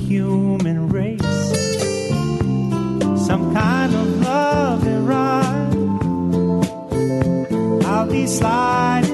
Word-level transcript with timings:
human 0.00 0.88
race. 0.88 1.20
Some 3.26 3.54
kind 3.54 3.94
of 3.94 4.20
love 4.20 4.86
and 4.86 5.08
ride. 5.08 5.74
I'll 7.86 8.06
be 8.06 8.26
sliding 8.26 9.13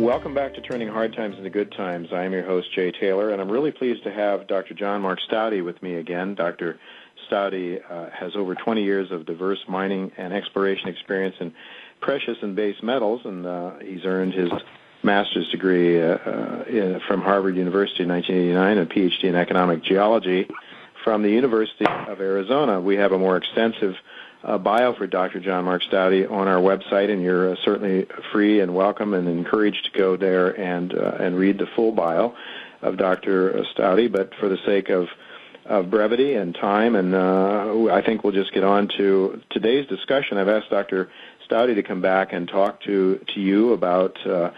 Welcome 0.00 0.32
back 0.32 0.54
to 0.54 0.62
Turning 0.62 0.88
Hard 0.88 1.14
Times 1.14 1.36
into 1.36 1.50
Good 1.50 1.72
Times. 1.72 2.08
I 2.10 2.24
am 2.24 2.32
your 2.32 2.42
host, 2.42 2.72
Jay 2.74 2.90
Taylor, 2.90 3.32
and 3.32 3.40
I'm 3.40 3.50
really 3.50 3.70
pleased 3.70 4.02
to 4.04 4.10
have 4.10 4.46
Dr. 4.46 4.72
John 4.72 5.02
Mark 5.02 5.18
Staude 5.30 5.62
with 5.62 5.82
me 5.82 5.96
again. 5.96 6.34
Dr. 6.34 6.80
Staude 7.28 7.82
uh, 7.86 8.08
has 8.08 8.34
over 8.34 8.54
20 8.54 8.82
years 8.82 9.10
of 9.10 9.26
diverse 9.26 9.58
mining 9.68 10.10
and 10.16 10.32
exploration 10.32 10.88
experience 10.88 11.36
in 11.38 11.52
precious 12.00 12.38
and 12.40 12.56
base 12.56 12.82
metals, 12.82 13.20
and 13.26 13.44
uh, 13.44 13.72
he's 13.80 14.06
earned 14.06 14.32
his 14.32 14.50
master's 15.02 15.50
degree 15.50 16.00
uh, 16.00 16.16
uh 16.16 16.64
in, 16.66 17.00
from 17.06 17.20
Harvard 17.20 17.56
University 17.56 18.02
in 18.02 18.08
1989 18.08 18.78
and 18.78 18.90
a 18.90 18.94
PhD 18.94 19.24
in 19.24 19.34
economic 19.34 19.84
geology 19.84 20.48
from 21.04 21.22
the 21.22 21.30
University 21.30 21.84
of 21.84 22.22
Arizona. 22.22 22.80
We 22.80 22.96
have 22.96 23.12
a 23.12 23.18
more 23.18 23.36
extensive 23.36 23.96
uh, 24.42 24.58
bio 24.58 24.94
for 24.94 25.06
Dr. 25.06 25.40
John 25.40 25.64
Mark 25.64 25.82
Staude 25.82 26.30
on 26.30 26.48
our 26.48 26.60
website, 26.60 27.10
and 27.10 27.22
you're 27.22 27.52
uh, 27.52 27.56
certainly 27.64 28.06
free 28.32 28.60
and 28.60 28.74
welcome 28.74 29.14
and 29.14 29.28
encouraged 29.28 29.90
to 29.92 29.98
go 29.98 30.16
there 30.16 30.58
and 30.58 30.94
uh, 30.94 31.16
and 31.20 31.36
read 31.36 31.58
the 31.58 31.66
full 31.76 31.92
bio 31.92 32.34
of 32.82 32.96
Dr. 32.96 33.64
Staude. 33.74 34.10
But 34.10 34.34
for 34.40 34.48
the 34.48 34.58
sake 34.64 34.88
of 34.88 35.08
of 35.66 35.90
brevity 35.90 36.34
and 36.34 36.54
time, 36.54 36.96
and 36.96 37.14
uh, 37.14 37.92
I 37.92 38.02
think 38.04 38.24
we'll 38.24 38.32
just 38.32 38.52
get 38.52 38.64
on 38.64 38.88
to 38.96 39.42
today's 39.50 39.86
discussion. 39.86 40.38
I've 40.38 40.48
asked 40.48 40.70
Dr. 40.70 41.10
Staude 41.48 41.74
to 41.74 41.82
come 41.82 42.00
back 42.00 42.32
and 42.32 42.48
talk 42.48 42.82
to 42.82 43.20
to 43.34 43.40
you 43.40 43.72
about. 43.72 44.18
Uh, 44.26 44.50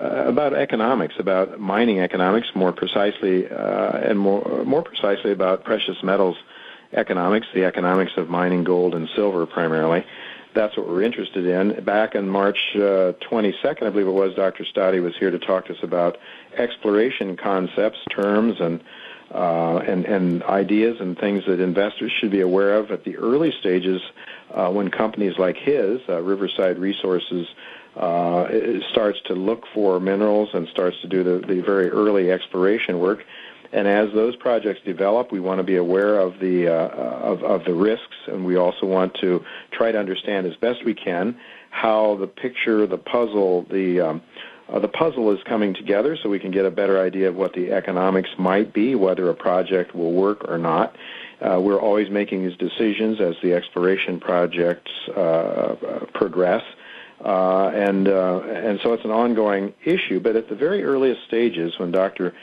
uh, 0.00 0.24
about 0.26 0.54
economics, 0.54 1.14
about 1.18 1.60
mining 1.60 2.00
economics, 2.00 2.48
more 2.54 2.72
precisely, 2.72 3.46
uh, 3.46 3.98
and 3.98 4.18
more 4.18 4.64
more 4.64 4.82
precisely 4.82 5.32
about 5.32 5.64
precious 5.64 6.02
metals 6.02 6.36
economics, 6.92 7.46
the 7.54 7.64
economics 7.64 8.12
of 8.16 8.28
mining 8.28 8.64
gold 8.64 8.94
and 8.94 9.08
silver 9.14 9.46
primarily. 9.46 10.04
That's 10.54 10.76
what 10.76 10.86
we're 10.86 11.02
interested 11.02 11.46
in. 11.46 11.82
Back 11.84 12.14
in 12.14 12.28
March 12.28 12.58
uh, 12.74 13.12
22nd, 13.30 13.84
I 13.84 13.90
believe 13.90 14.06
it 14.06 14.10
was, 14.10 14.34
Dr. 14.34 14.64
Staude 14.64 15.02
was 15.02 15.16
here 15.16 15.30
to 15.30 15.38
talk 15.38 15.66
to 15.66 15.72
us 15.72 15.82
about 15.82 16.18
exploration 16.54 17.36
concepts, 17.36 17.98
terms, 18.10 18.60
and 18.60 18.82
uh, 19.32 19.78
and, 19.86 20.04
and 20.04 20.42
ideas 20.42 20.98
and 21.00 21.18
things 21.18 21.42
that 21.46 21.58
investors 21.58 22.12
should 22.12 22.30
be 22.30 22.42
aware 22.42 22.74
of 22.74 22.90
at 22.90 23.02
the 23.04 23.16
early 23.16 23.50
stages 23.60 24.02
uh, 24.50 24.70
when 24.70 24.90
companies 24.90 25.38
like 25.38 25.56
his, 25.56 26.00
uh, 26.06 26.20
Riverside 26.20 26.78
Resources, 26.78 27.46
uh, 27.96 28.48
starts 28.90 29.18
to 29.26 29.34
look 29.34 29.64
for 29.72 30.00
minerals 30.00 30.50
and 30.52 30.68
starts 30.68 31.00
to 31.00 31.08
do 31.08 31.22
the, 31.22 31.46
the 31.46 31.60
very 31.62 31.88
early 31.88 32.30
exploration 32.30 32.98
work. 32.98 33.24
And 33.72 33.88
as 33.88 34.12
those 34.12 34.36
projects 34.36 34.80
develop, 34.84 35.32
we 35.32 35.40
want 35.40 35.58
to 35.58 35.64
be 35.64 35.76
aware 35.76 36.20
of 36.20 36.38
the 36.40 36.68
uh, 36.68 36.88
of, 36.88 37.42
of 37.42 37.64
the 37.64 37.72
risks, 37.72 38.16
and 38.26 38.44
we 38.44 38.56
also 38.56 38.84
want 38.84 39.14
to 39.22 39.42
try 39.70 39.90
to 39.90 39.98
understand 39.98 40.46
as 40.46 40.54
best 40.56 40.84
we 40.84 40.94
can 40.94 41.38
how 41.70 42.16
the 42.16 42.26
picture, 42.26 42.86
the 42.86 42.98
puzzle, 42.98 43.64
the 43.70 44.00
um, 44.00 44.22
uh, 44.68 44.78
the 44.78 44.88
puzzle 44.88 45.30
is 45.32 45.42
coming 45.44 45.74
together, 45.74 46.16
so 46.22 46.28
we 46.28 46.38
can 46.38 46.50
get 46.50 46.66
a 46.66 46.70
better 46.70 47.00
idea 47.00 47.28
of 47.28 47.34
what 47.34 47.54
the 47.54 47.72
economics 47.72 48.30
might 48.38 48.74
be, 48.74 48.94
whether 48.94 49.28
a 49.30 49.34
project 49.34 49.94
will 49.94 50.12
work 50.12 50.44
or 50.48 50.58
not. 50.58 50.94
Uh, 51.40 51.58
we're 51.60 51.80
always 51.80 52.10
making 52.10 52.46
these 52.46 52.56
decisions 52.58 53.20
as 53.20 53.34
the 53.42 53.54
exploration 53.54 54.20
projects 54.20 54.92
uh, 55.16 55.20
uh 55.20 56.06
progress. 56.12 56.62
Uh, 57.24 57.68
and 57.68 58.08
uh, 58.08 58.40
and 58.40 58.80
so 58.82 58.92
it's 58.92 59.04
an 59.04 59.12
ongoing 59.12 59.72
issue. 59.84 60.18
But 60.18 60.34
at 60.34 60.48
the 60.48 60.56
very 60.56 60.82
earliest 60.82 61.24
stages, 61.24 61.78
when 61.78 61.92
Dr. 61.92 62.34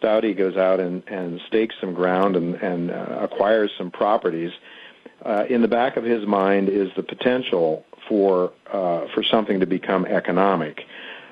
Staude 0.00 0.36
goes 0.36 0.56
out 0.56 0.80
and, 0.80 1.02
and 1.08 1.40
stakes 1.46 1.74
some 1.80 1.94
ground 1.94 2.36
and, 2.36 2.54
and 2.56 2.90
uh, 2.90 3.18
acquires 3.20 3.70
some 3.76 3.90
properties, 3.90 4.52
uh, 5.24 5.44
in 5.48 5.62
the 5.62 5.68
back 5.68 5.96
of 5.96 6.04
his 6.04 6.26
mind 6.26 6.68
is 6.68 6.90
the 6.96 7.02
potential 7.02 7.84
for 8.08 8.52
uh, 8.72 9.06
for 9.14 9.22
something 9.22 9.60
to 9.60 9.66
become 9.66 10.06
economic. 10.06 10.84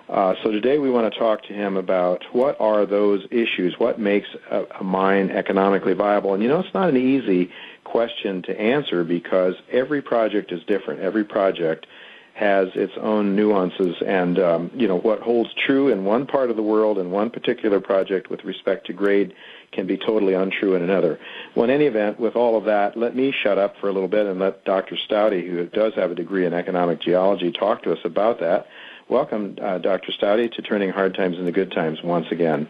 Uh, 0.08 0.34
so 0.42 0.50
today 0.50 0.78
we 0.78 0.90
want 0.90 1.10
to 1.10 1.18
talk 1.18 1.42
to 1.44 1.54
him 1.54 1.76
about 1.76 2.22
what 2.32 2.60
are 2.60 2.84
those 2.84 3.26
issues, 3.30 3.78
what 3.78 3.98
makes 3.98 4.28
a, 4.50 4.64
a 4.80 4.84
mine 4.84 5.30
economically 5.30 5.94
viable, 5.94 6.34
and 6.34 6.42
you 6.42 6.48
know 6.48 6.60
it's 6.60 6.74
not 6.74 6.88
an 6.88 6.96
easy 6.96 7.50
question 7.84 8.42
to 8.42 8.60
answer 8.60 9.04
because 9.04 9.54
every 9.70 10.02
project 10.02 10.50
is 10.50 10.62
different. 10.64 11.00
Every 11.00 11.24
project 11.24 11.86
has 12.34 12.68
its 12.74 12.92
own 13.00 13.36
nuances 13.36 13.94
and 14.04 14.40
um, 14.40 14.70
you 14.74 14.88
know 14.88 14.98
what 14.98 15.20
holds 15.20 15.50
true 15.54 15.88
in 15.88 16.04
one 16.04 16.26
part 16.26 16.50
of 16.50 16.56
the 16.56 16.62
world 16.62 16.98
in 16.98 17.12
one 17.12 17.30
particular 17.30 17.80
project 17.80 18.28
with 18.28 18.42
respect 18.44 18.86
to 18.86 18.92
grade 18.92 19.32
can 19.70 19.86
be 19.86 19.96
totally 19.96 20.34
untrue 20.34 20.74
in 20.74 20.82
another. 20.82 21.18
Well, 21.54 21.64
in 21.64 21.70
any 21.70 21.86
event, 21.86 22.18
with 22.18 22.36
all 22.36 22.56
of 22.56 22.64
that, 22.64 22.96
let 22.96 23.14
me 23.14 23.32
shut 23.32 23.58
up 23.58 23.76
for 23.80 23.88
a 23.88 23.92
little 23.92 24.08
bit 24.08 24.26
and 24.26 24.38
let 24.38 24.64
Dr. 24.64 24.96
Staude, 24.96 25.48
who 25.48 25.66
does 25.66 25.94
have 25.94 26.10
a 26.10 26.14
degree 26.14 26.46
in 26.46 26.54
economic 26.54 27.00
geology, 27.00 27.52
talk 27.52 27.82
to 27.82 27.92
us 27.92 27.98
about 28.04 28.40
that. 28.40 28.66
Welcome, 29.08 29.56
uh, 29.60 29.78
Dr. 29.78 30.12
Staude, 30.12 30.52
to 30.52 30.62
Turning 30.62 30.90
Hard 30.90 31.14
Times 31.14 31.38
into 31.38 31.52
Good 31.52 31.72
Times 31.72 32.02
once 32.02 32.26
again. 32.30 32.68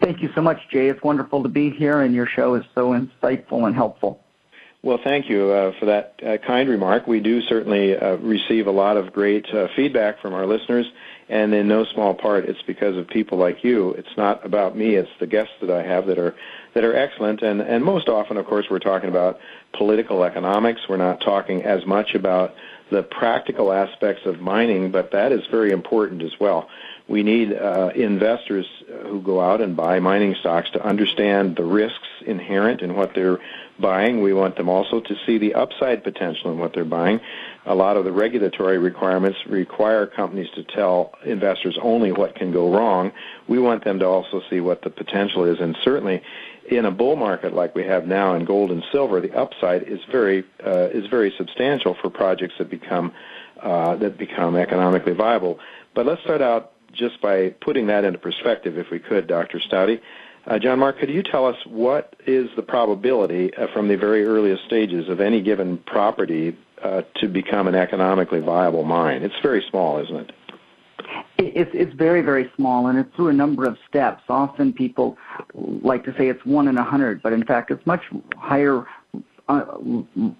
Thank 0.00 0.22
you 0.22 0.30
so 0.34 0.42
much, 0.42 0.58
Jay. 0.70 0.88
It's 0.88 1.02
wonderful 1.02 1.42
to 1.42 1.48
be 1.48 1.70
here, 1.70 2.00
and 2.00 2.14
your 2.14 2.26
show 2.26 2.54
is 2.54 2.64
so 2.74 2.90
insightful 2.90 3.66
and 3.66 3.74
helpful. 3.74 4.25
Well, 4.86 5.00
thank 5.02 5.28
you 5.28 5.50
uh, 5.50 5.72
for 5.80 5.86
that 5.86 6.14
uh, 6.24 6.36
kind 6.46 6.68
remark. 6.68 7.08
We 7.08 7.18
do 7.18 7.42
certainly 7.42 7.96
uh, 7.96 8.18
receive 8.18 8.68
a 8.68 8.70
lot 8.70 8.96
of 8.96 9.12
great 9.12 9.44
uh, 9.52 9.66
feedback 9.74 10.20
from 10.20 10.32
our 10.32 10.46
listeners, 10.46 10.86
and 11.28 11.52
in 11.52 11.66
no 11.66 11.84
small 11.86 12.14
part, 12.14 12.44
it's 12.44 12.62
because 12.68 12.96
of 12.96 13.08
people 13.08 13.36
like 13.36 13.64
you. 13.64 13.94
It's 13.94 14.16
not 14.16 14.46
about 14.46 14.76
me; 14.76 14.94
it's 14.94 15.10
the 15.18 15.26
guests 15.26 15.54
that 15.60 15.72
I 15.72 15.82
have 15.82 16.06
that 16.06 16.20
are 16.20 16.36
that 16.74 16.84
are 16.84 16.94
excellent. 16.94 17.42
And 17.42 17.60
and 17.62 17.82
most 17.82 18.08
often, 18.08 18.36
of 18.36 18.46
course, 18.46 18.66
we're 18.70 18.78
talking 18.78 19.08
about 19.08 19.40
political 19.72 20.22
economics. 20.22 20.82
We're 20.88 20.98
not 20.98 21.20
talking 21.20 21.64
as 21.64 21.84
much 21.84 22.14
about 22.14 22.54
the 22.88 23.02
practical 23.02 23.72
aspects 23.72 24.24
of 24.24 24.40
mining, 24.40 24.92
but 24.92 25.10
that 25.10 25.32
is 25.32 25.40
very 25.50 25.72
important 25.72 26.22
as 26.22 26.38
well. 26.38 26.68
We 27.08 27.24
need 27.24 27.52
uh, 27.52 27.90
investors 27.94 28.66
who 29.02 29.20
go 29.20 29.40
out 29.40 29.60
and 29.60 29.76
buy 29.76 29.98
mining 29.98 30.36
stocks 30.38 30.70
to 30.70 30.84
understand 30.84 31.56
the 31.56 31.64
risks 31.64 32.06
inherent 32.24 32.82
in 32.82 32.94
what 32.94 33.14
they're 33.14 33.38
buying. 33.80 34.22
We 34.22 34.32
want 34.32 34.56
them 34.56 34.68
also 34.68 35.00
to 35.00 35.14
see 35.26 35.38
the 35.38 35.54
upside 35.54 36.04
potential 36.04 36.52
in 36.52 36.58
what 36.58 36.72
they're 36.74 36.84
buying. 36.84 37.20
A 37.64 37.74
lot 37.74 37.96
of 37.96 38.04
the 38.04 38.12
regulatory 38.12 38.78
requirements 38.78 39.38
require 39.46 40.06
companies 40.06 40.48
to 40.54 40.62
tell 40.62 41.12
investors 41.24 41.78
only 41.82 42.12
what 42.12 42.34
can 42.34 42.52
go 42.52 42.72
wrong. 42.72 43.12
We 43.48 43.58
want 43.58 43.84
them 43.84 43.98
to 43.98 44.06
also 44.06 44.40
see 44.48 44.60
what 44.60 44.82
the 44.82 44.90
potential 44.90 45.44
is, 45.44 45.58
and 45.60 45.76
certainly 45.82 46.22
in 46.68 46.84
a 46.84 46.90
bull 46.90 47.16
market 47.16 47.54
like 47.54 47.74
we 47.74 47.84
have 47.84 48.06
now 48.06 48.34
in 48.34 48.44
gold 48.44 48.70
and 48.70 48.84
silver, 48.92 49.20
the 49.20 49.36
upside 49.36 49.84
is 49.84 50.00
very 50.10 50.44
uh, 50.64 50.88
is 50.92 51.06
very 51.06 51.32
substantial 51.36 51.94
for 51.94 52.10
projects 52.10 52.54
that 52.58 52.70
become 52.70 53.12
uh, 53.60 53.96
that 53.96 54.18
become 54.18 54.56
economically 54.56 55.12
viable. 55.12 55.58
But 55.94 56.06
let's 56.06 56.22
start 56.22 56.42
out 56.42 56.72
just 56.92 57.20
by 57.20 57.50
putting 57.60 57.86
that 57.88 58.04
into 58.04 58.18
perspective, 58.18 58.78
if 58.78 58.90
we 58.90 58.98
could, 58.98 59.26
Dr. 59.26 59.58
Staude. 59.58 60.00
Uh, 60.46 60.60
John 60.60 60.78
Mark, 60.78 61.00
could 61.00 61.10
you 61.10 61.22
tell 61.22 61.44
us 61.44 61.56
what 61.66 62.14
is 62.26 62.48
the 62.54 62.62
probability 62.62 63.52
uh, 63.54 63.66
from 63.72 63.88
the 63.88 63.96
very 63.96 64.24
earliest 64.24 64.64
stages 64.64 65.08
of 65.08 65.20
any 65.20 65.42
given 65.42 65.78
property 65.78 66.56
uh, 66.82 67.02
to 67.16 67.28
become 67.28 67.66
an 67.66 67.74
economically 67.74 68.38
viable 68.38 68.84
mine? 68.84 69.22
It's 69.22 69.34
very 69.42 69.64
small, 69.68 69.98
isn't 69.98 70.16
it? 70.16 70.32
It's, 71.38 71.70
it's 71.74 71.92
very, 71.94 72.22
very 72.22 72.50
small, 72.54 72.86
and 72.86 72.98
it's 72.98 73.14
through 73.16 73.28
a 73.28 73.32
number 73.32 73.66
of 73.66 73.76
steps. 73.88 74.22
Often 74.28 74.74
people 74.74 75.18
like 75.54 76.04
to 76.04 76.16
say 76.16 76.28
it's 76.28 76.44
one 76.44 76.68
in 76.68 76.78
a 76.78 76.84
hundred, 76.84 77.22
but 77.22 77.32
in 77.32 77.44
fact, 77.44 77.72
it's 77.72 77.84
much 77.84 78.02
higher, 78.36 78.86
uh, 79.48 79.64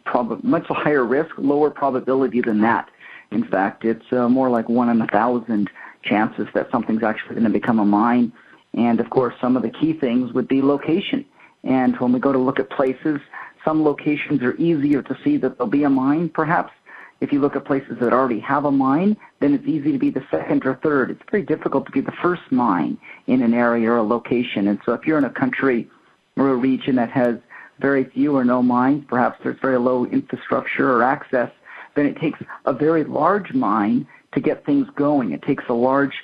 prob- 0.05 0.43
much 0.45 0.67
higher 0.69 1.05
risk, 1.05 1.31
lower 1.37 1.71
probability 1.71 2.41
than 2.41 2.61
that. 2.61 2.89
In 3.33 3.45
fact, 3.45 3.85
it's 3.85 4.13
uh, 4.13 4.29
more 4.29 4.51
like 4.51 4.69
one 4.69 4.89
in 4.89 5.01
a 5.03 5.07
thousand 5.09 5.69
chances 6.03 6.47
that 6.55 6.71
something's 6.71 7.03
actually 7.03 7.35
going 7.35 7.45
to 7.45 7.51
become 7.51 7.81
a 7.81 7.85
mine 7.85 8.33
and 8.75 9.01
of 9.01 9.11
course, 9.11 9.35
some 9.41 9.57
of 9.57 9.63
the 9.63 9.71
key 9.71 9.93
things 9.93 10.33
would 10.33 10.49
be 10.49 10.63
location. 10.63 11.25
And 11.65 11.99
when 11.99 12.13
we 12.13 12.21
go 12.21 12.33
to 12.33 12.39
look 12.39 12.61
at 12.61 12.71
places 12.71 13.21
some 13.67 13.83
locations 13.83 14.43
are 14.43 14.55
easier 14.57 15.03
to 15.03 15.19
see 15.25 15.37
that 15.39 15.59
there'll 15.59 15.71
be 15.71 15.83
a 15.83 15.91
mine, 15.91 16.29
perhaps. 16.29 16.73
If 17.21 17.33
you 17.33 17.41
look 17.41 17.57
at 17.57 17.65
places 17.65 17.99
that 18.01 18.13
already 18.13 18.39
have 18.41 18.65
a 18.65 18.71
mine, 18.71 19.17
then 19.41 19.55
it's 19.55 19.67
easy 19.67 19.91
to 19.91 19.99
be 19.99 20.11
the 20.11 20.25
second 20.31 20.65
or 20.65 20.77
third. 20.77 21.11
It's 21.11 21.23
very 21.31 21.43
difficult 21.43 21.87
to 21.87 21.93
be 21.93 22.01
the 22.01 22.13
first 22.23 22.43
mine 22.51 22.97
in 23.27 23.43
an 23.43 23.55
area 23.55 23.91
or 23.91 23.97
a 23.97 24.03
location. 24.03 24.69
And 24.69 24.79
so 24.87 24.93
if 24.93 25.05
you're 25.05 25.19
in 25.19 25.25
a 25.25 25.31
country 25.31 25.91
or 26.37 26.51
a 26.51 26.55
region 26.55 26.95
that 26.97 27.11
has 27.11 27.37
very 27.81 28.05
few 28.05 28.37
or 28.37 28.45
no 28.45 28.63
mines, 28.63 29.05
perhaps 29.09 29.41
there's 29.43 29.59
very 29.61 29.79
low 29.79 30.05
infrastructure 30.07 30.93
or 30.93 31.03
access, 31.03 31.51
then 31.97 32.07
it 32.07 32.21
takes 32.21 32.39
a 32.67 32.73
very 32.73 33.03
large 33.03 33.53
mine 33.53 34.07
to 34.33 34.41
get 34.41 34.65
things 34.65 34.87
going. 34.95 35.33
It 35.33 35.43
takes 35.43 35.65
a 35.69 35.75
large, 35.75 36.15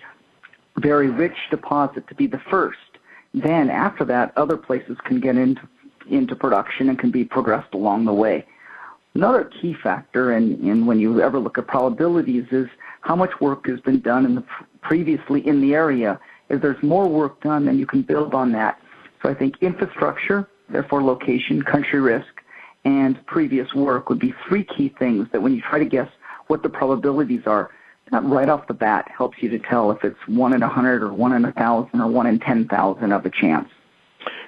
very 0.78 1.10
rich 1.10 1.36
deposit 1.50 2.06
to 2.08 2.14
be 2.14 2.26
the 2.26 2.40
first. 2.50 2.78
Then 3.34 3.70
after 3.70 4.04
that, 4.06 4.32
other 4.36 4.56
places 4.56 4.96
can 5.04 5.20
get 5.20 5.36
into 5.36 5.62
into 6.10 6.34
production 6.34 6.88
and 6.88 6.98
can 6.98 7.12
be 7.12 7.24
progressed 7.24 7.72
along 7.74 8.04
the 8.04 8.12
way. 8.12 8.44
Another 9.14 9.44
key 9.44 9.74
factor 9.74 10.32
in, 10.32 10.54
in 10.66 10.84
when 10.84 10.98
you 10.98 11.20
ever 11.20 11.38
look 11.38 11.58
at 11.58 11.66
probabilities 11.68 12.46
is 12.50 12.66
how 13.02 13.14
much 13.14 13.30
work 13.40 13.66
has 13.66 13.80
been 13.80 14.00
done 14.00 14.24
in 14.24 14.34
the 14.34 14.44
previously 14.80 15.46
in 15.46 15.60
the 15.60 15.74
area. 15.74 16.18
If 16.48 16.60
there's 16.60 16.82
more 16.82 17.08
work 17.08 17.40
done, 17.40 17.66
then 17.66 17.78
you 17.78 17.86
can 17.86 18.02
build 18.02 18.34
on 18.34 18.52
that. 18.52 18.80
So 19.22 19.28
I 19.28 19.34
think 19.34 19.56
infrastructure, 19.60 20.48
therefore 20.68 21.02
location, 21.02 21.62
country 21.62 22.00
risk, 22.00 22.42
and 22.84 23.24
previous 23.26 23.72
work 23.74 24.08
would 24.08 24.18
be 24.18 24.34
three 24.48 24.64
key 24.64 24.92
things 24.98 25.28
that 25.32 25.40
when 25.40 25.54
you 25.54 25.60
try 25.60 25.78
to 25.78 25.84
guess 25.84 26.08
what 26.48 26.62
the 26.62 26.68
probabilities 26.68 27.42
are, 27.46 27.70
that 28.12 28.24
right 28.24 28.48
off 28.48 28.66
the 28.66 28.74
bat 28.74 29.10
helps 29.16 29.42
you 29.42 29.48
to 29.50 29.58
tell 29.58 29.90
if 29.90 30.04
it's 30.04 30.18
one 30.26 30.52
in 30.52 30.62
a 30.62 30.68
hundred 30.68 31.02
or 31.02 31.12
one 31.12 31.32
in 31.32 31.44
a 31.44 31.52
thousand 31.52 32.00
or 32.00 32.06
one 32.06 32.26
in 32.26 32.38
ten 32.38 32.68
thousand 32.68 33.12
of 33.12 33.26
a 33.26 33.30
chance. 33.30 33.68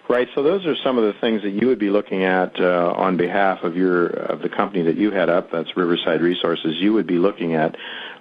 Right. 0.09 0.29
So 0.35 0.43
those 0.43 0.67
are 0.67 0.77
some 0.77 0.99
of 0.99 1.05
the 1.05 1.19
things 1.19 1.43
that 1.43 1.51
you 1.51 1.67
would 1.69 1.79
be 1.79 1.89
looking 1.89 2.25
at 2.25 2.61
uh, 2.61 2.93
on 2.95 3.17
behalf 3.17 3.63
of 3.63 3.75
your 3.75 4.07
of 4.07 4.43
the 4.43 4.51
company 4.51 4.83
that 4.83 4.97
you 4.97 5.11
head 5.11 5.31
up. 5.31 5.51
That's 5.51 5.77
Riverside 5.77 6.21
Resources. 6.21 6.77
You 6.77 6.93
would 6.93 7.07
be 7.07 7.19
looking 7.19 7.55
at 7.55 7.77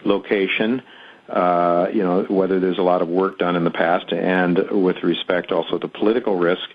location. 0.05 0.81
Uh, 1.27 1.87
you 1.93 2.03
know 2.03 2.23
whether 2.29 2.59
there's 2.59 2.77
a 2.77 2.83
lot 2.83 3.01
of 3.01 3.09
work 3.09 3.37
done 3.37 3.57
in 3.57 3.65
the 3.65 3.71
past, 3.71 4.13
and 4.13 4.59
with 4.71 5.03
respect 5.03 5.51
also 5.51 5.77
to 5.77 5.87
political 5.87 6.37
risk. 6.37 6.69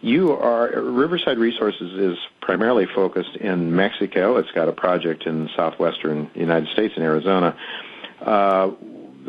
You 0.00 0.32
are 0.32 0.68
Riverside 0.80 1.38
Resources 1.38 1.92
is 1.92 2.18
primarily 2.40 2.86
focused 2.86 3.36
in 3.36 3.74
Mexico. 3.74 4.36
It's 4.36 4.50
got 4.52 4.68
a 4.68 4.72
project 4.72 5.24
in 5.24 5.48
southwestern 5.56 6.30
United 6.34 6.68
States 6.70 6.94
in 6.96 7.02
Arizona. 7.02 7.56
Uh, 8.20 8.70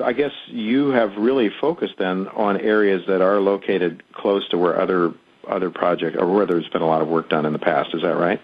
I 0.04 0.14
guess 0.14 0.32
you 0.48 0.90
have 0.90 1.16
really 1.18 1.50
focused 1.62 1.96
then 1.98 2.28
on 2.30 2.60
areas 2.60 3.04
that 3.08 3.22
are 3.22 3.40
located 3.40 4.04
close 4.14 4.48
to 4.50 4.58
where 4.58 4.80
other 4.80 5.14
other 5.48 5.70
projects 5.70 6.18
or 6.20 6.32
where 6.32 6.46
there's 6.46 6.68
been 6.70 6.82
a 6.82 6.88
lot 6.88 7.02
of 7.02 7.08
work 7.08 7.30
done 7.30 7.46
in 7.46 7.54
the 7.54 7.60
past. 7.60 7.94
Is 7.94 8.02
that 8.02 8.18
right? 8.18 8.42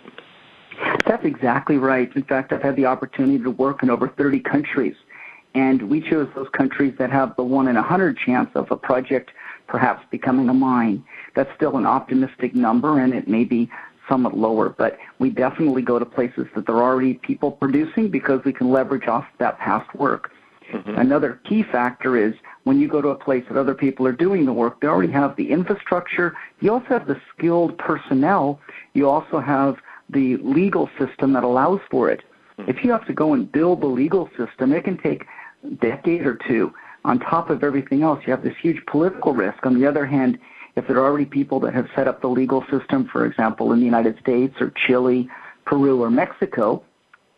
That's 1.06 1.26
exactly 1.26 1.78
right. 1.78 2.16
In 2.16 2.24
fact, 2.24 2.54
I've 2.54 2.62
had 2.62 2.76
the 2.76 2.86
opportunity 2.86 3.44
to 3.44 3.50
work 3.50 3.82
in 3.82 3.90
over 3.90 4.08
30 4.08 4.40
countries, 4.42 4.96
and 5.56 5.90
we 5.90 6.00
chose 6.02 6.30
those 6.36 6.50
countries 6.50 6.94
that 7.00 7.12
have 7.12 7.36
the 7.36 7.44
one 7.44 7.68
in 7.68 7.76
a 7.76 7.82
hundred 7.82 8.18
chance 8.18 8.50
of 8.56 8.72
a 8.72 8.78
project 8.78 9.32
perhaps 9.68 10.06
becoming 10.12 10.50
a 10.50 10.54
mine. 10.54 11.04
That's 11.36 11.50
still 11.56 11.78
an 11.78 11.86
optimistic 11.86 12.54
number, 12.54 13.00
and 13.00 13.14
it 13.14 13.28
may 13.28 13.46
be 13.46 13.70
somewhat 14.12 14.38
lower, 14.38 14.70
but 14.70 14.98
we 15.20 15.30
definitely 15.30 15.82
go 15.82 15.98
to 15.98 16.06
places 16.06 16.46
that 16.54 16.66
there 16.66 16.76
are 16.76 16.84
already 16.84 17.14
people 17.14 17.52
producing 17.52 18.10
because 18.10 18.42
we 18.44 18.52
can 18.52 18.70
leverage 18.70 19.08
off 19.08 19.26
that 19.40 19.58
past 19.58 19.94
work. 19.96 20.32
Mm-hmm. 20.74 20.96
Another 20.96 21.40
key 21.48 21.64
factor 21.64 22.18
is 22.18 22.34
when 22.66 22.80
you 22.80 22.88
go 22.90 23.02
to 23.02 23.10
a 23.10 23.16
place 23.16 23.44
that 23.50 23.58
other 23.58 23.74
people 23.74 24.06
are 24.06 24.12
doing 24.12 24.46
the 24.46 24.54
work, 24.54 24.82
they 24.82 24.88
already 24.88 25.12
have 25.14 25.36
the 25.38 25.50
infrastructure. 25.50 26.36
You 26.60 26.74
also 26.74 26.88
have 26.88 27.08
the 27.08 27.20
skilled 27.34 27.78
personnel. 27.78 28.60
You 28.94 29.10
also 29.10 29.40
have 29.40 29.78
the 30.10 30.38
legal 30.38 30.90
system 31.00 31.32
that 31.34 31.44
allows 31.44 31.80
for 31.90 32.10
it. 32.10 32.22
Mm-hmm. 32.60 32.70
If 32.70 32.84
you 32.84 32.92
have 32.92 33.06
to 33.08 33.14
go 33.14 33.34
and 33.34 33.50
build 33.50 33.82
the 33.82 33.88
legal 33.88 34.30
system, 34.38 34.74
it 34.74 34.84
can 34.84 34.98
take 34.98 35.26
a 35.64 35.70
decade 35.76 36.26
or 36.26 36.38
two. 36.48 36.74
On 37.06 37.18
top 37.20 37.50
of 37.50 37.64
everything 37.64 38.04
else, 38.04 38.20
you 38.26 38.32
have 38.32 38.44
this 38.44 38.56
huge 38.62 38.86
political 38.86 39.34
risk. 39.34 39.66
On 39.66 39.80
the 39.80 39.88
other 39.88 40.06
hand, 40.06 40.38
if 40.82 40.88
there 40.88 40.98
are 40.98 41.06
already 41.06 41.26
people 41.26 41.60
that 41.62 41.74
have 41.74 41.88
set 41.96 42.08
up 42.08 42.22
the 42.22 42.28
legal 42.28 42.64
system, 42.70 43.08
for 43.08 43.26
example, 43.26 43.72
in 43.72 43.80
the 43.80 43.86
United 43.86 44.20
States 44.20 44.56
or 44.60 44.72
Chile, 44.72 45.30
Peru, 45.66 46.02
or 46.02 46.10
Mexico, 46.10 46.84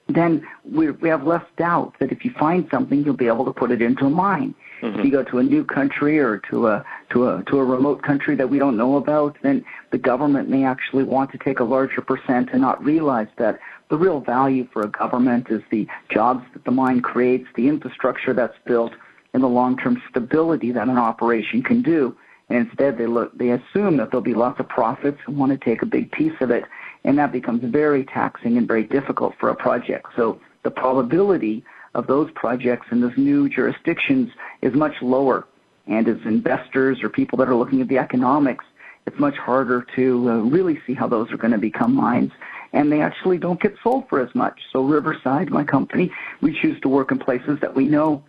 then 0.07 0.45
we, 0.69 0.91
we 0.91 1.09
have 1.09 1.25
less 1.25 1.43
doubt 1.57 1.93
that 1.99 2.11
if 2.11 2.25
you 2.25 2.31
find 2.31 2.67
something, 2.71 3.03
you'll 3.03 3.15
be 3.15 3.27
able 3.27 3.45
to 3.45 3.53
put 3.53 3.71
it 3.71 3.81
into 3.81 4.05
a 4.05 4.09
mine. 4.09 4.53
Mm-hmm. 4.81 4.99
If 4.99 5.05
you 5.05 5.11
go 5.11 5.23
to 5.23 5.39
a 5.39 5.43
new 5.43 5.63
country 5.63 6.19
or 6.19 6.39
to 6.49 6.67
a 6.67 6.85
to 7.11 7.29
a 7.29 7.43
to 7.43 7.59
a 7.59 7.63
remote 7.63 8.01
country 8.01 8.35
that 8.35 8.49
we 8.49 8.59
don't 8.59 8.75
know 8.75 8.97
about, 8.97 9.37
then 9.41 9.63
the 9.91 9.97
government 9.97 10.49
may 10.49 10.65
actually 10.65 11.03
want 11.03 11.31
to 11.31 11.37
take 11.37 11.59
a 11.59 11.63
larger 11.63 12.01
percent 12.01 12.49
and 12.51 12.61
not 12.61 12.83
realize 12.83 13.29
that 13.37 13.59
the 13.89 13.97
real 13.97 14.19
value 14.19 14.67
for 14.73 14.81
a 14.81 14.87
government 14.87 15.47
is 15.49 15.61
the 15.69 15.87
jobs 16.09 16.43
that 16.53 16.65
the 16.65 16.71
mine 16.71 17.01
creates, 17.01 17.47
the 17.55 17.67
infrastructure 17.67 18.33
that's 18.33 18.57
built, 18.65 18.93
and 19.33 19.41
the 19.41 19.47
long-term 19.47 20.01
stability 20.09 20.71
that 20.71 20.87
an 20.87 20.97
operation 20.97 21.63
can 21.63 21.81
do. 21.81 22.15
And 22.49 22.67
instead, 22.67 22.97
they 22.97 23.07
look 23.07 23.37
they 23.37 23.51
assume 23.51 23.97
that 23.97 24.11
there'll 24.11 24.21
be 24.21 24.33
lots 24.33 24.59
of 24.59 24.67
profits 24.67 25.19
and 25.27 25.37
want 25.37 25.51
to 25.51 25.57
take 25.57 25.81
a 25.81 25.85
big 25.85 26.11
piece 26.11 26.39
of 26.41 26.51
it 26.51 26.65
and 27.03 27.17
that 27.17 27.31
becomes 27.31 27.61
very 27.63 28.05
taxing 28.05 28.57
and 28.57 28.67
very 28.67 28.83
difficult 28.83 29.33
for 29.39 29.49
a 29.49 29.55
project. 29.55 30.07
So 30.15 30.39
the 30.63 30.71
probability 30.71 31.63
of 31.95 32.07
those 32.07 32.31
projects 32.31 32.87
in 32.91 33.01
those 33.01 33.17
new 33.17 33.49
jurisdictions 33.49 34.31
is 34.61 34.73
much 34.73 34.93
lower. 35.01 35.47
And 35.85 36.07
as 36.07 36.17
investors 36.25 37.03
or 37.03 37.09
people 37.09 37.37
that 37.39 37.49
are 37.49 37.55
looking 37.55 37.81
at 37.81 37.89
the 37.89 37.97
economics, 37.97 38.65
it's 39.05 39.19
much 39.19 39.35
harder 39.35 39.85
to 39.95 40.29
uh, 40.29 40.35
really 40.37 40.79
see 40.87 40.93
how 40.93 41.07
those 41.07 41.29
are 41.31 41.37
going 41.37 41.51
to 41.51 41.57
become 41.57 41.93
mines. 41.93 42.31
And 42.71 42.91
they 42.91 43.01
actually 43.01 43.37
don't 43.37 43.61
get 43.61 43.75
sold 43.83 44.07
for 44.07 44.21
as 44.21 44.33
much. 44.33 44.59
So 44.71 44.83
Riverside, 44.83 45.49
my 45.49 45.63
company, 45.63 46.11
we 46.41 46.59
choose 46.59 46.79
to 46.81 46.89
work 46.89 47.11
in 47.11 47.19
places 47.19 47.59
that 47.59 47.75
we 47.75 47.85
know 47.85 48.23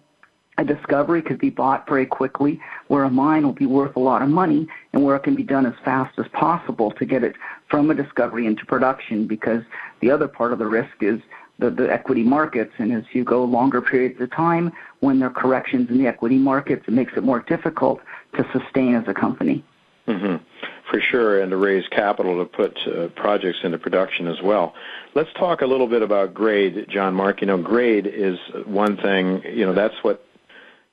a 0.58 0.64
discovery 0.64 1.22
could 1.22 1.38
be 1.38 1.50
bought 1.50 1.88
very 1.88 2.06
quickly, 2.06 2.60
where 2.88 3.04
a 3.04 3.10
mine 3.10 3.44
will 3.44 3.52
be 3.52 3.66
worth 3.66 3.96
a 3.96 4.00
lot 4.00 4.22
of 4.22 4.28
money, 4.28 4.66
and 4.92 5.04
where 5.04 5.16
it 5.16 5.22
can 5.24 5.34
be 5.34 5.42
done 5.42 5.66
as 5.66 5.74
fast 5.84 6.18
as 6.18 6.26
possible 6.32 6.90
to 6.92 7.04
get 7.04 7.24
it 7.24 7.34
from 7.68 7.90
a 7.90 7.94
discovery 7.94 8.46
into 8.46 8.64
production. 8.66 9.26
Because 9.26 9.62
the 10.00 10.10
other 10.10 10.28
part 10.28 10.52
of 10.52 10.58
the 10.58 10.66
risk 10.66 10.94
is 11.00 11.20
the, 11.58 11.70
the 11.70 11.92
equity 11.92 12.22
markets, 12.22 12.72
and 12.78 12.92
as 12.92 13.04
you 13.12 13.24
go 13.24 13.44
longer 13.44 13.80
periods 13.80 14.20
of 14.20 14.30
time, 14.30 14.72
when 15.00 15.18
there 15.18 15.28
are 15.28 15.32
corrections 15.32 15.90
in 15.90 15.98
the 15.98 16.06
equity 16.06 16.38
markets, 16.38 16.84
it 16.86 16.92
makes 16.92 17.12
it 17.16 17.22
more 17.22 17.40
difficult 17.40 18.00
to 18.36 18.46
sustain 18.52 18.94
as 18.94 19.04
a 19.08 19.14
company. 19.14 19.64
Mm-hmm. 20.06 20.44
For 20.90 21.00
sure, 21.00 21.40
and 21.40 21.50
to 21.50 21.56
raise 21.56 21.88
capital 21.88 22.38
to 22.38 22.44
put 22.44 22.78
uh, 22.86 23.08
projects 23.16 23.60
into 23.62 23.78
production 23.78 24.26
as 24.28 24.36
well. 24.42 24.74
Let's 25.14 25.32
talk 25.32 25.62
a 25.62 25.66
little 25.66 25.86
bit 25.86 26.02
about 26.02 26.34
grade, 26.34 26.86
John 26.90 27.14
Mark. 27.14 27.40
You 27.40 27.46
know, 27.46 27.56
grade 27.56 28.06
is 28.06 28.38
one 28.66 28.98
thing. 28.98 29.42
You 29.44 29.64
know, 29.64 29.72
that's 29.72 29.94
what 30.02 30.26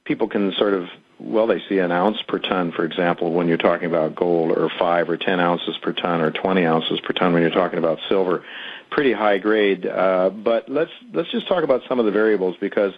people 0.05 0.27
can 0.27 0.51
sort 0.53 0.73
of 0.73 0.87
well, 1.23 1.45
they 1.45 1.61
see 1.69 1.77
an 1.77 1.91
ounce 1.91 2.21
per 2.23 2.39
ton, 2.39 2.71
for 2.71 2.83
example, 2.83 3.31
when 3.31 3.47
you're 3.47 3.57
talking 3.57 3.85
about 3.85 4.15
gold, 4.15 4.51
or 4.51 4.69
five 4.79 5.09
or 5.09 5.17
ten 5.17 5.39
ounces 5.39 5.77
per 5.77 5.93
ton, 5.93 6.21
or 6.21 6.31
twenty 6.31 6.65
ounces 6.65 6.99
per 6.99 7.13
ton 7.13 7.33
when 7.33 7.43
you're 7.43 7.51
talking 7.51 7.77
about 7.77 7.99
silver. 8.09 8.43
Pretty 8.89 9.13
high 9.13 9.37
grade. 9.37 9.85
Uh, 9.85 10.29
but 10.29 10.67
let's 10.67 10.91
let's 11.13 11.31
just 11.31 11.47
talk 11.47 11.63
about 11.63 11.81
some 11.87 11.99
of 11.99 12.05
the 12.05 12.11
variables 12.11 12.57
because 12.59 12.93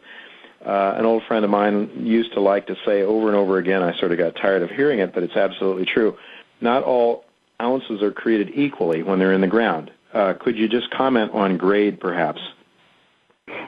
uh, 0.65 0.95
an 0.97 1.05
old 1.05 1.23
friend 1.23 1.43
of 1.43 1.51
mine 1.51 2.05
used 2.05 2.33
to 2.33 2.39
like 2.39 2.67
to 2.67 2.75
say 2.85 3.03
over 3.03 3.27
and 3.27 3.35
over 3.35 3.57
again. 3.57 3.83
I 3.83 3.97
sort 3.99 4.11
of 4.11 4.17
got 4.17 4.35
tired 4.35 4.61
of 4.61 4.69
hearing 4.71 4.99
it, 4.99 5.13
but 5.13 5.23
it's 5.23 5.35
absolutely 5.35 5.85
true. 5.85 6.17
Not 6.61 6.83
all 6.83 7.25
ounces 7.61 8.01
are 8.01 8.11
created 8.11 8.51
equally 8.55 9.03
when 9.03 9.19
they're 9.19 9.33
in 9.33 9.41
the 9.41 9.47
ground. 9.47 9.91
Uh, 10.13 10.33
could 10.33 10.57
you 10.57 10.69
just 10.69 10.89
comment 10.91 11.31
on 11.33 11.57
grade, 11.57 11.99
perhaps? 11.99 12.39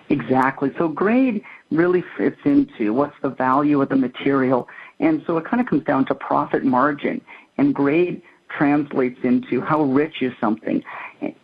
Exactly. 0.10 0.72
So 0.78 0.88
grade 0.88 1.44
really 1.72 2.04
fits 2.18 2.40
into 2.46 2.94
what's 2.94 3.16
the 3.22 3.30
value 3.30 3.82
of 3.82 3.90
the 3.90 3.96
material. 3.96 4.68
And 5.00 5.24
so 5.26 5.38
it 5.38 5.46
kind 5.46 5.62
of 5.62 5.68
comes 5.68 5.84
down 5.84 6.06
to 6.06 6.16
profit 6.16 6.64
margin. 6.64 7.22
And 7.58 7.74
grade 7.74 8.22
translates 8.50 9.20
into 9.24 9.62
how 9.62 9.84
rich 9.84 10.22
is 10.22 10.34
something. 10.40 10.84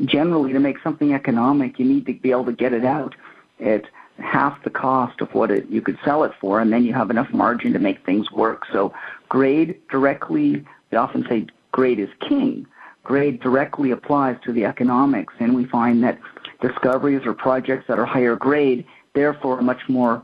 Generally, 0.05 0.53
to 0.53 0.59
make 0.59 0.77
something 0.83 1.13
economic, 1.13 1.79
you 1.79 1.85
need 1.85 2.05
to 2.05 2.13
be 2.13 2.31
able 2.31 2.45
to 2.45 2.53
get 2.53 2.73
it 2.73 2.85
out 2.85 3.15
at 3.59 3.85
half 4.19 4.63
the 4.63 4.69
cost 4.69 5.19
of 5.21 5.33
what 5.33 5.51
it, 5.51 5.67
you 5.69 5.81
could 5.81 5.97
sell 6.05 6.23
it 6.23 6.31
for, 6.39 6.59
and 6.59 6.71
then 6.71 6.83
you 6.83 6.93
have 6.93 7.09
enough 7.09 7.31
margin 7.33 7.73
to 7.73 7.79
make 7.79 8.05
things 8.05 8.31
work. 8.31 8.63
So 8.71 8.93
grade 9.29 9.79
directly, 9.89 10.63
we 10.91 10.97
often 10.97 11.25
say 11.27 11.47
grade 11.71 11.99
is 11.99 12.09
king. 12.19 12.67
Grade 13.03 13.39
directly 13.41 13.91
applies 13.91 14.37
to 14.45 14.53
the 14.53 14.65
economics, 14.65 15.33
and 15.39 15.55
we 15.55 15.65
find 15.65 16.03
that 16.03 16.19
discoveries 16.61 17.25
or 17.25 17.33
projects 17.33 17.85
that 17.87 17.99
are 17.99 18.05
higher 18.05 18.35
grade, 18.35 18.85
therefore 19.13 19.61
much 19.61 19.81
more 19.89 20.23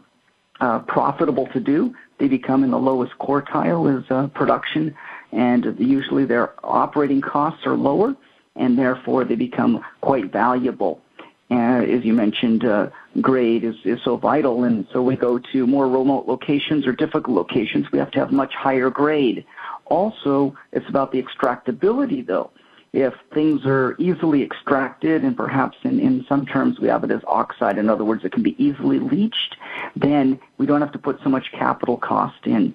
uh, 0.61 0.79
profitable 0.79 1.47
to 1.47 1.59
do. 1.59 1.93
They 2.19 2.27
become 2.27 2.63
in 2.63 2.71
the 2.71 2.79
lowest 2.79 3.13
quartile 3.19 3.97
as 3.97 4.09
uh, 4.09 4.27
production, 4.27 4.95
and 5.31 5.75
usually 5.77 6.25
their 6.25 6.53
operating 6.63 7.21
costs 7.21 7.65
are 7.65 7.75
lower, 7.75 8.15
and 8.55 8.77
therefore 8.77 9.25
they 9.25 9.35
become 9.35 9.83
quite 10.01 10.31
valuable. 10.31 11.01
Uh, 11.49 11.83
as 11.83 12.03
you 12.03 12.13
mentioned, 12.13 12.65
uh, 12.65 12.89
grade 13.21 13.63
is, 13.63 13.75
is 13.85 13.99
so 14.03 14.17
vital, 14.17 14.63
and 14.63 14.85
so 14.91 15.01
we 15.01 15.15
go 15.15 15.39
to 15.39 15.65
more 15.65 15.87
remote 15.87 16.27
locations 16.27 16.85
or 16.85 16.91
difficult 16.91 17.35
locations. 17.35 17.89
We 17.91 17.99
have 17.99 18.11
to 18.11 18.19
have 18.19 18.31
much 18.31 18.53
higher 18.53 18.89
grade. 18.89 19.45
Also, 19.85 20.55
it's 20.73 20.89
about 20.89 21.11
the 21.13 21.23
extractability, 21.23 22.25
though 22.25 22.51
if 22.97 23.13
things 23.31 23.63
are 23.63 23.95
easily 23.99 24.41
extracted 24.41 25.23
and 25.23 25.37
perhaps 25.37 25.77
in, 25.83 25.99
in 25.99 26.25
some 26.27 26.47
terms 26.47 26.79
we 26.79 26.87
have 26.87 27.03
it 27.03 27.11
as 27.11 27.21
oxide, 27.27 27.77
in 27.77 27.91
other 27.91 28.03
words, 28.03 28.25
it 28.25 28.31
can 28.31 28.41
be 28.41 28.55
easily 28.57 28.97
leached, 28.97 29.55
then 29.95 30.39
we 30.57 30.65
don't 30.65 30.81
have 30.81 30.91
to 30.93 30.97
put 30.97 31.21
so 31.23 31.29
much 31.29 31.51
capital 31.51 31.97
cost 31.97 32.47
in. 32.47 32.73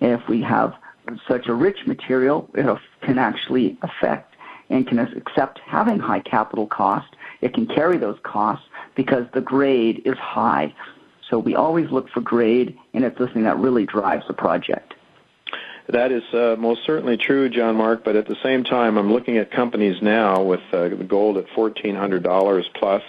If 0.00 0.28
we 0.28 0.42
have 0.42 0.74
such 1.26 1.46
a 1.46 1.54
rich 1.54 1.86
material, 1.86 2.50
it 2.52 2.66
can 3.00 3.18
actually 3.18 3.78
affect 3.80 4.36
and 4.68 4.86
can 4.86 4.98
accept 4.98 5.58
having 5.60 5.98
high 5.98 6.20
capital 6.20 6.66
cost. 6.66 7.16
It 7.40 7.54
can 7.54 7.66
carry 7.66 7.96
those 7.96 8.18
costs 8.24 8.66
because 8.94 9.24
the 9.32 9.40
grade 9.40 10.02
is 10.04 10.18
high. 10.18 10.74
So 11.30 11.38
we 11.38 11.54
always 11.54 11.90
look 11.90 12.10
for 12.10 12.20
grade, 12.20 12.78
and 12.92 13.04
it's 13.04 13.16
the 13.16 13.26
thing 13.26 13.44
that 13.44 13.56
really 13.56 13.86
drives 13.86 14.26
the 14.26 14.34
project. 14.34 14.92
That 15.88 16.12
is 16.12 16.22
uh, 16.32 16.56
most 16.58 16.84
certainly 16.86 17.16
true, 17.16 17.48
John 17.48 17.76
Mark. 17.76 18.04
But 18.04 18.16
at 18.16 18.26
the 18.26 18.36
same 18.42 18.64
time, 18.64 18.96
I'm 18.96 19.12
looking 19.12 19.36
at 19.36 19.50
companies 19.50 20.00
now 20.00 20.42
with 20.42 20.60
uh, 20.72 20.88
gold 20.88 21.38
at 21.38 21.48
fourteen 21.54 21.96
hundred 21.96 22.22
dollars 22.22 22.68
plus. 22.74 23.02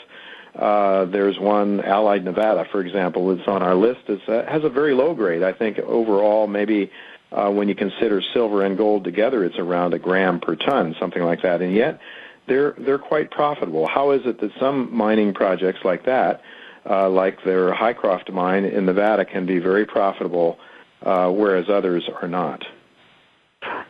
Uh, 0.56 1.06
there's 1.06 1.40
one, 1.40 1.82
Allied 1.82 2.24
Nevada, 2.24 2.66
for 2.72 2.80
example, 2.82 3.36
that's 3.36 3.48
on 3.48 3.64
our 3.64 3.74
list. 3.74 4.02
It 4.08 4.22
uh, 4.30 4.46
has 4.52 4.64
a 4.64 4.70
very 4.70 4.94
low 4.94 5.16
grade. 5.16 5.42
I 5.42 5.52
think 5.52 5.80
overall, 5.80 6.46
maybe 6.46 6.92
uh, 7.32 7.50
when 7.50 7.68
you 7.70 7.74
consider 7.74 8.22
silver 8.34 8.64
and 8.64 8.78
gold 8.78 9.04
together, 9.04 9.44
it's 9.44 9.58
around 9.58 9.96
a 9.96 10.00
gram 10.00 10.40
per 10.40 10.56
ton, 10.56 10.96
something 11.00 11.24
like 11.24 11.42
that. 11.42 11.62
And 11.62 11.74
yet, 11.74 12.00
they're 12.48 12.76
they're 12.78 13.00
quite 13.00 13.32
profitable. 13.32 13.88
How 13.88 14.12
is 14.12 14.26
it 14.26 14.40
that 14.42 14.52
some 14.60 14.96
mining 14.96 15.34
projects 15.34 15.80
like 15.84 16.06
that, 16.06 16.42
uh, 16.88 17.10
like 17.10 17.44
their 17.44 17.74
Hycroft 17.74 18.32
mine 18.32 18.66
in 18.66 18.86
Nevada, 18.86 19.26
can 19.26 19.46
be 19.46 19.60
very 19.60 19.86
profitable? 19.86 20.60
Uh, 21.04 21.30
whereas 21.32 21.70
others 21.70 22.10
are 22.22 22.28
not. 22.28 22.66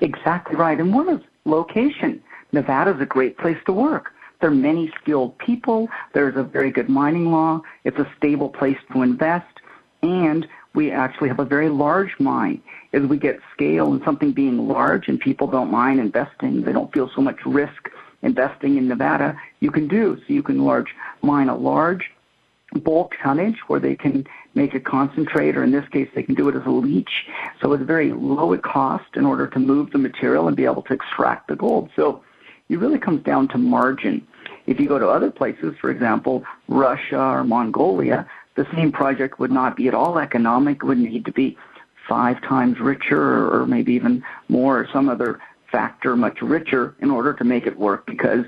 Exactly 0.02 0.56
right. 0.56 0.80
And 0.80 0.94
one 0.94 1.10
is 1.10 1.22
location. 1.46 2.22
Nevada 2.52 2.96
is 2.96 3.02
a 3.02 3.06
great 3.06 3.38
place 3.38 3.58
to 3.66 3.74
work. 3.74 4.12
There 4.40 4.50
are 4.50 4.56
many 4.56 4.92
skilled 5.02 5.38
people. 5.38 5.88
There's 6.14 6.36
a 6.36 6.44
very 6.44 6.70
good 6.70 6.90
mining 6.90 7.32
law. 7.32 7.62
It's 7.84 7.98
a 7.98 8.12
stable 8.18 8.50
place 8.50 8.78
to 8.92 9.02
invest. 9.02 9.62
And 10.02 10.48
we 10.76 10.92
actually 10.92 11.30
have 11.30 11.40
a 11.40 11.46
very 11.46 11.70
large 11.70 12.20
mine. 12.20 12.62
As 12.92 13.04
we 13.04 13.18
get 13.18 13.40
scale 13.54 13.92
and 13.92 14.04
something 14.04 14.34
being 14.34 14.68
large 14.68 15.08
and 15.08 15.20
people 15.20 15.48
don't 15.48 15.72
mind 15.72 16.00
investing, 16.00 16.62
they 16.62 16.74
don't 16.74 16.92
feel 16.94 17.10
so 17.16 17.22
much 17.22 17.38
risk 17.46 17.90
investing 18.22 18.78
in 18.78 18.88
Nevada, 18.88 19.40
you 19.60 19.70
can 19.70 19.88
do. 19.88 20.18
So 20.18 20.34
you 20.34 20.44
can 20.44 20.64
large 20.64 20.96
mine 21.22 21.50
a 21.50 21.56
large 21.56 22.12
bulk 22.74 23.14
tonnage 23.22 23.60
where 23.68 23.80
they 23.80 23.96
can 23.96 24.26
make 24.56 24.74
a 24.74 24.80
concentrate, 24.80 25.58
or 25.58 25.64
in 25.64 25.72
this 25.72 25.88
case, 25.90 26.10
they 26.14 26.24
can 26.24 26.36
do 26.36 26.48
it 26.50 26.56
as 26.56 26.66
a 26.66 26.70
leach. 26.70 27.26
So 27.62 27.74
it's 27.74 27.84
very 27.84 28.12
low 28.12 28.56
cost 28.58 29.16
in 29.16 29.26
order 29.26 29.48
to 29.48 29.60
move 29.60 29.92
the 29.92 29.98
material 29.98 30.48
and 30.48 30.56
be 30.56 30.66
able 30.66 30.84
to 30.84 30.94
extract 30.94 31.48
the 31.48 31.56
gold. 31.56 31.90
So 31.96 32.24
it 32.70 32.80
really 32.80 33.00
comes 33.00 33.24
down 33.24 33.48
to 33.50 33.58
margin. 33.58 34.26
If 34.66 34.80
you 34.80 34.88
go 34.88 35.00
to 35.00 35.08
other 35.08 35.32
places, 35.32 35.76
for 35.82 35.90
example, 35.90 36.44
Russia 36.68 37.20
or 37.20 37.44
Mongolia, 37.44 38.28
the 38.56 38.68
same 38.76 38.92
project 38.92 39.40
would 39.40 39.52
not 39.52 39.76
be 39.76 39.88
at 39.88 39.94
all 39.94 40.20
economic. 40.20 40.78
It 40.78 40.86
would 40.86 41.00
need 41.00 41.26
to 41.26 41.32
be 41.32 41.58
five 42.08 42.42
times 42.42 42.80
richer 42.80 43.52
or 43.54 43.66
maybe 43.66 43.94
even 43.94 44.24
more 44.50 44.80
or 44.80 44.88
some 44.92 45.10
other 45.10 45.40
factor 45.72 46.16
much 46.16 46.42
richer 46.42 46.96
in 47.00 47.10
order 47.10 47.34
to 47.34 47.44
make 47.44 47.66
it 47.66 47.78
work 47.80 48.06
because 48.06 48.46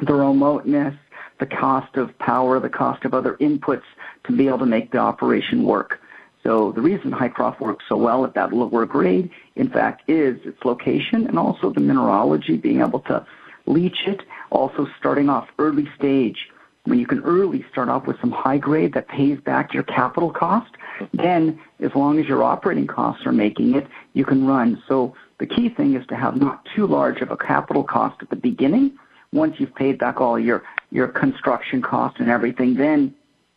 the 0.00 0.14
remoteness, 0.14 0.94
the 1.38 1.46
cost 1.46 1.96
of 1.96 2.16
power, 2.18 2.60
the 2.60 2.68
cost 2.68 3.04
of 3.04 3.14
other 3.14 3.34
inputs 3.34 3.84
to 4.24 4.36
be 4.36 4.48
able 4.48 4.58
to 4.58 4.66
make 4.66 4.92
the 4.92 4.98
operation 4.98 5.64
work. 5.64 6.00
So 6.42 6.72
the 6.72 6.80
reason 6.80 7.10
Hycroft 7.10 7.60
works 7.60 7.84
so 7.88 7.96
well 7.96 8.24
at 8.24 8.34
that 8.34 8.52
lower 8.52 8.86
grade, 8.86 9.30
in 9.56 9.68
fact, 9.68 10.08
is 10.08 10.38
its 10.44 10.64
location 10.64 11.26
and 11.26 11.38
also 11.38 11.70
the 11.70 11.80
mineralogy, 11.80 12.56
being 12.56 12.80
able 12.80 13.00
to 13.00 13.26
leach 13.66 14.06
it, 14.06 14.22
also 14.50 14.86
starting 14.98 15.28
off 15.28 15.48
early 15.58 15.88
stage. 15.98 16.48
When 16.84 17.00
you 17.00 17.06
can 17.06 17.20
early 17.24 17.66
start 17.72 17.88
off 17.88 18.06
with 18.06 18.20
some 18.20 18.30
high 18.30 18.58
grade 18.58 18.94
that 18.94 19.08
pays 19.08 19.40
back 19.40 19.74
your 19.74 19.82
capital 19.82 20.30
cost, 20.30 20.70
then 21.12 21.58
as 21.80 21.92
long 21.96 22.20
as 22.20 22.26
your 22.26 22.44
operating 22.44 22.86
costs 22.86 23.26
are 23.26 23.32
making 23.32 23.74
it, 23.74 23.88
you 24.12 24.24
can 24.24 24.46
run. 24.46 24.80
So 24.86 25.16
the 25.38 25.46
key 25.46 25.68
thing 25.68 25.94
is 25.94 26.06
to 26.06 26.14
have 26.14 26.36
not 26.36 26.64
too 26.76 26.86
large 26.86 27.22
of 27.22 27.32
a 27.32 27.36
capital 27.36 27.82
cost 27.82 28.22
at 28.22 28.30
the 28.30 28.36
beginning. 28.36 28.96
Once 29.36 29.60
you've 29.60 29.74
paid 29.74 29.98
back 29.98 30.20
all 30.20 30.38
your, 30.38 30.64
your 30.90 31.06
construction 31.06 31.82
costs 31.82 32.18
and 32.18 32.30
everything, 32.30 32.74
then 32.74 33.14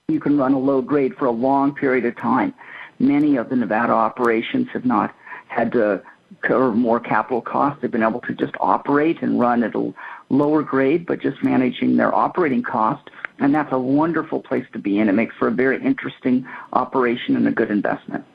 you 0.09 0.19
can 0.19 0.37
run 0.37 0.53
a 0.53 0.59
low 0.59 0.81
grade 0.81 1.15
for 1.15 1.25
a 1.25 1.31
long 1.31 1.73
period 1.73 2.05
of 2.05 2.15
time. 2.17 2.53
Many 2.99 3.37
of 3.37 3.49
the 3.49 3.55
Nevada 3.55 3.93
operations 3.93 4.67
have 4.73 4.85
not 4.85 5.15
had 5.47 5.71
to 5.71 6.03
cover 6.41 6.71
more 6.73 6.99
capital 6.99 7.41
costs. 7.41 7.81
They've 7.81 7.89
been 7.89 8.03
able 8.03 8.21
to 8.21 8.33
just 8.33 8.53
operate 8.59 9.21
and 9.21 9.39
run 9.39 9.63
at 9.63 9.73
a 9.73 9.93
lower 10.29 10.63
grade, 10.63 11.05
but 11.05 11.21
just 11.21 11.43
managing 11.43 11.95
their 11.97 12.13
operating 12.13 12.61
cost. 12.61 13.09
And 13.39 13.55
that's 13.55 13.71
a 13.71 13.79
wonderful 13.79 14.41
place 14.41 14.65
to 14.73 14.79
be 14.79 14.99
in. 14.99 15.07
It 15.07 15.13
makes 15.13 15.35
for 15.35 15.47
a 15.47 15.51
very 15.51 15.81
interesting 15.81 16.45
operation 16.73 17.37
and 17.37 17.47
a 17.47 17.51
good 17.51 17.71
investment. 17.71 18.25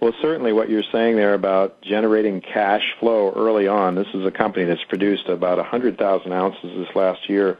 Well, 0.00 0.12
certainly 0.22 0.52
what 0.52 0.70
you're 0.70 0.84
saying 0.92 1.16
there 1.16 1.34
about 1.34 1.82
generating 1.82 2.40
cash 2.40 2.94
flow 3.00 3.32
early 3.34 3.66
on. 3.66 3.96
This 3.96 4.06
is 4.14 4.24
a 4.24 4.30
company 4.30 4.64
that's 4.64 4.84
produced 4.84 5.28
about 5.28 5.58
100,000 5.58 6.32
ounces 6.32 6.86
this 6.86 6.94
last 6.94 7.28
year 7.28 7.58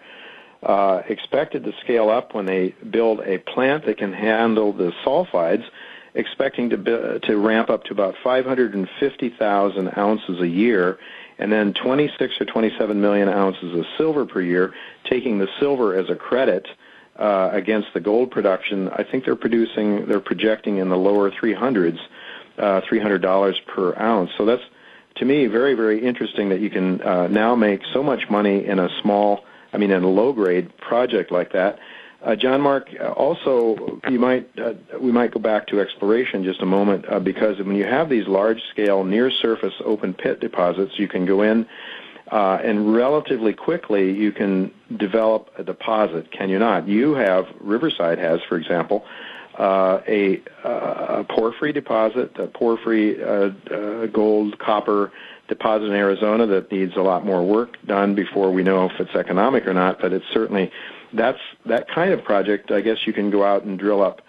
uh, 0.63 1.03
expected 1.09 1.65
to 1.65 1.73
scale 1.81 2.11
up 2.11 2.35
when 2.35 2.47
they 2.47 2.75
build 2.91 3.21
a 3.21 3.39
plant 3.39 3.87
that 3.87 3.99
can 3.99 4.13
handle 4.13 4.73
the 4.73 4.93
sulfides, 5.05 5.65
expecting 6.15 6.71
to 6.71 7.21
to 7.21 7.37
ramp 7.37 7.71
up 7.71 7.85
to 7.85 7.93
about 7.93 8.15
550,000 8.25 9.99
ounces 9.99 10.41
a 10.41 10.49
year, 10.49 10.99
and 11.39 11.53
then 11.53 11.75
26 11.75 12.41
or 12.41 12.45
27 12.45 13.01
million 13.01 13.29
ounces 13.29 13.79
of 13.79 13.85
silver 13.97 14.27
per 14.27 14.41
year, 14.41 14.75
taking 15.05 15.39
the 15.39 15.49
silver 15.61 15.97
as 15.97 16.11
a 16.11 16.17
credit. 16.17 16.67
Uh, 17.17 17.51
against 17.53 17.89
the 17.95 18.01
gold 18.01 18.31
production, 18.31 18.89
I 18.91 19.03
think 19.03 19.25
they're 19.25 19.35
producing, 19.35 20.07
they're 20.07 20.21
projecting 20.21 20.77
in 20.77 20.89
the 20.89 20.97
lower 20.97 21.33
300s, 21.33 21.99
uh, 22.59 22.81
$300 22.83 23.67
per 23.67 23.97
ounce. 23.97 24.31
So 24.37 24.45
that's, 24.45 24.63
to 25.17 25.25
me, 25.25 25.47
very, 25.47 25.75
very 25.75 26.05
interesting 26.05 26.49
that 26.51 26.61
you 26.61 26.71
can 26.71 27.01
uh, 27.03 27.27
now 27.29 27.55
make 27.55 27.83
so 27.93 28.03
much 28.03 28.29
money 28.31 28.67
in 28.67 28.79
a 28.79 28.89
small 29.01 29.45
I 29.73 29.77
mean, 29.77 29.91
in 29.91 30.03
a 30.03 30.09
low 30.09 30.33
grade 30.33 30.77
project 30.79 31.31
like 31.31 31.53
that. 31.53 31.79
Uh, 32.23 32.35
John 32.35 32.61
Mark, 32.61 32.89
uh, 32.99 33.13
also 33.13 34.01
you 34.09 34.19
might 34.19 34.49
uh, 34.59 34.75
we 35.01 35.13
might 35.13 35.31
go 35.31 35.39
back 35.39 35.69
to 35.69 35.81
exploration 35.81 36.43
just 36.43 36.61
a 36.61 36.67
moment 36.67 37.05
because 37.23 37.59
when 37.59 37.77
you 37.77 37.85
have 37.85 38.09
these 38.09 38.27
large 38.27 38.61
scale 38.71 39.05
near 39.05 39.31
surface 39.31 39.75
open 39.85 40.15
pit 40.15 40.41
deposits, 40.41 40.99
you 40.99 41.07
can 41.07 41.27
go 41.27 41.43
in 41.43 41.67
uh, 42.33 42.59
and 42.63 42.93
relatively 42.93 43.53
quickly 43.53 44.13
you 44.13 44.33
can 44.33 44.73
develop 44.97 45.51
a 45.59 45.63
deposit. 45.63 46.33
Can 46.33 46.49
you 46.49 46.59
not? 46.59 46.89
You 46.89 47.15
have 47.15 47.47
Riverside 47.61 48.19
has, 48.19 48.41
for 48.49 48.57
example, 48.57 49.05
uh, 49.59 50.01
a, 50.07 50.41
a 50.65 51.25
porphyry 51.25 51.73
deposit, 51.73 52.39
a 52.39 52.47
porphyry 52.47 53.17
gold 54.13 54.59
copper 54.59 55.13
deposit 55.49 55.87
in 55.87 55.93
Arizona 55.93 56.47
that 56.47 56.71
needs 56.71 56.95
a 56.97 57.01
lot 57.01 57.25
more 57.25 57.45
work 57.45 57.77
done 57.87 58.15
before 58.15 58.53
we 58.53 58.63
know 58.63 58.87
if 58.87 58.93
it's 59.01 59.15
economic 59.15 59.67
or 59.67 59.75
not. 59.75 60.01
But 60.01 60.13
it's 60.13 60.27
certainly 60.33 60.71
that's 61.13 61.41
that 61.67 61.89
kind 61.89 62.13
of 62.13 62.23
project. 62.23 62.71
I 62.71 62.81
guess 62.81 62.99
you 63.07 63.13
can 63.13 63.31
go 63.31 63.45
out 63.45 63.65
and 63.65 63.79
drill 63.79 64.03
up 64.03 64.23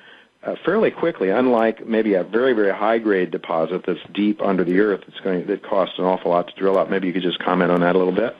uh, 0.43 0.55
fairly 0.65 0.89
quickly. 0.89 1.29
Unlike 1.29 1.85
maybe 1.85 2.15
a 2.15 2.23
very 2.23 2.53
very 2.53 2.73
high 2.73 2.97
grade 2.97 3.29
deposit 3.31 3.83
that's 3.85 3.99
deep 4.13 4.41
under 4.41 4.63
the 4.63 4.79
earth, 4.79 5.01
it's 5.07 5.19
going 5.19 5.45
that 5.45 5.63
costs 5.63 5.99
an 5.99 6.05
awful 6.05 6.31
lot 6.31 6.47
to 6.47 6.55
drill 6.55 6.77
up. 6.77 6.89
Maybe 6.89 7.07
you 7.07 7.13
could 7.13 7.23
just 7.23 7.39
comment 7.39 7.71
on 7.71 7.81
that 7.81 7.95
a 7.95 7.99
little 7.99 8.15
bit. 8.15 8.35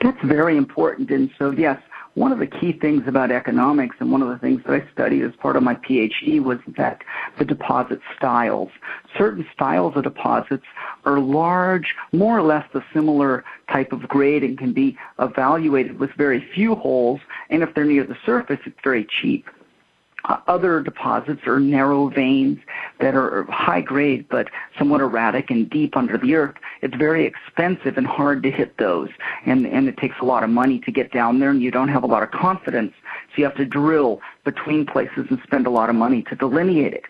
That's 0.00 0.22
very 0.24 0.56
important. 0.56 1.10
And 1.10 1.30
so 1.38 1.50
yes, 1.50 1.80
one 2.16 2.32
of 2.32 2.38
the 2.38 2.46
key 2.46 2.72
things 2.72 3.06
about 3.06 3.30
economics 3.30 3.96
and 4.00 4.10
one 4.10 4.22
of 4.22 4.28
the 4.28 4.38
things 4.38 4.62
that 4.64 4.72
I 4.72 4.90
studied 4.90 5.22
as 5.22 5.36
part 5.36 5.54
of 5.54 5.62
my 5.62 5.74
PhD 5.74 6.42
was 6.42 6.58
that 6.78 7.02
the 7.38 7.44
deposit 7.44 8.00
styles. 8.16 8.70
Certain 9.18 9.46
styles 9.52 9.96
of 9.96 10.04
deposits 10.04 10.64
are 11.04 11.20
large, 11.20 11.94
more 12.12 12.38
or 12.38 12.42
less 12.42 12.66
the 12.72 12.82
similar 12.94 13.44
type 13.70 13.92
of 13.92 14.08
grade 14.08 14.42
and 14.42 14.56
can 14.56 14.72
be 14.72 14.96
evaluated 15.18 15.98
with 15.98 16.10
very 16.12 16.40
few 16.54 16.74
holes. 16.74 17.20
And 17.50 17.62
if 17.62 17.74
they're 17.74 17.84
near 17.84 18.04
the 18.04 18.16
surface, 18.24 18.60
it's 18.64 18.80
very 18.82 19.04
cheap. 19.04 19.50
Other 20.48 20.80
deposits 20.80 21.46
are 21.46 21.60
narrow 21.60 22.08
veins 22.08 22.58
that 23.00 23.14
are 23.14 23.44
high 23.44 23.80
grade 23.80 24.26
but 24.28 24.48
somewhat 24.76 25.00
erratic 25.00 25.50
and 25.50 25.70
deep 25.70 25.96
under 25.96 26.18
the 26.18 26.34
earth. 26.34 26.56
It's 26.82 26.96
very 26.96 27.24
expensive 27.24 27.96
and 27.96 28.06
hard 28.06 28.42
to 28.42 28.50
hit 28.50 28.76
those, 28.78 29.08
and 29.44 29.66
and 29.66 29.88
it 29.88 29.96
takes 29.98 30.16
a 30.20 30.24
lot 30.24 30.42
of 30.42 30.50
money 30.50 30.80
to 30.80 30.90
get 30.90 31.12
down 31.12 31.38
there, 31.38 31.50
and 31.50 31.62
you 31.62 31.70
don't 31.70 31.88
have 31.88 32.02
a 32.02 32.08
lot 32.08 32.24
of 32.24 32.32
confidence, 32.32 32.92
so 33.28 33.34
you 33.36 33.44
have 33.44 33.56
to 33.56 33.64
drill 33.64 34.20
between 34.44 34.84
places 34.84 35.26
and 35.30 35.38
spend 35.44 35.66
a 35.66 35.70
lot 35.70 35.88
of 35.88 35.94
money 35.94 36.22
to 36.22 36.34
delineate 36.34 36.94
it. 36.94 37.04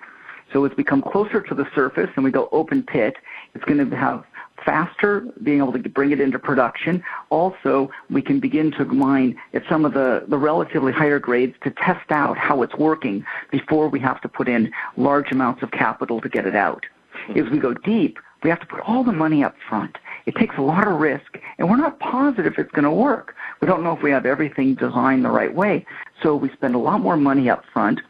So 0.52 0.64
as 0.64 0.72
we 0.76 0.84
come 0.84 1.02
closer 1.02 1.40
to 1.40 1.54
the 1.54 1.66
surface 1.74 2.10
and 2.16 2.24
we 2.24 2.30
go 2.30 2.48
open 2.52 2.82
pit, 2.82 3.16
it's 3.54 3.64
going 3.64 3.88
to 3.88 3.96
have 3.96 4.24
faster, 4.66 5.20
being 5.42 5.58
able 5.58 5.72
to 5.72 5.88
bring 5.88 6.10
it 6.10 6.20
into 6.20 6.38
production. 6.38 7.02
Also, 7.30 7.90
we 8.10 8.20
can 8.20 8.40
begin 8.40 8.70
to 8.72 8.84
mine 8.84 9.40
at 9.54 9.62
some 9.68 9.86
of 9.86 9.94
the, 9.94 10.24
the 10.28 10.36
relatively 10.36 10.92
higher 10.92 11.18
grades 11.18 11.54
to 11.62 11.70
test 11.70 12.10
out 12.10 12.36
how 12.36 12.62
it's 12.62 12.74
working 12.74 13.24
before 13.50 13.88
we 13.88 14.00
have 14.00 14.20
to 14.20 14.28
put 14.28 14.48
in 14.48 14.70
large 14.96 15.30
amounts 15.32 15.62
of 15.62 15.70
capital 15.70 16.20
to 16.20 16.28
get 16.28 16.46
it 16.46 16.56
out. 16.56 16.84
Hmm. 17.26 17.38
As 17.38 17.48
we 17.48 17.58
go 17.58 17.72
deep, 17.72 18.18
we 18.42 18.50
have 18.50 18.60
to 18.60 18.66
put 18.66 18.80
all 18.80 19.02
the 19.02 19.12
money 19.12 19.42
up 19.42 19.54
front. 19.68 19.96
it 20.26 20.34
takes 20.34 20.56
a 20.58 20.62
lot 20.62 20.86
of 20.86 21.00
risk, 21.00 21.38
and 21.58 21.70
we're 21.70 21.76
not 21.76 21.98
positive 22.00 22.54
it's 22.58 22.70
going 22.72 22.84
to 22.84 22.90
work. 22.90 23.34
We 23.60 23.68
don't 23.68 23.82
know 23.82 23.92
if 23.96 24.02
we 24.02 24.10
have 24.10 24.26
everything 24.26 24.74
designed 24.74 25.24
the 25.24 25.30
right 25.30 25.54
way. 25.54 25.86
So 26.22 26.36
we 26.36 26.50
spend 26.50 26.74
a 26.74 26.78
lot 26.78 27.00
more 27.00 27.16
money 27.16 27.48
up 27.48 27.64
front. 27.72 28.00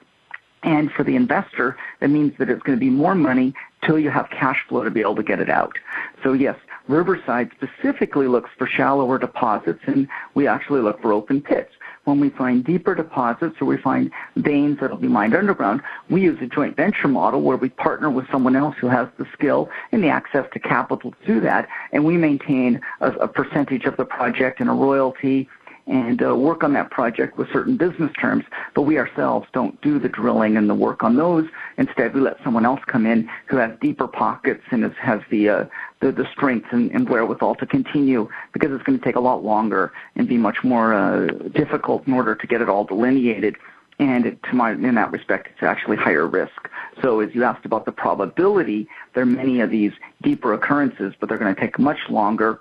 And 0.62 0.90
for 0.90 1.04
the 1.04 1.14
investor, 1.14 1.76
that 2.00 2.08
means 2.08 2.32
that 2.38 2.48
it's 2.50 2.62
going 2.62 2.76
to 2.76 2.80
be 2.80 2.90
more 2.90 3.14
money 3.14 3.54
till 3.86 3.98
you 3.98 4.10
have 4.10 4.28
cash 4.30 4.64
flow 4.68 4.84
to 4.84 4.90
be 4.90 5.00
able 5.00 5.16
to 5.16 5.22
get 5.22 5.40
it 5.40 5.48
out. 5.48 5.78
So 6.22 6.32
yes, 6.32 6.56
Riverside 6.88 7.50
specifically 7.56 8.26
looks 8.26 8.50
for 8.58 8.66
shallower 8.66 9.18
deposits, 9.18 9.80
and 9.86 10.08
we 10.34 10.46
actually 10.46 10.80
look 10.80 11.00
for 11.00 11.12
open 11.12 11.40
pits. 11.40 11.72
When 12.04 12.20
we 12.20 12.30
find 12.30 12.64
deeper 12.64 12.94
deposits 12.94 13.56
or 13.60 13.64
we 13.64 13.76
find 13.76 14.12
veins 14.36 14.78
that 14.80 14.90
will 14.90 14.98
be 14.98 15.08
mined 15.08 15.34
underground, 15.34 15.82
we 16.08 16.22
use 16.22 16.38
a 16.40 16.46
joint 16.46 16.76
venture 16.76 17.08
model 17.08 17.42
where 17.42 17.56
we 17.56 17.68
partner 17.68 18.10
with 18.10 18.30
someone 18.30 18.54
else 18.54 18.76
who 18.80 18.86
has 18.86 19.08
the 19.18 19.26
skill 19.32 19.68
and 19.90 20.04
the 20.04 20.08
access 20.08 20.46
to 20.52 20.60
capital 20.60 21.10
to 21.10 21.26
do 21.26 21.40
that, 21.40 21.68
and 21.92 22.04
we 22.04 22.16
maintain 22.16 22.80
a, 23.00 23.10
a 23.12 23.28
percentage 23.28 23.84
of 23.84 23.96
the 23.96 24.04
project 24.04 24.60
and 24.60 24.70
a 24.70 24.72
royalty 24.72 25.48
and 25.86 26.22
uh, 26.22 26.34
work 26.34 26.64
on 26.64 26.72
that 26.72 26.90
project 26.90 27.38
with 27.38 27.50
certain 27.52 27.76
business 27.76 28.10
terms, 28.20 28.44
but 28.74 28.82
we 28.82 28.98
ourselves 28.98 29.46
don't 29.52 29.80
do 29.82 29.98
the 29.98 30.08
drilling 30.08 30.56
and 30.56 30.68
the 30.68 30.74
work 30.74 31.04
on 31.04 31.16
those. 31.16 31.46
Instead, 31.78 32.14
we 32.14 32.20
let 32.20 32.36
someone 32.42 32.66
else 32.66 32.80
come 32.86 33.06
in 33.06 33.28
who 33.46 33.56
has 33.56 33.70
deeper 33.80 34.08
pockets 34.08 34.62
and 34.70 34.84
is, 34.84 34.92
has 35.00 35.20
the, 35.30 35.48
uh, 35.48 35.64
the, 36.00 36.10
the 36.10 36.26
strength 36.32 36.66
and, 36.72 36.90
and 36.90 37.08
wherewithal 37.08 37.54
to 37.54 37.66
continue 37.66 38.28
because 38.52 38.72
it's 38.72 38.82
going 38.82 38.98
to 38.98 39.04
take 39.04 39.16
a 39.16 39.20
lot 39.20 39.44
longer 39.44 39.92
and 40.16 40.28
be 40.28 40.36
much 40.36 40.64
more 40.64 40.92
uh, 40.92 41.26
difficult 41.54 42.06
in 42.06 42.12
order 42.12 42.34
to 42.34 42.46
get 42.46 42.60
it 42.60 42.68
all 42.68 42.84
delineated. 42.84 43.56
And 43.98 44.26
it, 44.26 44.42
to 44.42 44.54
my, 44.54 44.72
in 44.72 44.96
that 44.96 45.10
respect, 45.12 45.48
it's 45.52 45.62
actually 45.62 45.96
higher 45.96 46.26
risk. 46.26 46.68
So 47.00 47.20
as 47.20 47.34
you 47.34 47.44
asked 47.44 47.64
about 47.64 47.86
the 47.86 47.92
probability, 47.92 48.88
there 49.14 49.22
are 49.22 49.26
many 49.26 49.60
of 49.60 49.70
these 49.70 49.92
deeper 50.22 50.52
occurrences, 50.52 51.14
but 51.18 51.28
they're 51.28 51.38
going 51.38 51.54
to 51.54 51.60
take 51.60 51.78
much 51.78 52.00
longer 52.10 52.60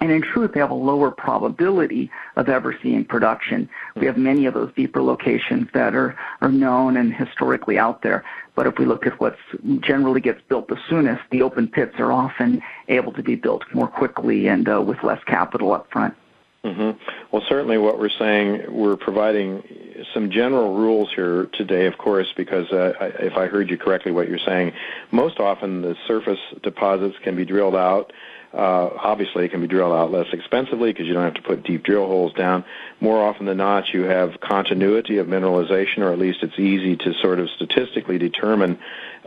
and 0.00 0.10
in 0.10 0.22
truth, 0.22 0.52
they 0.52 0.60
have 0.60 0.70
a 0.70 0.74
lower 0.74 1.10
probability 1.10 2.10
of 2.36 2.48
ever 2.48 2.76
seeing 2.82 3.04
production. 3.04 3.68
We 3.94 4.06
have 4.06 4.18
many 4.18 4.46
of 4.46 4.54
those 4.54 4.72
deeper 4.74 5.02
locations 5.02 5.68
that 5.72 5.94
are, 5.94 6.16
are 6.40 6.50
known 6.50 6.96
and 6.96 7.14
historically 7.14 7.78
out 7.78 8.02
there. 8.02 8.24
But 8.56 8.66
if 8.66 8.78
we 8.78 8.86
look 8.86 9.06
at 9.06 9.20
what 9.20 9.36
generally 9.80 10.20
gets 10.20 10.40
built 10.48 10.68
the 10.68 10.78
soonest, 10.88 11.22
the 11.30 11.42
open 11.42 11.68
pits 11.68 11.94
are 11.98 12.12
often 12.12 12.60
able 12.88 13.12
to 13.12 13.22
be 13.22 13.36
built 13.36 13.64
more 13.72 13.88
quickly 13.88 14.48
and 14.48 14.68
uh, 14.68 14.82
with 14.82 15.02
less 15.02 15.22
capital 15.24 15.72
up 15.72 15.88
front. 15.90 16.14
Mm-hmm. 16.64 16.98
Well, 17.30 17.42
certainly 17.46 17.76
what 17.76 17.98
we're 17.98 18.08
saying, 18.08 18.64
we're 18.72 18.96
providing 18.96 19.62
some 20.14 20.30
general 20.30 20.74
rules 20.74 21.12
here 21.14 21.46
today, 21.52 21.86
of 21.86 21.98
course, 21.98 22.32
because 22.36 22.70
uh, 22.72 22.94
if 23.20 23.36
I 23.36 23.46
heard 23.46 23.68
you 23.68 23.76
correctly, 23.76 24.12
what 24.12 24.28
you're 24.28 24.38
saying, 24.38 24.72
most 25.10 25.38
often 25.38 25.82
the 25.82 25.94
surface 26.06 26.38
deposits 26.62 27.16
can 27.22 27.36
be 27.36 27.44
drilled 27.44 27.76
out 27.76 28.12
uh, 28.54 28.90
obviously, 29.02 29.44
it 29.44 29.50
can 29.50 29.60
be 29.60 29.66
drilled 29.66 29.92
out 29.92 30.12
less 30.12 30.26
expensively 30.32 30.92
because 30.92 31.06
you 31.06 31.12
don't 31.12 31.24
have 31.24 31.34
to 31.34 31.42
put 31.42 31.64
deep 31.64 31.82
drill 31.82 32.06
holes 32.06 32.32
down. 32.34 32.64
More 33.00 33.20
often 33.20 33.46
than 33.46 33.56
not, 33.56 33.92
you 33.92 34.02
have 34.02 34.40
continuity 34.40 35.18
of 35.18 35.26
mineralization, 35.26 35.98
or 35.98 36.12
at 36.12 36.18
least 36.18 36.38
it's 36.42 36.58
easy 36.58 36.96
to 36.96 37.14
sort 37.14 37.40
of 37.40 37.50
statistically 37.50 38.18
determine 38.18 38.78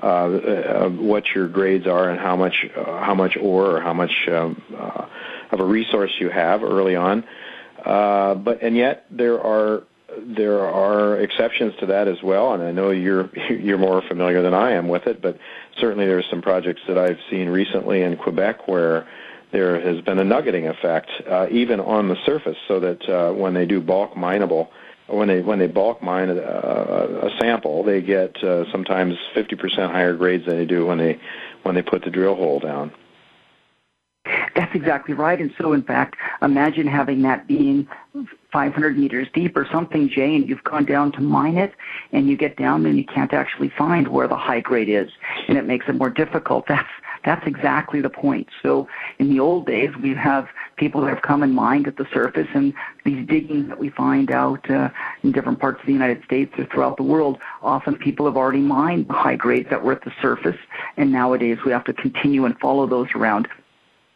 uh, 0.01 0.05
uh, 0.05 0.89
what 0.89 1.25
your 1.35 1.47
grades 1.49 1.87
are 1.87 2.09
and 2.09 2.19
how 2.19 2.37
much 2.37 2.65
uh, 2.75 3.03
how 3.03 3.15
much 3.15 3.35
ore 3.35 3.77
or 3.77 3.81
how 3.81 3.93
much 3.93 4.29
um, 4.29 4.61
uh, 4.77 5.05
of 5.51 5.59
a 5.59 5.65
resource 5.65 6.11
you 6.19 6.29
have 6.29 6.63
early 6.63 6.95
on. 6.95 7.25
Uh, 7.83 8.35
but 8.35 8.61
and 8.61 8.77
yet 8.77 9.05
there 9.11 9.41
are 9.41 9.83
there 10.25 10.61
are 10.61 11.17
exceptions 11.19 11.73
to 11.79 11.85
that 11.87 12.07
as 12.07 12.21
well, 12.23 12.53
and 12.53 12.63
I 12.63 12.71
know 12.71 12.91
you're 12.91 13.29
you're 13.49 13.77
more 13.77 14.01
familiar 14.01 14.41
than 14.41 14.53
I 14.53 14.71
am 14.71 14.87
with 14.87 15.07
it. 15.07 15.21
But 15.21 15.37
certainly, 15.77 16.05
there 16.05 16.17
are 16.17 16.23
some 16.29 16.41
projects 16.41 16.81
that 16.87 16.97
I've 16.97 17.19
seen 17.29 17.49
recently 17.49 18.01
in 18.01 18.17
Quebec 18.17 18.67
where 18.67 19.07
there 19.51 19.79
has 19.79 20.01
been 20.01 20.19
a 20.19 20.23
nuggeting 20.23 20.67
effect, 20.67 21.09
uh, 21.29 21.47
even 21.49 21.79
on 21.79 22.09
the 22.09 22.17
surface, 22.25 22.57
so 22.67 22.79
that 22.79 23.09
uh, 23.09 23.31
when 23.33 23.53
they 23.53 23.65
do 23.65 23.79
bulk 23.79 24.15
mineable, 24.15 24.69
when 25.07 25.27
they 25.27 25.41
when 25.41 25.59
they 25.59 25.67
bulk 25.67 26.01
mine 26.01 26.29
a, 26.29 26.35
a, 26.35 27.27
a 27.27 27.37
sample, 27.39 27.83
they 27.83 28.01
get 28.01 28.35
uh, 28.43 28.69
sometimes 28.71 29.15
50% 29.35 29.91
higher 29.91 30.15
grades 30.15 30.45
than 30.45 30.57
they 30.57 30.65
do 30.65 30.85
when 30.85 30.97
they 30.97 31.19
when 31.63 31.75
they 31.75 31.81
put 31.81 32.03
the 32.03 32.09
drill 32.09 32.35
hole 32.35 32.59
down. 32.59 32.91
That's 34.57 34.73
exactly 34.73 35.13
right. 35.13 35.39
And 35.39 35.53
so, 35.55 35.73
in 35.73 35.83
fact, 35.83 36.15
imagine 36.41 36.87
having 36.87 37.21
that 37.21 37.47
being 37.47 37.87
500 38.51 38.97
meters 38.97 39.27
deep 39.31 39.55
or 39.55 39.67
something, 39.71 40.09
Jay, 40.09 40.35
and 40.35 40.49
you've 40.49 40.63
gone 40.63 40.83
down 40.83 41.11
to 41.11 41.21
mine 41.21 41.57
it, 41.57 41.75
and 42.11 42.27
you 42.27 42.35
get 42.35 42.57
down 42.57 42.87
and 42.87 42.97
you 42.97 43.05
can't 43.05 43.33
actually 43.33 43.69
find 43.77 44.07
where 44.07 44.27
the 44.27 44.35
high 44.35 44.59
grade 44.59 44.89
is, 44.89 45.11
and 45.47 45.59
it 45.59 45.65
makes 45.65 45.87
it 45.87 45.93
more 45.95 46.09
difficult. 46.09 46.65
That's 46.67 46.89
that's 47.25 47.45
exactly 47.45 47.99
the 47.99 48.09
point. 48.09 48.47
So 48.63 48.87
in 49.19 49.29
the 49.29 49.41
old 49.41 49.65
days, 49.65 49.89
we 50.01 50.13
have 50.13 50.47
people 50.77 51.01
that 51.01 51.09
have 51.09 51.23
come 51.23 51.43
and 51.43 51.53
mined 51.53 51.85
at 51.85 51.97
the 51.97 52.07
surface, 52.13 52.47
and 52.53 52.73
these 53.03 53.27
diggings 53.27 53.67
that 53.67 53.79
we 53.79 53.89
find 53.89 54.31
out 54.31 54.69
uh, 54.69 54.89
in 55.23 55.33
different 55.33 55.59
parts 55.59 55.81
of 55.81 55.87
the 55.87 55.91
United 55.91 56.23
States 56.23 56.53
or 56.57 56.65
throughout 56.65 56.95
the 56.95 57.03
world, 57.03 57.37
often 57.61 57.95
people 57.95 58.25
have 58.27 58.37
already 58.37 58.61
mined 58.61 59.09
the 59.09 59.13
high 59.13 59.35
grades 59.35 59.69
that 59.69 59.83
were 59.83 59.91
at 59.91 60.03
the 60.05 60.13
surface, 60.21 60.55
and 60.95 61.11
nowadays 61.11 61.57
we 61.65 61.71
have 61.71 61.83
to 61.83 61.93
continue 61.93 62.45
and 62.45 62.57
follow 62.59 62.87
those 62.87 63.09
around 63.13 63.49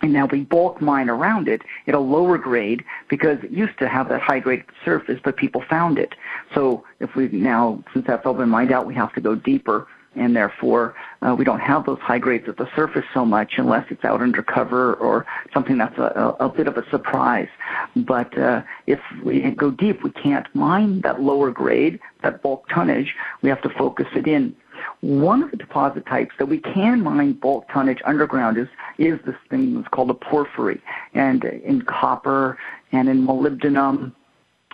and 0.02 0.14
now 0.14 0.26
we 0.26 0.42
bulk 0.42 0.82
mine 0.82 1.10
around 1.10 1.48
it 1.48 1.62
at 1.88 1.94
a 1.94 2.00
lower 2.00 2.38
grade 2.38 2.84
because 3.10 3.38
it 3.44 3.52
used 3.52 3.78
to 3.80 3.88
have 3.88 4.10
that 4.10 4.22
high 4.22 4.40
grade 4.40 4.64
surface, 4.84 5.20
but 5.24 5.38
people 5.38 5.64
found 5.70 5.98
it. 6.00 6.16
So 6.56 6.84
if 7.00 7.16
we 7.16 7.28
now, 7.30 7.84
since 7.94 8.08
that's 8.08 8.26
all 8.26 8.34
been 8.34 8.50
mined 8.50 8.72
out, 8.72 8.86
we 8.86 8.96
have 8.96 9.14
to 9.14 9.22
go 9.22 9.36
deeper, 9.36 9.88
and 10.16 10.36
therefore 10.36 10.94
uh, 11.22 11.36
we 11.38 11.46
don't 11.46 11.62
have 11.62 11.86
those 11.86 12.00
high 12.00 12.20
grades 12.20 12.48
at 12.50 12.58
the 12.58 12.68
surface 12.76 13.06
so 13.14 13.24
much 13.24 13.54
unless 13.58 13.86
it's 13.90 14.04
out 14.04 14.22
under 14.22 14.44
cover 14.44 14.96
or 14.96 15.26
something 15.54 15.78
that's 15.78 15.98
a, 15.98 16.36
a, 16.40 16.46
a 16.46 16.50
bit 16.50 16.68
of 16.68 16.78
a 16.78 16.90
surprise. 16.90 17.48
But 17.96 18.38
uh, 18.38 18.64
if 18.88 19.00
we 19.24 19.40
go 19.52 19.72
deep, 19.72 20.04
we 20.04 20.12
can't 20.12 20.48
mine 20.54 21.02
that 21.02 21.22
lower 21.22 21.52
grade, 21.52 22.00
that 22.24 22.42
bulk 22.42 22.68
tonnage. 22.70 23.16
We 23.42 23.50
have 23.50 23.62
to 23.62 23.70
focus 23.70 24.08
it 24.16 24.28
in. 24.28 24.56
One 25.02 25.44
of 25.44 25.52
the 25.52 25.58
deposit 25.58 26.06
types 26.06 26.36
that 26.39 26.48
we 26.48 26.60
can 26.60 27.02
mine 27.02 27.34
bulk 27.34 27.67
tonnage 27.70 28.02
underground 28.06 28.58
is 28.58 28.67
is 28.98 29.20
this 29.26 29.36
thing 29.50 29.76
that's 29.76 29.88
called 29.89 30.10
a 30.10 30.13
porphyry, 30.13 30.82
and 31.13 31.44
in 31.44 31.82
copper 31.84 32.58
and 32.91 33.10
in 33.10 33.26
molybdenum 33.26 34.13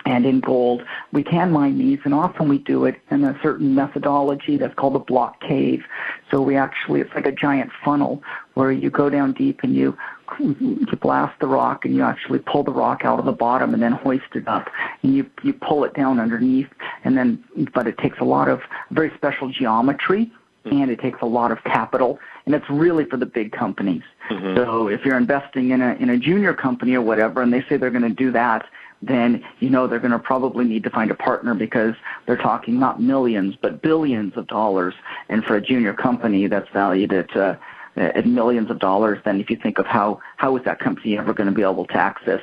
and 0.06 0.24
in 0.24 0.40
gold. 0.40 0.82
We 1.12 1.22
can 1.22 1.52
mine 1.52 1.78
these, 1.78 1.98
and 2.04 2.14
often 2.14 2.48
we 2.48 2.58
do 2.58 2.84
it 2.84 2.96
in 3.10 3.24
a 3.24 3.38
certain 3.42 3.74
methodology 3.74 4.56
that's 4.56 4.74
called 4.74 4.96
a 4.96 5.00
block 5.00 5.40
cave. 5.40 5.84
So 6.30 6.40
we 6.40 6.56
actually, 6.56 7.00
it's 7.00 7.14
like 7.14 7.26
a 7.26 7.32
giant 7.32 7.70
funnel 7.84 8.22
where 8.54 8.72
you 8.72 8.90
go 8.90 9.10
down 9.10 9.32
deep 9.32 9.60
and 9.62 9.74
you 9.74 9.96
you 10.38 10.86
blast 11.00 11.38
the 11.40 11.46
rock 11.46 11.84
and 11.84 11.94
you 11.94 12.02
actually 12.02 12.38
pull 12.38 12.62
the 12.62 12.72
rock 12.72 13.04
out 13.04 13.18
of 13.18 13.24
the 13.24 13.32
bottom 13.32 13.74
and 13.74 13.82
then 13.82 13.92
hoist 13.92 14.34
it 14.34 14.46
up 14.48 14.68
and 15.02 15.14
you 15.14 15.28
you 15.42 15.52
pull 15.52 15.84
it 15.84 15.94
down 15.94 16.18
underneath 16.20 16.68
and 17.04 17.16
then 17.16 17.42
but 17.74 17.86
it 17.86 17.96
takes 17.98 18.18
a 18.20 18.24
lot 18.24 18.48
of 18.48 18.60
very 18.90 19.12
special 19.16 19.50
geometry 19.50 20.30
and 20.64 20.90
it 20.90 21.00
takes 21.00 21.20
a 21.22 21.26
lot 21.26 21.50
of 21.50 21.62
capital 21.64 22.18
and 22.46 22.54
it's 22.54 22.68
really 22.68 23.04
for 23.04 23.16
the 23.16 23.26
big 23.26 23.52
companies. 23.52 24.02
Mm-hmm. 24.30 24.56
So 24.56 24.88
if 24.88 25.04
you're 25.04 25.16
investing 25.16 25.70
in 25.70 25.80
a 25.80 25.94
in 25.94 26.10
a 26.10 26.18
junior 26.18 26.54
company 26.54 26.94
or 26.94 27.02
whatever 27.02 27.42
and 27.42 27.52
they 27.52 27.62
say 27.68 27.76
they're 27.76 27.90
going 27.90 28.02
to 28.02 28.10
do 28.10 28.30
that 28.32 28.66
then 29.00 29.44
you 29.60 29.70
know 29.70 29.86
they're 29.86 30.00
going 30.00 30.10
to 30.10 30.18
probably 30.18 30.64
need 30.64 30.82
to 30.82 30.90
find 30.90 31.10
a 31.10 31.14
partner 31.14 31.54
because 31.54 31.94
they're 32.26 32.36
talking 32.36 32.80
not 32.80 33.00
millions 33.00 33.54
but 33.60 33.80
billions 33.82 34.36
of 34.36 34.46
dollars. 34.46 34.94
And 35.28 35.44
for 35.44 35.56
a 35.56 35.60
junior 35.60 35.94
company 35.94 36.46
that's 36.46 36.68
valued 36.70 37.12
at 37.12 37.36
uh, 37.36 37.56
at 37.98 38.26
millions 38.26 38.70
of 38.70 38.78
dollars, 38.78 39.18
then 39.24 39.40
if 39.40 39.50
you 39.50 39.56
think 39.56 39.78
of 39.78 39.86
how 39.86 40.20
how 40.36 40.56
is 40.56 40.64
that 40.64 40.78
company 40.78 41.18
ever 41.18 41.32
going 41.34 41.48
to 41.48 41.54
be 41.54 41.62
able 41.62 41.86
to 41.86 41.96
access 41.96 42.40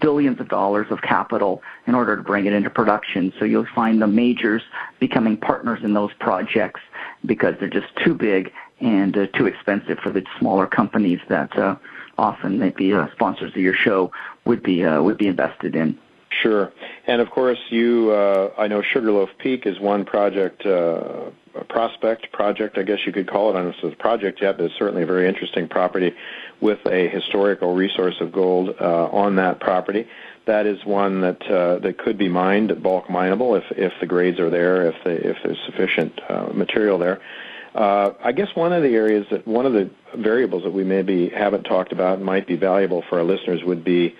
billions 0.00 0.40
of 0.40 0.48
dollars 0.48 0.86
of 0.90 1.00
capital 1.02 1.62
in 1.86 1.94
order 1.94 2.16
to 2.16 2.22
bring 2.22 2.46
it 2.46 2.52
into 2.52 2.70
production. 2.70 3.32
So 3.38 3.44
you'll 3.44 3.66
find 3.74 4.00
the 4.00 4.06
majors 4.06 4.62
becoming 4.98 5.36
partners 5.36 5.80
in 5.82 5.94
those 5.94 6.12
projects 6.18 6.80
because 7.24 7.54
they're 7.60 7.68
just 7.68 7.94
too 8.04 8.14
big 8.14 8.52
and 8.80 9.16
uh, 9.16 9.26
too 9.28 9.46
expensive 9.46 9.98
for 9.98 10.10
the 10.10 10.24
smaller 10.38 10.66
companies 10.66 11.20
that 11.28 11.56
uh, 11.56 11.76
often 12.18 12.58
maybe 12.58 12.92
uh, 12.92 13.06
sponsors 13.12 13.52
of 13.52 13.60
your 13.60 13.74
show 13.74 14.10
would 14.44 14.62
be 14.62 14.84
uh, 14.84 15.00
would 15.02 15.18
be 15.18 15.28
invested 15.28 15.76
in. 15.76 15.98
Sure, 16.42 16.72
and 17.06 17.20
of 17.20 17.30
course, 17.30 17.58
you 17.70 18.10
uh, 18.10 18.50
I 18.58 18.66
know 18.66 18.82
Sugarloaf 18.82 19.30
Peak 19.38 19.66
is 19.66 19.78
one 19.78 20.04
project, 20.04 20.66
uh, 20.66 21.30
prospect 21.68 22.32
project, 22.32 22.78
I 22.78 22.82
guess 22.82 23.06
you 23.06 23.12
could 23.12 23.28
call 23.28 23.56
it. 23.56 23.60
If 23.60 23.76
it's 23.82 23.94
a 23.94 23.96
project 23.96 24.40
yet, 24.42 24.56
but 24.56 24.66
it's 24.66 24.74
certainly 24.78 25.02
a 25.02 25.06
very 25.06 25.28
interesting 25.28 25.68
property 25.68 26.14
with 26.60 26.80
a 26.86 27.08
historical 27.08 27.74
resource 27.74 28.16
of 28.20 28.32
gold 28.32 28.74
uh, 28.80 29.06
on 29.06 29.36
that 29.36 29.60
property. 29.60 30.06
That 30.46 30.66
is 30.66 30.84
one 30.84 31.20
that 31.22 31.42
uh, 31.50 31.78
that 31.78 31.98
could 31.98 32.18
be 32.18 32.28
mined, 32.28 32.82
bulk 32.82 33.08
mineable, 33.08 33.54
if 33.54 33.64
if 33.70 33.92
the 34.00 34.06
grades 34.06 34.40
are 34.40 34.50
there, 34.50 34.88
if 34.88 35.04
the, 35.04 35.30
if 35.30 35.36
there's 35.42 35.58
sufficient 35.66 36.20
uh, 36.28 36.48
material 36.52 36.98
there. 36.98 37.20
Uh, 37.74 38.12
I 38.22 38.32
guess 38.32 38.54
one 38.54 38.72
of 38.72 38.82
the 38.82 38.94
areas 38.94 39.26
that 39.30 39.46
one 39.48 39.66
of 39.66 39.72
the 39.72 39.90
variables 40.14 40.62
that 40.62 40.72
we 40.72 40.84
maybe 40.84 41.28
haven't 41.28 41.64
talked 41.64 41.92
about 41.92 42.18
and 42.18 42.24
might 42.24 42.46
be 42.46 42.56
valuable 42.56 43.02
for 43.08 43.18
our 43.18 43.24
listeners 43.24 43.64
would 43.64 43.82
be 43.82 44.14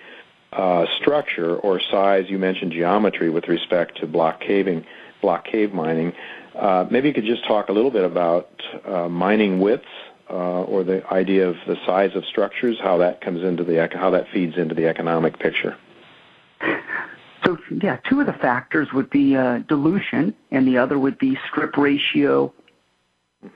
uh, 0.51 0.85
structure 0.97 1.55
or 1.55 1.79
size. 1.79 2.25
You 2.29 2.37
mentioned 2.37 2.71
geometry 2.73 3.29
with 3.29 3.47
respect 3.47 3.99
to 3.99 4.07
block 4.07 4.41
caving, 4.41 4.85
block 5.21 5.45
cave 5.45 5.73
mining. 5.73 6.13
Uh, 6.57 6.85
maybe 6.89 7.09
you 7.09 7.13
could 7.13 7.25
just 7.25 7.45
talk 7.45 7.69
a 7.69 7.71
little 7.71 7.91
bit 7.91 8.03
about 8.03 8.49
uh, 8.85 9.09
mining 9.09 9.59
widths 9.59 9.85
uh, 10.29 10.63
or 10.63 10.83
the 10.83 11.05
idea 11.11 11.47
of 11.47 11.55
the 11.67 11.75
size 11.85 12.15
of 12.15 12.25
structures, 12.25 12.77
how 12.81 12.97
that 12.97 13.21
comes 13.21 13.43
into 13.43 13.63
the 13.63 13.89
how 13.93 14.09
that 14.09 14.27
feeds 14.29 14.57
into 14.57 14.73
the 14.73 14.87
economic 14.87 15.37
picture? 15.39 15.77
So 17.43 17.57
yeah, 17.69 17.97
two 18.09 18.21
of 18.21 18.25
the 18.25 18.33
factors 18.33 18.91
would 18.93 19.09
be 19.09 19.33
dilution, 19.33 20.33
and 20.49 20.67
the 20.67 20.77
other 20.79 20.97
would 20.97 21.19
be 21.19 21.37
strip 21.47 21.77
ratio 21.77 22.51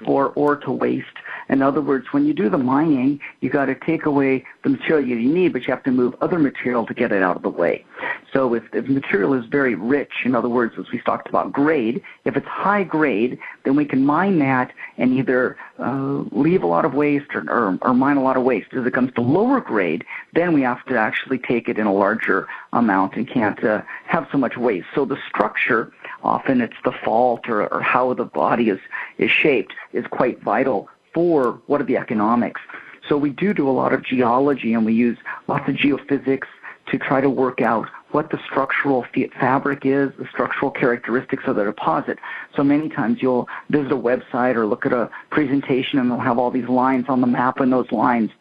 or 0.05 0.29
ore 0.29 0.55
to 0.57 0.71
waste. 0.71 1.05
In 1.49 1.61
other 1.61 1.81
words, 1.81 2.07
when 2.11 2.25
you 2.25 2.33
do 2.33 2.49
the 2.49 2.57
mining, 2.57 3.19
you 3.41 3.49
got 3.49 3.65
to 3.65 3.75
take 3.75 4.05
away 4.05 4.45
the 4.63 4.69
material 4.69 5.07
you 5.07 5.17
need, 5.17 5.53
but 5.53 5.63
you 5.63 5.73
have 5.73 5.83
to 5.83 5.91
move 5.91 6.15
other 6.21 6.37
material 6.37 6.85
to 6.85 6.93
get 6.93 7.11
it 7.11 7.23
out 7.23 7.35
of 7.35 7.41
the 7.41 7.49
way. 7.49 7.83
So 8.31 8.53
if 8.53 8.69
the 8.71 8.83
material 8.83 9.33
is 9.33 9.45
very 9.45 9.73
rich, 9.73 10.11
in 10.25 10.35
other 10.35 10.49
words, 10.49 10.75
as 10.77 10.91
we 10.91 10.99
talked 11.01 11.27
about 11.27 11.51
grade, 11.51 12.01
if 12.25 12.37
it's 12.37 12.45
high 12.45 12.83
grade, 12.83 13.39
then 13.63 13.75
we 13.75 13.85
can 13.85 14.05
mine 14.05 14.37
that 14.39 14.71
and 14.97 15.13
either 15.13 15.57
uh, 15.79 16.23
leave 16.31 16.61
a 16.61 16.67
lot 16.67 16.85
of 16.85 16.93
waste 16.93 17.33
or, 17.33 17.49
or, 17.49 17.79
or 17.81 17.93
mine 17.93 18.17
a 18.17 18.23
lot 18.23 18.37
of 18.37 18.43
waste. 18.43 18.73
As 18.73 18.85
it 18.85 18.93
comes 18.93 19.11
to 19.13 19.21
lower 19.21 19.59
grade, 19.59 20.05
then 20.33 20.53
we 20.53 20.61
have 20.61 20.85
to 20.85 20.97
actually 20.97 21.39
take 21.39 21.67
it 21.67 21.79
in 21.79 21.87
a 21.87 21.93
larger 21.93 22.47
amount 22.73 23.15
and 23.15 23.27
can't 23.27 23.63
uh, 23.63 23.81
have 24.05 24.27
so 24.31 24.37
much 24.37 24.55
waste. 24.57 24.87
So 24.93 25.05
the 25.05 25.17
structure 25.27 25.91
often 26.23 26.61
it's 26.61 26.75
the 26.83 26.91
fault 26.91 27.47
or, 27.47 27.71
or 27.73 27.81
how 27.81 28.13
the 28.13 28.25
body 28.25 28.69
is, 28.69 28.79
is 29.17 29.31
shaped 29.31 29.73
is 29.93 30.05
quite 30.07 30.41
vital 30.41 30.89
for 31.13 31.59
what 31.67 31.81
are 31.81 31.85
the 31.85 31.97
economics. 31.97 32.61
So 33.07 33.17
we 33.17 33.31
do 33.31 33.53
do 33.53 33.67
a 33.67 33.71
lot 33.71 33.93
of 33.93 34.03
geology 34.03 34.73
and 34.73 34.85
we 34.85 34.93
use 34.93 35.17
lots 35.47 35.67
of 35.67 35.75
geophysics 35.75 36.47
to 36.87 36.97
try 36.97 37.21
to 37.21 37.29
work 37.29 37.61
out 37.61 37.87
what 38.11 38.31
the 38.31 38.39
structural 38.45 39.05
fabric 39.39 39.85
is, 39.85 40.11
the 40.17 40.27
structural 40.31 40.71
characteristics 40.71 41.43
of 41.45 41.55
the 41.55 41.63
deposit. 41.63 42.17
So 42.55 42.63
many 42.63 42.89
times 42.89 43.21
you'll 43.21 43.47
visit 43.69 43.91
a 43.91 43.97
website 43.97 44.55
or 44.55 44.65
look 44.65 44.85
at 44.85 44.93
a 44.93 45.09
presentation 45.29 45.99
and 45.99 46.09
they'll 46.09 46.19
have 46.19 46.39
all 46.39 46.49
these 46.49 46.67
lines 46.67 47.05
on 47.07 47.21
the 47.21 47.27
map 47.27 47.59
and 47.59 47.71
those 47.71 47.91
lines 47.91 48.31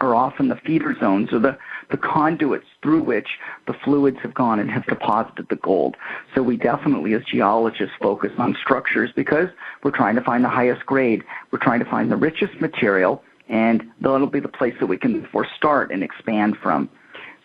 are 0.00 0.14
often 0.14 0.48
the 0.48 0.56
feeder 0.56 0.96
zones 0.98 1.32
or 1.32 1.38
the 1.38 1.58
the 1.90 1.96
conduits 1.96 2.66
through 2.82 3.02
which 3.02 3.28
the 3.66 3.72
fluids 3.72 4.18
have 4.22 4.34
gone 4.34 4.58
and 4.58 4.70
have 4.70 4.84
deposited 4.86 5.48
the 5.48 5.56
gold. 5.56 5.96
So 6.34 6.42
we 6.42 6.56
definitely, 6.56 7.14
as 7.14 7.24
geologists, 7.24 7.94
focus 8.00 8.32
on 8.38 8.56
structures 8.60 9.10
because 9.14 9.48
we're 9.82 9.90
trying 9.90 10.14
to 10.16 10.22
find 10.22 10.44
the 10.44 10.48
highest 10.48 10.84
grade. 10.86 11.24
We're 11.50 11.58
trying 11.58 11.80
to 11.80 11.86
find 11.86 12.10
the 12.10 12.16
richest 12.16 12.60
material, 12.60 13.22
and 13.48 13.82
that'll 14.00 14.26
be 14.26 14.40
the 14.40 14.48
place 14.48 14.74
that 14.80 14.86
we 14.86 14.98
can 14.98 15.20
therefore 15.20 15.46
start 15.56 15.90
and 15.90 16.02
expand 16.02 16.56
from. 16.58 16.90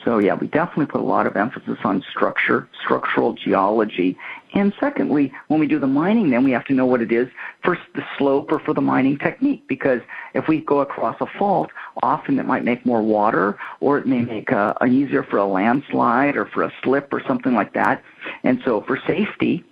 So 0.04 0.20
yeah, 0.20 0.34
we 0.34 0.48
definitely 0.48 0.88
put 0.88 1.02
a 1.02 1.04
lot 1.04 1.28
of 1.28 1.36
emphasis 1.36 1.78
on 1.84 2.04
structure, 2.10 2.68
structural 2.84 3.34
geology. 3.34 4.18
And 4.54 4.74
secondly, 4.80 5.34
when 5.48 5.60
we 5.60 5.68
do 5.68 5.80
the 5.80 5.88
mining, 5.88 6.30
then 6.30 6.44
we 6.44 6.52
have 6.52 6.66
to 6.66 6.74
know 6.74 6.86
what 6.86 7.02
it 7.02 7.12
is 7.12 7.28
for 7.64 7.78
the 7.96 8.04
slope 8.18 8.52
or 8.52 8.60
for 8.60 8.74
the 8.74 8.82
mining 8.82 9.18
technique. 9.18 9.64
Because 9.68 10.02
if 10.34 10.48
we 10.48 10.60
go 10.60 10.82
across 10.82 11.16
a 11.22 11.26
fault, 11.38 11.72
often 12.02 12.38
it 12.38 12.46
might 12.46 12.64
make 12.64 12.86
more 12.86 13.02
water 13.02 13.58
or 13.80 13.98
it 13.98 14.06
may 14.06 14.22
make 14.22 14.52
uh, 14.52 14.74
a, 14.82 14.86
a 14.86 14.88
easier 14.88 15.24
for 15.24 15.38
a 15.38 15.46
landslide 15.46 16.36
or 16.36 16.46
for 16.46 16.64
a 16.64 16.74
slip 16.84 17.12
or 17.14 17.22
something 17.26 17.54
like 17.54 17.74
that. 17.74 18.04
And 18.44 18.62
so 18.66 18.82
for 18.82 19.00
safety, 19.08 19.64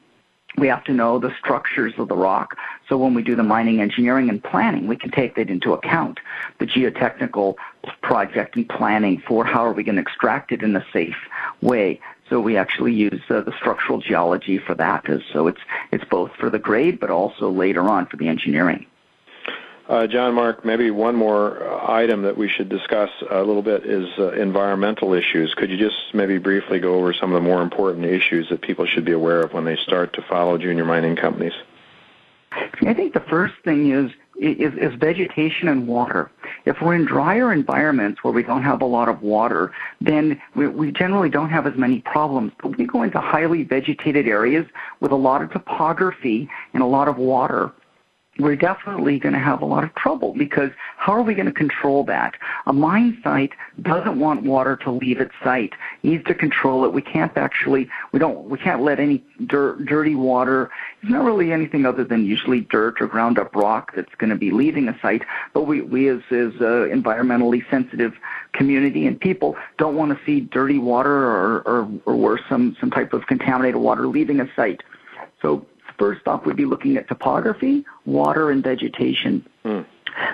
we 0.57 0.67
have 0.67 0.83
to 0.85 0.93
know 0.93 1.17
the 1.17 1.33
structures 1.39 1.93
of 1.97 2.07
the 2.07 2.15
rock. 2.15 2.57
So 2.89 2.97
when 2.97 3.13
we 3.13 3.23
do 3.23 3.35
the 3.35 3.43
mining 3.43 3.81
engineering 3.81 4.29
and 4.29 4.43
planning, 4.43 4.87
we 4.87 4.97
can 4.97 5.11
take 5.11 5.35
that 5.35 5.49
into 5.49 5.73
account. 5.73 6.19
The 6.59 6.67
geotechnical 6.67 7.55
project 8.01 8.55
and 8.55 8.67
planning 8.67 9.21
for 9.25 9.45
how 9.45 9.65
are 9.65 9.73
we 9.73 9.83
going 9.83 9.95
to 9.95 10.01
extract 10.01 10.51
it 10.51 10.61
in 10.61 10.75
a 10.75 10.85
safe 10.91 11.17
way. 11.61 11.99
So 12.29 12.39
we 12.39 12.57
actually 12.57 12.93
use 12.93 13.21
uh, 13.29 13.41
the 13.41 13.53
structural 13.57 13.99
geology 13.99 14.57
for 14.57 14.73
that. 14.75 15.05
So 15.33 15.47
it's 15.47 15.61
it's 15.91 16.05
both 16.05 16.31
for 16.35 16.49
the 16.49 16.59
grade, 16.59 16.99
but 16.99 17.09
also 17.09 17.49
later 17.49 17.83
on 17.89 18.05
for 18.05 18.17
the 18.17 18.27
engineering. 18.27 18.85
Uh, 19.89 20.07
John 20.07 20.35
Mark, 20.35 20.63
maybe 20.63 20.91
one 20.91 21.15
more 21.15 21.63
uh, 21.63 21.91
item 21.91 22.21
that 22.21 22.37
we 22.37 22.47
should 22.47 22.69
discuss 22.69 23.09
a 23.29 23.43
little 23.43 23.63
bit 23.63 23.85
is 23.85 24.07
uh, 24.17 24.31
environmental 24.33 25.13
issues. 25.13 25.53
Could 25.55 25.69
you 25.69 25.77
just 25.77 26.13
maybe 26.13 26.37
briefly 26.37 26.79
go 26.79 26.95
over 26.95 27.13
some 27.13 27.33
of 27.33 27.41
the 27.41 27.47
more 27.47 27.61
important 27.61 28.05
issues 28.05 28.47
that 28.49 28.61
people 28.61 28.85
should 28.85 29.05
be 29.05 29.11
aware 29.11 29.41
of 29.41 29.53
when 29.53 29.65
they 29.65 29.75
start 29.77 30.13
to 30.13 30.21
follow 30.21 30.57
junior 30.57 30.85
mining 30.85 31.15
companies? 31.15 31.53
I 32.51 32.93
think 32.93 33.13
the 33.13 33.21
first 33.21 33.55
thing 33.63 33.91
is 33.91 34.11
is, 34.41 34.73
is 34.73 34.93
vegetation 34.95 35.67
and 35.67 35.87
water. 35.87 36.31
If 36.65 36.81
we're 36.81 36.95
in 36.95 37.05
drier 37.05 37.53
environments 37.53 38.23
where 38.23 38.33
we 38.33 38.41
don't 38.41 38.63
have 38.63 38.81
a 38.81 38.85
lot 38.85 39.07
of 39.07 39.21
water, 39.21 39.71
then 39.99 40.41
we, 40.55 40.67
we 40.67 40.91
generally 40.91 41.29
don't 41.29 41.49
have 41.49 41.67
as 41.67 41.75
many 41.77 41.99
problems. 42.01 42.51
But 42.61 42.75
we 42.77 42.85
go 42.85 43.03
into 43.03 43.19
highly 43.19 43.63
vegetated 43.63 44.27
areas 44.27 44.65
with 44.99 45.11
a 45.11 45.15
lot 45.15 45.43
of 45.43 45.51
topography 45.51 46.49
and 46.73 46.81
a 46.81 46.87
lot 46.87 47.07
of 47.07 47.17
water 47.17 47.71
we're 48.41 48.55
definitely 48.55 49.19
going 49.19 49.33
to 49.33 49.39
have 49.39 49.61
a 49.61 49.65
lot 49.65 49.83
of 49.83 49.93
trouble 49.95 50.33
because 50.33 50.71
how 50.97 51.13
are 51.13 51.21
we 51.21 51.33
going 51.33 51.45
to 51.45 51.51
control 51.51 52.03
that? 52.05 52.35
A 52.65 52.73
mine 52.73 53.19
site 53.23 53.51
doesn't 53.81 54.19
want 54.19 54.43
water 54.43 54.75
to 54.77 54.91
leave 54.91 55.19
its 55.19 55.33
site. 55.43 55.73
It 56.03 56.07
needs 56.07 56.23
to 56.25 56.33
control 56.33 56.85
it. 56.85 56.93
We 56.93 57.01
can't 57.01 57.35
actually, 57.37 57.89
we 58.11 58.19
don't, 58.19 58.49
we 58.49 58.57
can't 58.57 58.81
let 58.81 58.99
any 58.99 59.23
dirt, 59.45 59.85
dirty 59.85 60.15
water. 60.15 60.69
It's 61.01 61.11
not 61.11 61.23
really 61.23 61.51
anything 61.51 61.85
other 61.85 62.03
than 62.03 62.25
usually 62.25 62.61
dirt 62.61 63.01
or 63.01 63.07
ground 63.07 63.37
up 63.39 63.55
rock 63.55 63.93
that's 63.95 64.13
going 64.15 64.29
to 64.29 64.35
be 64.35 64.51
leaving 64.51 64.87
a 64.87 64.97
site. 65.01 65.23
But 65.53 65.63
we, 65.63 65.81
we 65.81 66.07
as, 66.09 66.21
as 66.31 66.53
uh, 66.59 66.87
environmentally 66.89 67.69
sensitive 67.69 68.13
community 68.53 69.07
and 69.07 69.19
people 69.19 69.55
don't 69.77 69.95
want 69.95 70.17
to 70.17 70.25
see 70.25 70.41
dirty 70.41 70.77
water 70.77 71.11
or, 71.11 71.61
or, 71.61 71.89
or 72.05 72.15
worse, 72.15 72.41
some, 72.49 72.75
some 72.79 72.91
type 72.91 73.13
of 73.13 73.27
contaminated 73.27 73.79
water 73.79 74.07
leaving 74.07 74.39
a 74.39 74.47
site. 74.55 74.81
So 75.41 75.65
First 76.01 76.27
off, 76.27 76.47
we'd 76.47 76.55
be 76.55 76.65
looking 76.65 76.97
at 76.97 77.07
topography, 77.07 77.85
water, 78.07 78.49
and 78.49 78.63
vegetation. 78.63 79.45
Mm. 79.63 79.85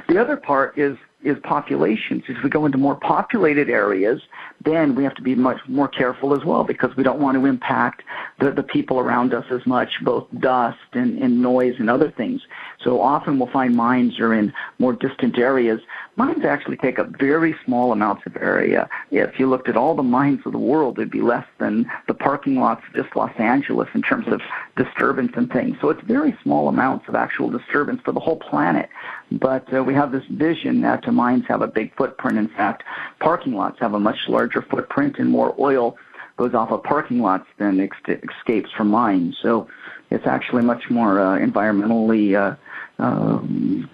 The 0.08 0.18
other 0.18 0.38
part 0.38 0.78
is 0.78 0.98
is 1.26 1.36
populations. 1.44 2.24
As 2.30 2.42
we 2.42 2.50
go 2.50 2.66
into 2.66 2.78
more 2.78 2.96
populated 2.96 3.70
areas, 3.70 4.22
then 4.62 4.96
we 4.96 5.04
have 5.04 5.16
to 5.16 5.22
be 5.22 5.36
much 5.36 5.60
more 5.68 5.88
careful 5.88 6.34
as 6.34 6.44
well 6.44 6.64
because 6.64 6.96
we 6.96 7.04
don't 7.04 7.20
want 7.20 7.38
to 7.38 7.46
impact 7.46 8.04
the, 8.40 8.52
the 8.52 8.64
people 8.64 9.00
around 9.00 9.34
us 9.34 9.46
as 9.52 9.66
much, 9.66 9.90
both 10.04 10.28
dust 10.40 10.78
and, 10.94 11.22
and 11.22 11.42
noise 11.42 11.76
and 11.80 11.90
other 11.90 12.12
things. 12.12 12.42
So 12.84 13.02
often 13.02 13.40
we'll 13.40 13.52
find 13.52 13.76
mines 13.76 14.20
are 14.20 14.34
in 14.34 14.54
more 14.80 14.94
distant 14.94 15.38
areas. 15.38 15.80
Mines 16.16 16.44
actually 16.44 16.78
take 16.78 16.98
up 16.98 17.18
very 17.20 17.56
small 17.66 17.92
amounts 17.92 18.26
of 18.26 18.36
area. 18.38 18.90
If 19.12 19.40
you 19.40 19.48
looked 19.48 19.70
at 19.70 19.78
all 19.78 19.96
the 19.96 20.04
mines 20.04 20.42
of 20.46 20.52
the 20.52 20.58
world, 20.58 20.98
it'd 20.98 21.12
be 21.12 21.22
less 21.22 21.46
than 21.60 21.90
the 22.08 22.14
parking 22.14 22.56
lots 22.56 22.82
of 22.88 23.04
just 23.04 23.16
Los 23.16 23.36
Angeles 23.38 23.88
in 23.94 24.02
terms 24.02 24.28
of 24.28 24.42
disturbance 24.76 25.34
and 25.36 25.52
things. 25.52 25.78
So 25.82 25.90
it's 25.90 26.02
very 26.02 26.36
small 26.42 26.68
amounts 26.68 27.08
of 27.08 27.16
actual 27.16 27.50
disturbance 27.50 28.02
for 28.04 28.12
the 28.12 28.20
whole 28.20 28.38
planet. 28.38 28.90
But 29.32 29.72
uh, 29.74 29.84
we 29.84 29.94
have 29.94 30.12
this 30.12 30.24
vision 30.30 30.82
that 30.82 31.06
mines 31.12 31.46
have 31.48 31.62
a 31.62 31.68
big 31.68 31.96
footprint. 31.96 32.38
In 32.38 32.48
fact, 32.48 32.84
parking 33.20 33.54
lots 33.54 33.80
have 33.80 33.94
a 33.94 34.00
much 34.00 34.18
larger 34.28 34.47
footprint 34.62 35.18
and 35.20 35.30
more 35.30 35.56
oil 35.60 35.98
goes 36.38 36.54
off 36.54 36.72
of 36.72 36.84
parking 36.84 37.20
lots 37.20 37.48
than 37.58 37.80
ex- 37.80 37.98
escapes 38.08 38.70
from 38.72 38.90
mines. 38.90 39.38
So 39.42 39.68
it's 40.12 40.28
actually 40.28 40.64
much 40.64 40.90
more 40.90 41.20
uh, 41.20 41.40
environmentally 41.40 42.36
uh, 42.36 42.56
uh, 43.00 43.38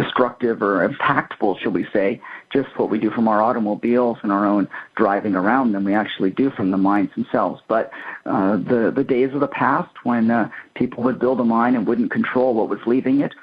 destructive 0.02 0.62
or 0.62 0.88
impactful, 0.88 1.60
shall 1.60 1.72
we 1.72 1.86
say, 1.92 2.22
just 2.52 2.70
what 2.78 2.90
we 2.90 3.00
do 3.00 3.10
from 3.10 3.28
our 3.28 3.42
automobiles 3.42 4.18
and 4.22 4.32
our 4.32 4.46
own 4.46 4.68
driving 4.96 5.36
around 5.36 5.72
than 5.72 5.84
we 5.84 5.94
actually 5.94 6.30
do 6.30 6.50
from 6.52 6.72
the 6.72 6.78
mines 6.78 7.10
themselves. 7.16 7.62
But 7.68 7.92
uh, 8.26 8.58
the 8.58 8.94
the 8.96 9.04
days 9.04 9.34
of 9.34 9.40
the 9.40 9.48
past 9.48 9.92
when 10.04 10.32
uh, 10.32 10.50
people 10.76 11.04
would 11.04 11.20
build 11.20 11.40
a 11.40 11.44
mine 11.44 11.76
and 11.76 11.88
wouldn't 11.88 12.12
control 12.12 12.54
what 12.54 12.70
was 12.70 12.80
leaving 12.86 13.22
it 13.22 13.34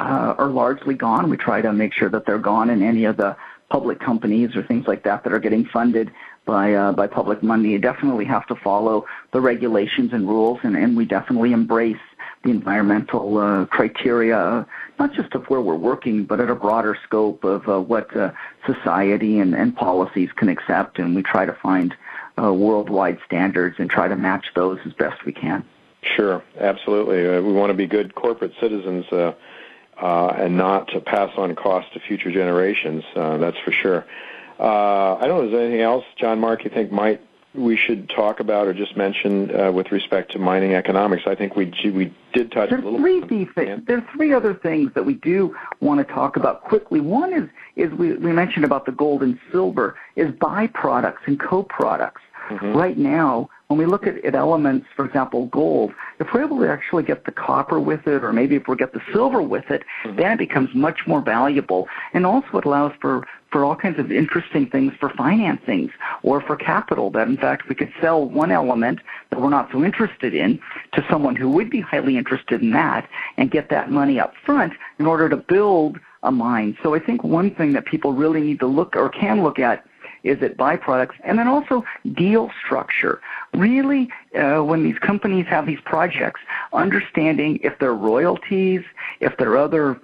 uh, 0.00 0.34
are 0.36 0.48
largely 0.48 0.94
gone. 0.94 1.30
We 1.30 1.36
try 1.36 1.62
to 1.62 1.72
make 1.72 1.94
sure 1.94 2.08
that 2.10 2.26
they're 2.26 2.38
gone 2.38 2.68
in 2.68 2.82
any 2.82 3.04
of 3.04 3.16
the 3.16 3.36
public 3.70 4.00
companies 4.00 4.54
or 4.54 4.62
things 4.62 4.86
like 4.86 5.04
that 5.04 5.24
that 5.24 5.32
are 5.32 5.38
getting 5.38 5.64
funded 5.64 6.10
by 6.44 6.74
uh, 6.74 6.92
by 6.92 7.06
public 7.06 7.42
money. 7.42 7.70
You 7.70 7.78
definitely 7.78 8.24
have 8.26 8.46
to 8.48 8.54
follow 8.56 9.06
the 9.32 9.40
regulations 9.40 10.12
and 10.12 10.28
rules, 10.28 10.60
and, 10.62 10.76
and 10.76 10.96
we 10.96 11.04
definitely 11.04 11.52
embrace 11.52 11.96
the 12.42 12.50
environmental 12.50 13.38
uh, 13.38 13.66
criteria, 13.66 14.66
not 14.98 15.12
just 15.12 15.32
of 15.34 15.44
where 15.46 15.60
we're 15.60 15.76
working, 15.76 16.24
but 16.24 16.40
at 16.40 16.50
a 16.50 16.54
broader 16.54 16.98
scope 17.04 17.44
of 17.44 17.68
uh, 17.68 17.80
what 17.80 18.14
uh, 18.16 18.32
society 18.66 19.38
and, 19.38 19.54
and 19.54 19.76
policies 19.76 20.30
can 20.34 20.48
accept, 20.48 20.98
and 20.98 21.14
we 21.14 21.22
try 21.22 21.46
to 21.46 21.52
find 21.62 21.94
uh, 22.42 22.52
worldwide 22.52 23.18
standards 23.24 23.76
and 23.78 23.88
try 23.90 24.08
to 24.08 24.16
match 24.16 24.46
those 24.56 24.78
as 24.84 24.92
best 24.94 25.24
we 25.24 25.32
can. 25.32 25.64
Sure, 26.02 26.42
absolutely. 26.58 27.24
Uh, 27.28 27.40
we 27.40 27.52
want 27.52 27.70
to 27.70 27.74
be 27.74 27.86
good 27.86 28.14
corporate 28.16 28.52
citizens 28.60 29.04
and 29.12 30.56
not 30.56 30.88
to 30.88 31.00
pass 31.00 31.30
on 31.36 31.54
costs 31.54 31.92
to 31.92 32.00
future 32.00 32.32
generations. 32.32 33.04
That's 33.14 33.58
for 33.58 33.70
sure. 33.70 34.04
Uh, 34.62 35.16
I 35.20 35.26
don't 35.26 35.38
know. 35.40 35.46
Is 35.46 35.52
there 35.52 35.62
anything 35.62 35.80
else, 35.80 36.04
John 36.16 36.38
Mark, 36.38 36.62
you 36.62 36.70
think 36.70 36.92
might 36.92 37.20
we 37.54 37.76
should 37.76 38.08
talk 38.08 38.40
about 38.40 38.66
or 38.66 38.72
just 38.72 38.96
mention 38.96 39.54
uh, 39.54 39.72
with 39.72 39.90
respect 39.90 40.32
to 40.32 40.38
mining 40.38 40.74
economics? 40.74 41.24
I 41.26 41.34
think 41.34 41.56
we 41.56 41.66
we 41.92 42.14
did 42.32 42.52
touch 42.52 42.70
There's 42.70 42.82
a 42.82 42.84
little. 42.84 43.00
Three 43.00 43.44
things. 43.44 43.82
There 43.86 43.98
are 43.98 44.08
three 44.14 44.32
other 44.32 44.54
things 44.54 44.92
that 44.94 45.04
we 45.04 45.14
do 45.14 45.56
want 45.80 46.06
to 46.06 46.14
talk 46.14 46.36
about 46.36 46.62
quickly. 46.62 47.00
One 47.00 47.32
is 47.32 47.48
is 47.74 47.92
we, 47.92 48.12
we 48.12 48.32
mentioned 48.32 48.64
about 48.64 48.86
the 48.86 48.92
gold 48.92 49.24
and 49.24 49.36
silver 49.50 49.96
is 50.14 50.30
byproducts 50.30 51.26
and 51.26 51.40
co-products. 51.40 52.22
Mm-hmm. 52.48 52.76
Right 52.76 52.98
now, 52.98 53.50
when 53.72 53.78
we 53.78 53.86
look 53.86 54.06
at, 54.06 54.22
at 54.22 54.34
elements, 54.34 54.86
for 54.94 55.06
example, 55.06 55.46
gold, 55.46 55.94
if 56.20 56.26
we're 56.34 56.44
able 56.44 56.58
to 56.58 56.68
actually 56.68 57.04
get 57.04 57.24
the 57.24 57.32
copper 57.32 57.80
with 57.80 58.06
it, 58.06 58.22
or 58.22 58.30
maybe 58.30 58.54
if 58.54 58.68
we 58.68 58.76
get 58.76 58.92
the 58.92 59.00
silver 59.14 59.40
with 59.40 59.70
it, 59.70 59.82
mm-hmm. 60.04 60.14
then 60.18 60.32
it 60.32 60.38
becomes 60.38 60.68
much 60.74 61.06
more 61.06 61.22
valuable. 61.22 61.88
And 62.12 62.26
also 62.26 62.58
it 62.58 62.66
allows 62.66 62.92
for 63.00 63.26
for 63.50 63.64
all 63.64 63.76
kinds 63.76 63.98
of 63.98 64.10
interesting 64.10 64.66
things 64.66 64.92
for 64.98 65.10
financings 65.10 65.90
or 66.22 66.40
for 66.40 66.56
capital 66.56 67.10
that 67.10 67.28
in 67.28 67.36
fact 67.36 67.68
we 67.68 67.74
could 67.74 67.92
sell 68.00 68.26
one 68.26 68.50
element 68.50 68.98
that 69.28 69.38
we're 69.38 69.50
not 69.50 69.70
so 69.70 69.84
interested 69.84 70.34
in 70.34 70.58
to 70.94 71.04
someone 71.10 71.36
who 71.36 71.50
would 71.50 71.68
be 71.68 71.80
highly 71.80 72.16
interested 72.16 72.62
in 72.62 72.70
that 72.70 73.06
and 73.36 73.50
get 73.50 73.68
that 73.68 73.90
money 73.90 74.18
up 74.18 74.32
front 74.46 74.72
in 74.98 75.04
order 75.04 75.28
to 75.28 75.36
build 75.36 75.98
a 76.22 76.32
mine. 76.32 76.78
So 76.82 76.94
I 76.94 76.98
think 76.98 77.24
one 77.24 77.54
thing 77.54 77.74
that 77.74 77.84
people 77.84 78.14
really 78.14 78.40
need 78.40 78.60
to 78.60 78.66
look 78.66 78.96
or 78.96 79.10
can 79.10 79.42
look 79.42 79.58
at 79.58 79.84
is 80.22 80.40
it 80.42 80.56
byproducts? 80.56 81.14
And 81.24 81.38
then 81.38 81.48
also 81.48 81.84
deal 82.12 82.50
structure. 82.64 83.20
Really, 83.54 84.08
uh, 84.38 84.62
when 84.62 84.82
these 84.82 84.98
companies 84.98 85.46
have 85.46 85.66
these 85.66 85.80
projects, 85.84 86.40
understanding 86.72 87.58
if 87.62 87.78
they're 87.78 87.94
royalties, 87.94 88.82
if 89.20 89.36
there 89.36 89.50
are 89.50 89.58
other 89.58 90.00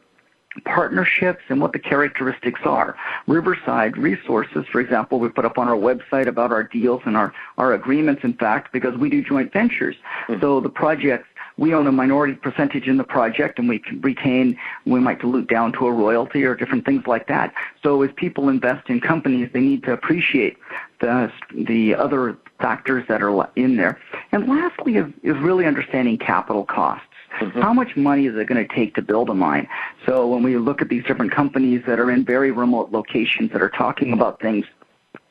partnerships 0.65 1.43
and 1.49 1.61
what 1.61 1.73
the 1.73 1.79
characteristics 1.79 2.61
are. 2.65 2.97
Riverside 3.27 3.97
Resources, 3.97 4.65
for 4.71 4.81
example, 4.81 5.19
we 5.21 5.29
put 5.29 5.45
up 5.45 5.59
on 5.59 5.69
our 5.69 5.77
website 5.77 6.27
about 6.27 6.53
our 6.53 6.63
deals 6.65 7.03
and 7.05 7.17
our, 7.17 7.33
our 7.59 7.75
agreements, 7.75 8.25
in 8.25 8.33
fact, 8.35 8.73
because 8.73 8.97
we 8.97 9.09
do 9.09 9.23
joint 9.23 9.53
ventures. 9.53 9.97
Mm-hmm. 10.27 10.41
So 10.41 10.61
the 10.61 10.69
projects 10.69 11.28
we 11.59 11.75
own 11.75 11.87
a 11.87 11.93
minority 11.93 12.35
percentage 12.35 12.87
in 12.87 12.97
the 12.97 13.05
project 13.05 13.59
and 13.59 13.69
we 13.69 13.81
can 13.81 14.01
retain, 14.01 14.57
we 14.87 15.01
might 15.01 15.21
dilute 15.21 15.49
down 15.49 15.73
to 15.73 15.87
a 15.87 15.93
royalty 15.93 16.45
or 16.45 16.55
different 16.55 16.87
things 16.87 17.03
like 17.07 17.27
that. 17.27 17.53
So 17.83 18.01
as 18.03 18.11
people 18.17 18.49
invest 18.49 18.89
in 18.89 19.01
companies, 19.01 19.51
they 19.53 19.61
need 19.61 19.83
to 19.83 19.93
appreciate 19.93 20.57
the, 21.01 21.31
the 21.53 21.95
other 21.95 22.39
factors 22.61 23.05
that 23.09 23.23
are 23.23 23.51
in 23.57 23.77
there. 23.77 24.01
And 24.33 24.49
lastly 24.49 24.97
is, 24.97 25.07
is 25.23 25.37
really 25.39 25.67
understanding 25.67 26.17
capital 26.17 26.65
costs. 26.65 27.05
Mm-hmm. 27.41 27.61
How 27.61 27.73
much 27.73 27.97
money 27.97 28.27
is 28.27 28.37
it 28.37 28.47
going 28.47 28.67
to 28.67 28.75
take 28.75 28.95
to 28.95 29.03
build 29.03 29.29
a 29.29 29.35
mine? 29.35 29.69
So 30.07 30.27
when 30.27 30.43
we 30.43 30.57
look 30.57 30.81
at 30.81 30.89
these 30.89 31.05
different 31.05 31.33
companies 31.33 31.83
that 31.87 32.01
are 32.01 32.11
in 32.11 32.25
very 32.25 32.51
remote 32.51 32.91
locations 32.91 33.53
that 33.53 33.63
are 33.63 33.69
talking 33.69 34.13
about 34.13 34.41
things, 34.41 34.65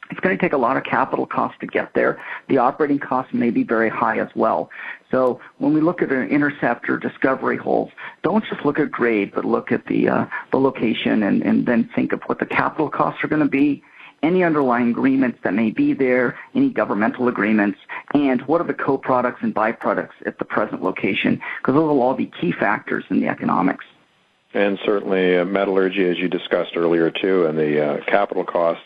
it's 0.09 0.19
going 0.21 0.37
to 0.37 0.41
take 0.41 0.53
a 0.53 0.57
lot 0.57 0.77
of 0.77 0.83
capital 0.83 1.25
costs 1.25 1.57
to 1.59 1.67
get 1.67 1.93
there. 1.93 2.21
The 2.47 2.57
operating 2.57 2.99
costs 2.99 3.33
may 3.33 3.49
be 3.49 3.63
very 3.63 3.89
high 3.89 4.19
as 4.19 4.29
well. 4.35 4.69
So 5.11 5.39
when 5.57 5.73
we 5.73 5.81
look 5.81 6.01
at 6.01 6.11
an 6.11 6.27
interceptor 6.27 6.97
discovery 6.97 7.57
holes, 7.57 7.91
don't 8.23 8.43
just 8.43 8.65
look 8.65 8.77
at 8.79 8.91
grade, 8.91 9.31
but 9.33 9.45
look 9.45 9.71
at 9.71 9.85
the 9.85 10.09
uh, 10.09 10.25
the 10.51 10.57
location 10.57 11.23
and, 11.23 11.41
and 11.41 11.65
then 11.65 11.89
think 11.95 12.11
of 12.11 12.21
what 12.23 12.39
the 12.39 12.45
capital 12.45 12.89
costs 12.89 13.23
are 13.23 13.27
going 13.27 13.41
to 13.41 13.47
be, 13.47 13.83
any 14.23 14.43
underlying 14.43 14.89
agreements 14.89 15.39
that 15.43 15.53
may 15.53 15.71
be 15.71 15.93
there, 15.93 16.37
any 16.55 16.69
governmental 16.69 17.27
agreements, 17.27 17.79
and 18.13 18.41
what 18.43 18.59
are 18.59 18.67
the 18.67 18.73
co-products 18.73 19.39
and 19.41 19.53
byproducts 19.53 20.09
at 20.25 20.39
the 20.39 20.45
present 20.45 20.83
location, 20.83 21.41
because 21.61 21.75
those 21.75 21.87
will 21.87 22.01
all 22.01 22.13
be 22.13 22.31
key 22.41 22.51
factors 22.51 23.05
in 23.09 23.21
the 23.21 23.27
economics. 23.27 23.85
And 24.53 24.79
certainly 24.85 25.37
uh, 25.37 25.45
metallurgy, 25.45 26.09
as 26.09 26.17
you 26.17 26.27
discussed 26.27 26.75
earlier 26.75 27.11
too, 27.11 27.45
and 27.45 27.57
the 27.57 27.85
uh, 27.85 28.03
capital 28.05 28.43
costs 28.43 28.83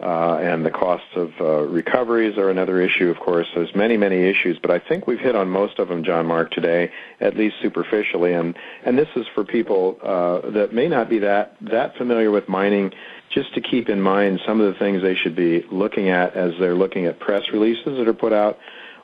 uh, 0.00 0.36
and 0.36 0.64
the 0.64 0.70
costs 0.70 1.08
of 1.14 1.32
uh, 1.40 1.62
recoveries 1.62 2.36
are 2.36 2.50
another 2.50 2.80
issue, 2.80 3.08
of 3.08 3.18
course. 3.18 3.46
There's 3.54 3.74
many, 3.74 3.96
many 3.96 4.24
issues, 4.24 4.58
but 4.58 4.70
I 4.70 4.78
think 4.78 5.06
we've 5.06 5.18
hit 5.18 5.34
on 5.34 5.48
most 5.48 5.78
of 5.78 5.88
them, 5.88 6.04
John 6.04 6.26
Mark, 6.26 6.50
today, 6.50 6.92
at 7.18 7.34
least 7.34 7.56
superficially. 7.62 8.34
And 8.34 8.58
and 8.84 8.98
this 8.98 9.08
is 9.16 9.26
for 9.34 9.44
people 9.44 9.98
uh, 10.02 10.50
that 10.50 10.74
may 10.74 10.88
not 10.88 11.08
be 11.08 11.20
that 11.20 11.56
that 11.62 11.96
familiar 11.96 12.30
with 12.30 12.48
mining. 12.48 12.92
Just 13.30 13.54
to 13.54 13.60
keep 13.60 13.88
in 13.88 14.00
mind 14.00 14.40
some 14.46 14.60
of 14.60 14.72
the 14.72 14.78
things 14.78 15.02
they 15.02 15.16
should 15.16 15.34
be 15.34 15.62
looking 15.70 16.10
at 16.10 16.34
as 16.34 16.52
they're 16.60 16.76
looking 16.76 17.06
at 17.06 17.18
press 17.18 17.42
releases 17.52 17.98
that 17.98 18.06
are 18.06 18.14
put 18.14 18.32
out 18.32 18.58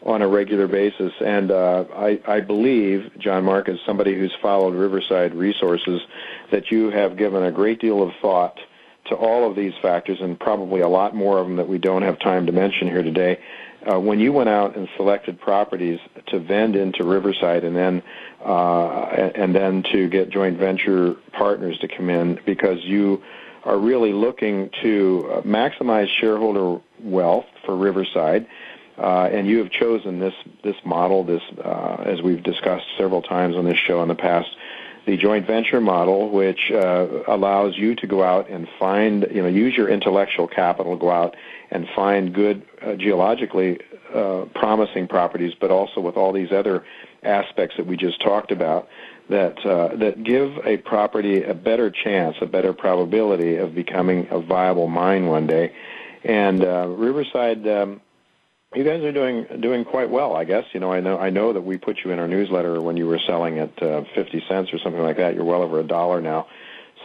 on 0.05 0.23
a 0.23 0.29
regular 0.29 0.69
basis. 0.69 1.13
And 1.21 1.51
uh, 1.51 1.85
I, 1.95 2.21
I 2.27 2.41
believe, 2.41 3.11
John 3.19 3.45
Mark, 3.45 3.69
as 3.69 3.79
somebody 3.85 4.15
who's 4.15 4.35
followed 4.41 4.75
Riverside 4.75 5.35
Resources, 5.35 6.01
that 6.51 6.71
you 6.71 6.91
have 6.91 7.17
given 7.17 7.43
a 7.43 7.51
great 7.51 7.81
deal 7.81 8.03
of 8.03 8.13
thought 8.21 8.59
to 9.07 9.15
all 9.15 9.49
of 9.49 9.57
these 9.57 9.73
factors 9.83 10.19
and 10.21 10.39
probably 10.39 10.81
a 10.81 10.89
lot 10.89 11.15
more 11.15 11.39
of 11.39 11.47
them 11.47 11.57
that 11.57 11.69
we 11.69 11.79
don't 11.79 12.03
have 12.03 12.19
time 12.19 12.47
to 12.47 12.53
mention 12.53 12.89
here 12.89 13.03
today. 13.03 13.39
Uh, 13.85 13.99
when 13.99 14.21
you 14.21 14.33
went 14.33 14.49
out 14.49 14.77
and 14.77 14.89
selected 14.97 15.41
properties 15.41 15.99
to 16.29 16.39
vend 16.39 16.77
into 16.77 17.03
Riverside 17.05 17.65
and 17.65 17.75
then 17.75 18.03
uh, 18.45 19.07
and 19.35 19.55
then 19.55 19.83
to 19.93 20.09
get 20.09 20.31
joint 20.31 20.57
venture 20.57 21.15
partners 21.33 21.79
to 21.81 21.89
come 21.89 22.09
in 22.09 22.39
because 22.47 22.79
you 22.85 23.23
are 23.65 23.79
really 23.79 24.13
looking 24.13 24.71
to 24.83 25.31
uh, 25.33 25.41
maximize 25.43 26.09
shareholder 26.21 26.81
wealth 27.01 27.47
for 27.65 27.77
Riverside, 27.77 28.47
uh, 28.99 29.29
and 29.33 29.47
you 29.47 29.59
have 29.59 29.71
chosen 29.71 30.21
this 30.21 30.35
this 30.63 30.77
model, 30.85 31.25
this 31.25 31.43
uh, 31.65 32.05
as 32.07 32.23
we've 32.23 32.43
discussed 32.43 32.87
several 32.97 33.23
times 33.23 33.57
on 33.57 33.65
this 33.65 33.79
show 33.79 34.03
in 34.03 34.09
the 34.09 34.15
past, 34.15 34.49
the 35.07 35.17
joint 35.17 35.47
venture 35.47 35.81
model, 35.81 36.31
which 36.31 36.71
uh, 36.71 37.07
allows 37.27 37.77
you 37.77 37.95
to 37.97 38.07
go 38.07 38.23
out 38.23 38.49
and 38.49 38.69
find, 38.79 39.27
you 39.33 39.43
know, 39.43 39.49
use 39.49 39.77
your 39.77 39.89
intellectual 39.89 40.47
capital, 40.47 40.97
go 40.97 41.11
out 41.11 41.37
and 41.71 41.89
find 41.95 42.33
good 42.33 42.63
uh, 42.81 42.95
geologically 42.95 43.81
uh, 44.15 44.45
promising 44.55 45.09
properties, 45.09 45.55
but 45.59 45.71
also 45.71 46.01
with 46.01 46.17
all 46.17 46.33
these 46.33 46.53
other 46.53 46.85
aspects 47.23 47.77
that 47.77 47.87
we 47.87 47.97
just 47.97 48.21
talked 48.21 48.53
about 48.53 48.89
that 49.29 49.65
uh, 49.65 49.97
that 49.97 50.23
give 50.23 50.59
a 50.65 50.77
property 50.79 51.43
a 51.43 51.55
better 51.55 51.91
chance, 51.91 52.37
a 52.41 52.47
better 52.47 52.73
probability 52.73 53.57
of 53.57 53.75
becoming 53.75 54.27
a 54.31 54.41
viable 54.41 54.89
mine 54.89 55.27
one 55.27 55.47
day. 55.47 55.73
And 56.25 56.65
uh, 56.65 56.87
Riverside. 56.89 57.67
Um, 57.67 58.01
you 58.75 58.85
guys 58.85 59.03
are 59.03 59.13
doing 59.13 59.47
doing 59.61 59.85
quite 59.85 60.11
well, 60.11 60.35
I 60.35 60.45
guess. 60.45 60.65
You 60.73 60.81
know, 60.81 60.93
I 60.93 61.01
know 61.01 61.19
I 61.19 61.31
know 61.31 61.53
that 61.53 61.61
we 61.63 61.77
put 61.77 61.99
you 62.05 62.11
in 62.11 62.19
our 62.19 62.29
newsletter 62.29 62.81
when 62.81 62.97
you 62.97 63.07
were 63.07 63.21
selling 63.27 63.59
at 63.59 63.83
uh, 63.83 64.05
50 64.15 64.45
cents 64.49 64.73
or 64.73 64.79
something 64.79 65.03
like 65.03 65.17
that. 65.19 65.35
You're 65.35 65.45
well 65.45 65.63
over 65.63 65.81
a 65.81 65.85
dollar 65.85 66.21
now. 66.21 66.47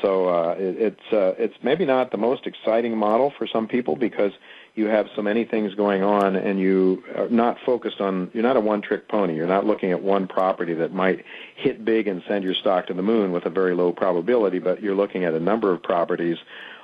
So 0.01 0.29
uh, 0.29 0.55
it, 0.57 0.77
it's 0.77 1.13
uh, 1.13 1.33
it's 1.37 1.55
maybe 1.63 1.85
not 1.85 2.11
the 2.11 2.17
most 2.17 2.45
exciting 2.45 2.97
model 2.97 3.33
for 3.37 3.47
some 3.47 3.67
people 3.67 3.95
because 3.95 4.31
you 4.75 4.85
have 4.85 5.07
so 5.15 5.23
many 5.23 5.43
things 5.43 5.73
going 5.73 6.03
on 6.03 6.35
and 6.35 6.59
you 6.59 7.03
are 7.15 7.29
not 7.29 7.57
focused 7.65 7.99
on 7.99 8.29
you're 8.33 8.43
not 8.43 8.57
a 8.57 8.61
one 8.61 8.81
trick 8.81 9.07
pony. 9.07 9.35
You're 9.35 9.47
not 9.47 9.65
looking 9.65 9.91
at 9.91 10.01
one 10.01 10.27
property 10.27 10.75
that 10.75 10.93
might 10.93 11.25
hit 11.55 11.83
big 11.83 12.07
and 12.07 12.23
send 12.27 12.43
your 12.43 12.53
stock 12.53 12.87
to 12.87 12.93
the 12.93 13.01
moon 13.01 13.31
with 13.31 13.45
a 13.45 13.49
very 13.49 13.75
low 13.75 13.91
probability, 13.91 14.59
but 14.59 14.81
you're 14.81 14.95
looking 14.95 15.25
at 15.25 15.33
a 15.33 15.39
number 15.39 15.73
of 15.73 15.81
properties 15.83 16.37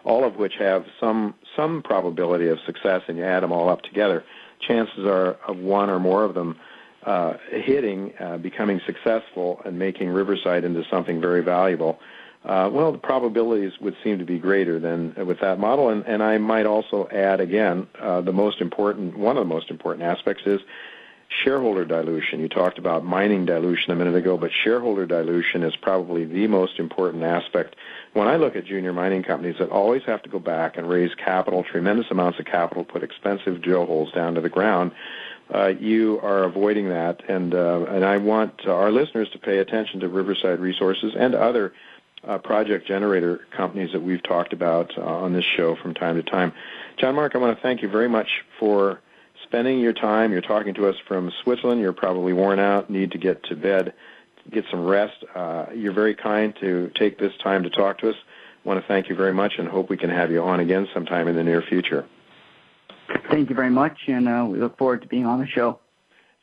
all 0.06 0.26
of 0.26 0.36
which 0.36 0.56
have 0.60 0.86
some 1.00 1.34
some 1.56 1.82
probability 1.82 2.48
of 2.50 2.60
success 2.66 3.02
and 3.08 3.18
you 3.18 3.24
add 3.24 3.42
them 3.42 3.54
all 3.54 3.70
up 3.70 3.82
together 3.84 4.24
chances 4.68 5.06
are 5.06 5.38
of 5.48 5.58
one 5.58 5.90
or 5.90 6.00
more 6.00 6.24
of 6.24 6.34
them 6.34 6.60
uh, 7.04 7.34
hitting, 7.50 8.14
uh, 8.20 8.38
becoming 8.38 8.80
successful, 8.86 9.62
and 9.66 9.78
making 9.78 10.10
Riverside 10.10 10.64
into 10.64 10.84
something 10.90 11.20
very 11.20 11.42
valuable. 11.42 12.00
Uh, 12.46 12.70
well, 12.72 12.92
the 12.92 12.98
probabilities 12.98 13.72
would 13.80 13.96
seem 14.04 14.20
to 14.20 14.26
be 14.26 14.38
greater 14.38 14.80
than 14.80 15.14
with 15.26 15.40
that 15.40 15.60
model. 15.60 15.90
And, 15.90 16.06
and 16.06 16.22
I 16.22 16.38
might 16.38 16.66
also 16.66 17.08
add 17.10 17.40
again, 17.40 17.88
uh, 18.00 18.22
the 18.22 18.34
most 18.34 18.60
important, 18.60 19.18
one 19.18 19.38
of 19.38 19.48
the 19.48 19.54
most 19.54 19.70
important 19.70 20.04
aspects 20.04 20.44
is 20.46 20.60
shareholder 21.44 21.86
dilution. 21.86 22.40
You 22.40 22.50
talked 22.50 22.78
about 22.78 23.04
mining 23.04 23.46
dilution 23.46 23.92
a 23.92 23.96
minute 23.96 24.16
ago, 24.16 24.38
but 24.38 24.52
shareholder 24.52 25.06
dilution 25.06 25.64
is 25.64 25.76
probably 25.76 26.26
the 26.26 26.48
most 26.48 26.80
important 26.80 27.24
aspect. 27.24 27.76
When 28.14 28.28
I 28.28 28.36
look 28.36 28.56
at 28.56 28.66
junior 28.66 28.94
mining 28.94 29.24
companies 29.24 29.56
that 29.60 29.70
always 29.70 30.04
have 30.04 30.22
to 30.24 30.30
go 30.30 30.40
back 30.40 30.78
and 30.78 30.88
raise 30.88 31.14
capital, 31.16 31.64
tremendous 31.64 32.06
amounts 32.12 32.40
of 32.40 32.46
capital, 32.46 32.84
put 32.84 33.04
expensive 33.04 33.62
drill 33.62 33.86
holes 33.86 34.12
down 34.12 34.36
to 34.36 34.42
the 34.42 34.50
ground, 34.50 34.92
uh, 35.54 35.74
you 35.80 36.20
are 36.22 36.44
avoiding 36.44 36.90
that. 36.90 37.28
And 37.28 37.54
uh, 37.54 37.86
and 37.90 38.06
I 38.06 38.18
want 38.18 38.68
our 38.68 38.92
listeners 38.92 39.30
to 39.32 39.40
pay 39.40 39.58
attention 39.58 40.00
to 40.02 40.10
Riverside 40.10 40.60
Resources 40.60 41.14
and 41.18 41.34
other 41.34 41.74
uh, 42.28 42.38
project 42.38 42.88
generator 42.88 43.42
companies 43.52 43.92
that 43.92 44.02
we've 44.02 44.24
talked 44.24 44.54
about 44.54 44.98
uh, 44.98 45.02
on 45.02 45.34
this 45.34 45.46
show 45.46 45.76
from 45.76 45.94
time 45.94 46.16
to 46.16 46.24
time. 46.24 46.54
John 46.98 47.16
Mark, 47.16 47.36
I 47.36 47.40
want 47.40 47.58
to 47.58 47.62
thank 47.62 47.82
you 47.82 47.90
very 47.90 48.08
much 48.08 48.44
for 48.60 49.02
spending 49.44 49.80
your 49.80 49.94
time. 49.94 50.32
You're 50.32 50.42
talking 50.42 50.74
to 50.76 50.88
us 50.88 50.96
from 51.08 51.32
Switzerland. 51.44 51.82
You're 51.82 51.94
probably 51.94 52.34
worn 52.34 52.60
out, 52.60 52.90
need 52.90 53.12
to 53.12 53.18
get 53.18 53.44
to 53.46 53.56
bed, 53.56 53.94
get 54.52 54.66
some 54.70 54.86
rest. 54.86 55.24
Uh, 55.36 55.66
you're 55.74 55.94
very 55.94 56.16
kind 56.16 56.56
to 56.60 56.92
take 56.96 57.18
this 57.18 57.34
time 57.44 57.64
to 57.64 57.70
talk 57.70 58.00
to 58.00 58.10
us. 58.10 58.16
I 58.64 58.68
want 58.68 58.82
to 58.82 58.88
thank 58.88 59.10
you 59.10 59.16
very 59.16 59.34
much 59.34 59.54
and 59.58 59.68
hope 59.68 59.90
we 59.90 59.98
can 59.98 60.10
have 60.10 60.32
you 60.32 60.42
on 60.42 60.60
again 60.60 60.88
sometime 60.94 61.28
in 61.28 61.36
the 61.36 61.44
near 61.44 61.62
future. 61.62 62.06
Thank 63.30 63.50
you 63.50 63.56
very 63.56 63.70
much, 63.70 63.98
and 64.08 64.28
uh, 64.28 64.46
we 64.50 64.60
look 64.60 64.78
forward 64.78 65.02
to 65.02 65.08
being 65.08 65.26
on 65.26 65.40
the 65.40 65.48
show. 65.48 65.80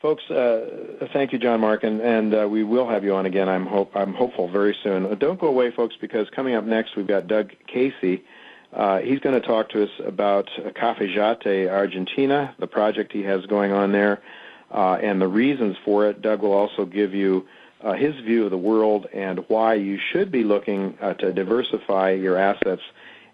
Folks, 0.03 0.23
uh, 0.31 1.07
thank 1.13 1.33
you, 1.33 1.39
John 1.39 1.61
Mark, 1.61 1.85
and, 1.85 2.01
and 2.01 2.35
uh, 2.35 2.49
we 2.49 2.65
will 2.65 2.89
have 2.89 3.05
you 3.05 3.15
on 3.15 3.27
again. 3.27 3.51
I'm 3.51 3.67
hope 3.67 3.95
I'm 3.95 4.15
hopeful 4.15 4.49
very 4.49 4.75
soon. 4.83 5.05
Uh, 5.05 5.15
don't 5.15 5.39
go 5.39 5.49
away, 5.49 5.71
folks, 5.71 5.95
because 6.01 6.29
coming 6.31 6.55
up 6.55 6.65
next 6.65 6.97
we've 6.97 7.07
got 7.07 7.27
Doug 7.27 7.53
Casey. 7.67 8.25
Uh, 8.73 9.01
he's 9.01 9.19
going 9.19 9.39
to 9.39 9.47
talk 9.47 9.69
to 9.71 9.83
us 9.83 9.91
about 10.05 10.49
Cafayate, 10.75 11.69
Argentina, 11.69 12.55
the 12.59 12.67
project 12.67 13.13
he 13.13 13.23
has 13.25 13.45
going 13.47 13.73
on 13.73 13.93
there, 13.93 14.23
uh, 14.71 14.95
and 14.95 15.21
the 15.21 15.29
reasons 15.29 15.77
for 15.85 16.09
it. 16.09 16.23
Doug 16.23 16.43
will 16.43 16.53
also 16.53 16.87
give 16.87 17.13
you 17.13 17.47
uh, 17.83 17.93
his 17.95 18.14
view 18.21 18.45
of 18.45 18.51
the 18.51 18.59
world 18.59 19.07
and 19.12 19.40
why 19.49 19.75
you 19.75 19.99
should 20.12 20.31
be 20.31 20.45
looking 20.45 20.97
uh, 21.01 21.14
to 21.14 21.33
diversify 21.33 22.12
your 22.12 22.37
assets 22.37 22.83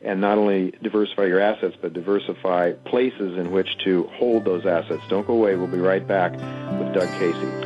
and 0.03 0.21
not 0.21 0.39
only 0.39 0.73
diversify 0.83 1.25
your 1.25 1.41
assets, 1.41 1.77
but 1.81 1.93
diversify 1.93 2.73
places 2.85 3.39
in 3.39 3.51
which 3.51 3.79
to 3.85 4.05
hold 4.15 4.45
those 4.45 4.67
assets. 4.67 5.03
Don't 5.09 5.27
go 5.27 5.33
away. 5.33 5.57
We'll 5.57 5.67
be 5.67 5.79
right 5.79 6.07
back 6.07 6.33
with 6.33 6.95
Doug 6.95 7.09
Casey. 7.19 7.66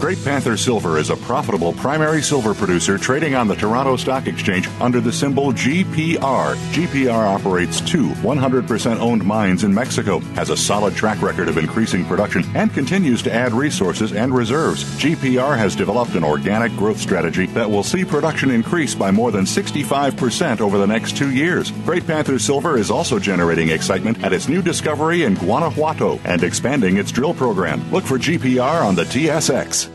Great 0.00 0.24
Panther 0.24 0.56
Silver 0.56 0.96
is 0.96 1.10
a 1.10 1.16
profitable 1.16 1.74
primary 1.74 2.22
silver 2.22 2.54
producer 2.54 2.96
trading 2.96 3.34
on 3.34 3.46
the 3.46 3.54
Toronto 3.54 3.96
Stock 3.96 4.26
Exchange 4.26 4.66
under 4.80 4.98
the 4.98 5.12
symbol 5.12 5.52
GPR. 5.52 6.56
GPR 6.72 7.26
operates 7.26 7.82
two 7.82 8.08
100% 8.08 8.98
owned 8.98 9.22
mines 9.22 9.62
in 9.62 9.74
Mexico, 9.74 10.20
has 10.34 10.48
a 10.48 10.56
solid 10.56 10.94
track 10.94 11.20
record 11.20 11.48
of 11.48 11.58
increasing 11.58 12.06
production, 12.06 12.42
and 12.54 12.72
continues 12.72 13.20
to 13.20 13.32
add 13.32 13.52
resources 13.52 14.14
and 14.14 14.34
reserves. 14.34 14.84
GPR 14.98 15.58
has 15.58 15.76
developed 15.76 16.14
an 16.14 16.24
organic 16.24 16.72
growth 16.76 16.98
strategy 16.98 17.44
that 17.48 17.70
will 17.70 17.84
see 17.84 18.02
production 18.02 18.50
increase 18.50 18.94
by 18.94 19.10
more 19.10 19.30
than 19.30 19.44
65% 19.44 20.62
over 20.62 20.78
the 20.78 20.86
next 20.86 21.14
two 21.14 21.30
years. 21.30 21.72
Great 21.84 22.06
Panther 22.06 22.38
Silver 22.38 22.78
is 22.78 22.90
also 22.90 23.18
generating 23.18 23.68
excitement 23.68 24.24
at 24.24 24.32
its 24.32 24.48
new 24.48 24.62
discovery 24.62 25.24
in 25.24 25.34
Guanajuato 25.34 26.18
and 26.24 26.42
expanding 26.42 26.96
its 26.96 27.12
drill 27.12 27.34
program. 27.34 27.82
Look 27.92 28.04
for 28.04 28.16
GPR 28.16 28.82
on 28.82 28.94
the 28.94 29.04
TSX. 29.04 29.89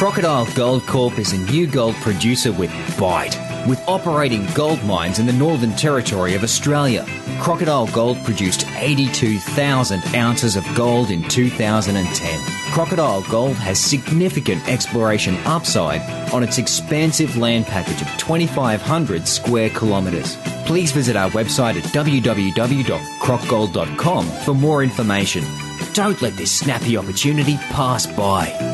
Crocodile 0.00 0.48
Gold 0.54 0.86
Corp 0.86 1.18
is 1.18 1.34
a 1.34 1.38
new 1.52 1.66
gold 1.66 1.94
producer 1.96 2.52
with 2.52 2.70
bite. 2.98 3.36
With 3.68 3.86
operating 3.86 4.46
gold 4.54 4.82
mines 4.82 5.18
in 5.18 5.26
the 5.26 5.32
Northern 5.34 5.76
Territory 5.76 6.34
of 6.34 6.42
Australia, 6.42 7.04
Crocodile 7.38 7.86
Gold 7.88 8.16
produced 8.24 8.66
82,000 8.78 10.02
ounces 10.14 10.56
of 10.56 10.64
gold 10.74 11.10
in 11.10 11.22
2010. 11.28 12.40
Crocodile 12.72 13.20
Gold 13.30 13.56
has 13.56 13.78
significant 13.78 14.66
exploration 14.70 15.36
upside 15.44 16.00
on 16.32 16.42
its 16.42 16.56
expansive 16.56 17.36
land 17.36 17.66
package 17.66 18.00
of 18.00 18.08
2,500 18.16 19.28
square 19.28 19.68
kilometres. 19.68 20.38
Please 20.64 20.92
visit 20.92 21.14
our 21.14 21.28
website 21.32 21.76
at 21.76 21.84
www.crocgold.com 21.92 24.26
for 24.46 24.54
more 24.54 24.82
information. 24.82 25.44
Don't 25.92 26.22
let 26.22 26.38
this 26.38 26.50
snappy 26.50 26.96
opportunity 26.96 27.58
pass 27.68 28.06
by. 28.06 28.69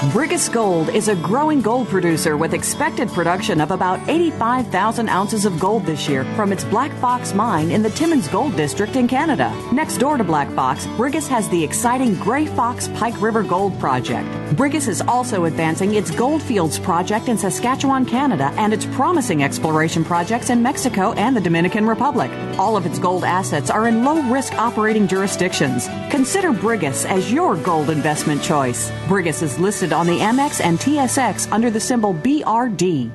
Brigus 0.00 0.50
Gold 0.50 0.88
is 0.88 1.08
a 1.08 1.14
growing 1.14 1.60
gold 1.60 1.86
producer 1.88 2.38
with 2.38 2.54
expected 2.54 3.10
production 3.10 3.60
of 3.60 3.70
about 3.70 4.00
85,000 4.08 5.10
ounces 5.10 5.44
of 5.44 5.60
gold 5.60 5.84
this 5.84 6.08
year 6.08 6.24
from 6.36 6.54
its 6.54 6.64
Black 6.64 6.90
Fox 7.00 7.34
mine 7.34 7.70
in 7.70 7.82
the 7.82 7.90
Timmins 7.90 8.26
Gold 8.26 8.56
District 8.56 8.96
in 8.96 9.06
Canada. 9.06 9.54
Next 9.74 9.98
door 9.98 10.16
to 10.16 10.24
Black 10.24 10.50
Fox, 10.52 10.86
Brigus 10.96 11.28
has 11.28 11.50
the 11.50 11.62
exciting 11.62 12.14
Grey 12.14 12.46
Fox 12.46 12.88
Pike 12.94 13.20
River 13.20 13.42
Gold 13.42 13.78
Project. 13.78 14.39
Brigus 14.50 14.88
is 14.88 15.00
also 15.00 15.44
advancing 15.44 15.94
its 15.94 16.10
Goldfields 16.10 16.76
project 16.80 17.28
in 17.28 17.38
Saskatchewan, 17.38 18.04
Canada, 18.04 18.52
and 18.56 18.72
its 18.72 18.84
promising 18.84 19.44
exploration 19.44 20.04
projects 20.04 20.50
in 20.50 20.60
Mexico 20.60 21.12
and 21.12 21.36
the 21.36 21.40
Dominican 21.40 21.86
Republic. 21.86 22.32
All 22.58 22.76
of 22.76 22.84
its 22.84 22.98
gold 22.98 23.22
assets 23.22 23.70
are 23.70 23.86
in 23.86 24.04
low 24.04 24.20
risk 24.22 24.52
operating 24.54 25.06
jurisdictions. 25.06 25.86
Consider 26.10 26.50
Brigus 26.50 27.06
as 27.08 27.32
your 27.32 27.54
gold 27.56 27.90
investment 27.90 28.42
choice. 28.42 28.90
Brigus 29.06 29.40
is 29.40 29.56
listed 29.60 29.92
on 29.92 30.08
the 30.08 30.18
Amex 30.18 30.60
and 30.60 30.80
TSX 30.80 31.50
under 31.52 31.70
the 31.70 31.80
symbol 31.80 32.12
BRD. 32.12 33.12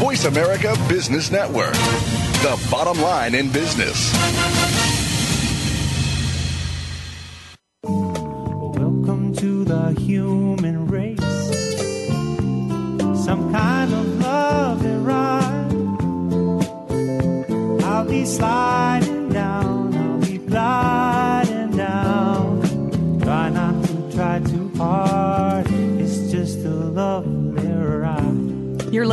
Voice 0.00 0.24
America 0.24 0.76
Business 0.88 1.30
Network, 1.30 1.74
the 2.42 2.68
bottom 2.68 3.00
line 3.00 3.36
in 3.36 3.50
business. 3.52 4.12
Human 9.92 10.67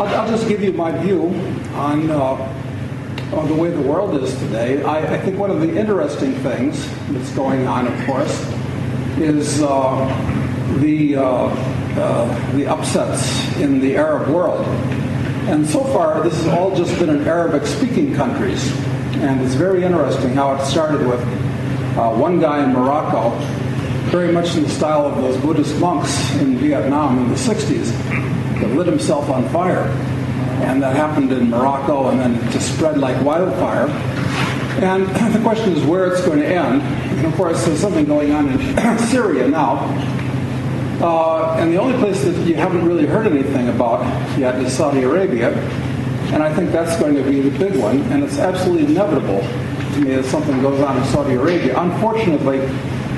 I'll, 0.00 0.22
I'll 0.22 0.28
just 0.30 0.48
give 0.48 0.62
you 0.62 0.72
my 0.72 0.92
view 0.92 1.26
on, 1.74 2.10
uh, 2.10 3.34
on 3.34 3.48
the 3.48 3.54
way 3.54 3.68
the 3.68 3.82
world 3.82 4.16
is 4.22 4.34
today. 4.38 4.82
I, 4.82 5.16
I, 5.16 5.18
think 5.18 5.38
one 5.38 5.50
of 5.50 5.60
the 5.60 5.76
interesting 5.76 6.32
things 6.36 6.88
that's 7.10 7.30
going 7.32 7.66
on, 7.66 7.86
of 7.86 8.06
course, 8.06 8.32
is 9.18 9.60
uh, 9.60 10.06
the, 10.78 11.16
uh, 11.16 11.22
uh 11.22 12.52
the 12.52 12.66
upsets 12.66 13.54
in 13.58 13.78
the 13.78 13.98
Arab 13.98 14.30
world. 14.30 14.64
And 15.50 15.68
so 15.68 15.84
far, 15.92 16.22
this 16.22 16.34
has 16.44 16.48
all 16.48 16.74
just 16.74 16.98
been 16.98 17.10
in 17.10 17.28
Arabic 17.28 17.66
speaking 17.66 18.14
countries. 18.14 18.74
And 19.16 19.42
it's 19.42 19.54
very 19.54 19.84
interesting 19.84 20.30
how 20.30 20.54
it 20.54 20.64
started 20.64 21.06
with 21.06 21.20
uh, 21.98 22.10
one 22.16 22.40
guy 22.40 22.64
in 22.64 22.72
Morocco, 22.72 23.36
very 24.08 24.32
much 24.32 24.56
in 24.56 24.62
the 24.62 24.70
style 24.70 25.04
of 25.04 25.16
those 25.16 25.36
Buddhist 25.42 25.78
monks 25.78 26.34
in 26.36 26.56
Vietnam 26.56 27.18
in 27.18 27.28
the 27.28 27.34
60s, 27.34 28.29
that 28.60 28.68
lit 28.68 28.86
himself 28.86 29.28
on 29.30 29.48
fire. 29.48 29.86
And 30.62 30.82
that 30.82 30.94
happened 30.94 31.32
in 31.32 31.50
Morocco, 31.50 32.08
and 32.08 32.20
then 32.20 32.34
it 32.34 32.60
spread 32.60 32.98
like 32.98 33.22
wildfire. 33.24 33.88
And 34.82 35.06
the 35.34 35.40
question 35.42 35.72
is 35.72 35.84
where 35.84 36.12
it's 36.12 36.24
going 36.24 36.40
to 36.40 36.46
end. 36.46 36.82
And 36.82 37.26
of 37.26 37.34
course, 37.34 37.64
there's 37.64 37.80
something 37.80 38.04
going 38.04 38.32
on 38.32 38.48
in 38.48 38.98
Syria 39.08 39.48
now. 39.48 39.78
Uh, 41.02 41.56
and 41.58 41.72
the 41.72 41.78
only 41.78 41.96
place 41.98 42.22
that 42.24 42.36
you 42.46 42.54
haven't 42.54 42.84
really 42.84 43.06
heard 43.06 43.26
anything 43.26 43.68
about 43.68 44.02
yet 44.38 44.56
is 44.56 44.70
Saudi 44.72 45.02
Arabia. 45.02 45.50
And 46.32 46.42
I 46.42 46.54
think 46.54 46.72
that's 46.72 47.00
going 47.00 47.14
to 47.14 47.22
be 47.22 47.40
the 47.40 47.58
big 47.58 47.76
one. 47.80 48.00
And 48.12 48.22
it's 48.22 48.38
absolutely 48.38 48.86
inevitable 48.86 49.40
to 49.40 50.00
me 50.00 50.14
that 50.14 50.24
something 50.26 50.60
goes 50.60 50.80
on 50.80 50.96
in 50.98 51.04
Saudi 51.04 51.34
Arabia. 51.34 51.78
Unfortunately, 51.80 52.60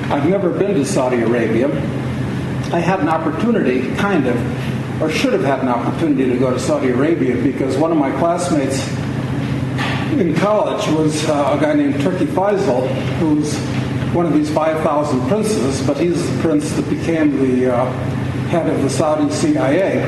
I've 0.09 0.27
never 0.27 0.49
been 0.49 0.73
to 0.75 0.85
Saudi 0.85 1.21
Arabia. 1.21 1.67
I 2.73 2.79
had 2.79 3.01
an 3.01 3.09
opportunity, 3.09 3.93
kind 3.95 4.27
of, 4.27 4.35
or 5.03 5.09
should 5.09 5.33
have 5.33 5.43
had 5.43 5.59
an 5.59 5.67
opportunity 5.67 6.29
to 6.31 6.39
go 6.39 6.49
to 6.51 6.57
Saudi 6.57 6.89
Arabia 6.89 7.35
because 7.43 7.75
one 7.75 7.91
of 7.91 7.97
my 7.97 8.09
classmates 8.19 8.87
in 10.17 10.33
college 10.35 10.87
was 10.95 11.27
uh, 11.27 11.57
a 11.57 11.61
guy 11.61 11.73
named 11.73 11.99
Turki 11.99 12.25
Faisal, 12.25 12.87
who's 13.17 13.53
one 14.13 14.25
of 14.25 14.33
these 14.33 14.49
5,000 14.49 15.27
princes, 15.27 15.85
but 15.85 15.97
he's 15.97 16.25
the 16.31 16.41
prince 16.41 16.71
that 16.71 16.89
became 16.89 17.37
the 17.37 17.75
uh, 17.75 17.91
head 18.47 18.69
of 18.69 18.81
the 18.81 18.89
Saudi 18.89 19.29
CIA. 19.33 20.03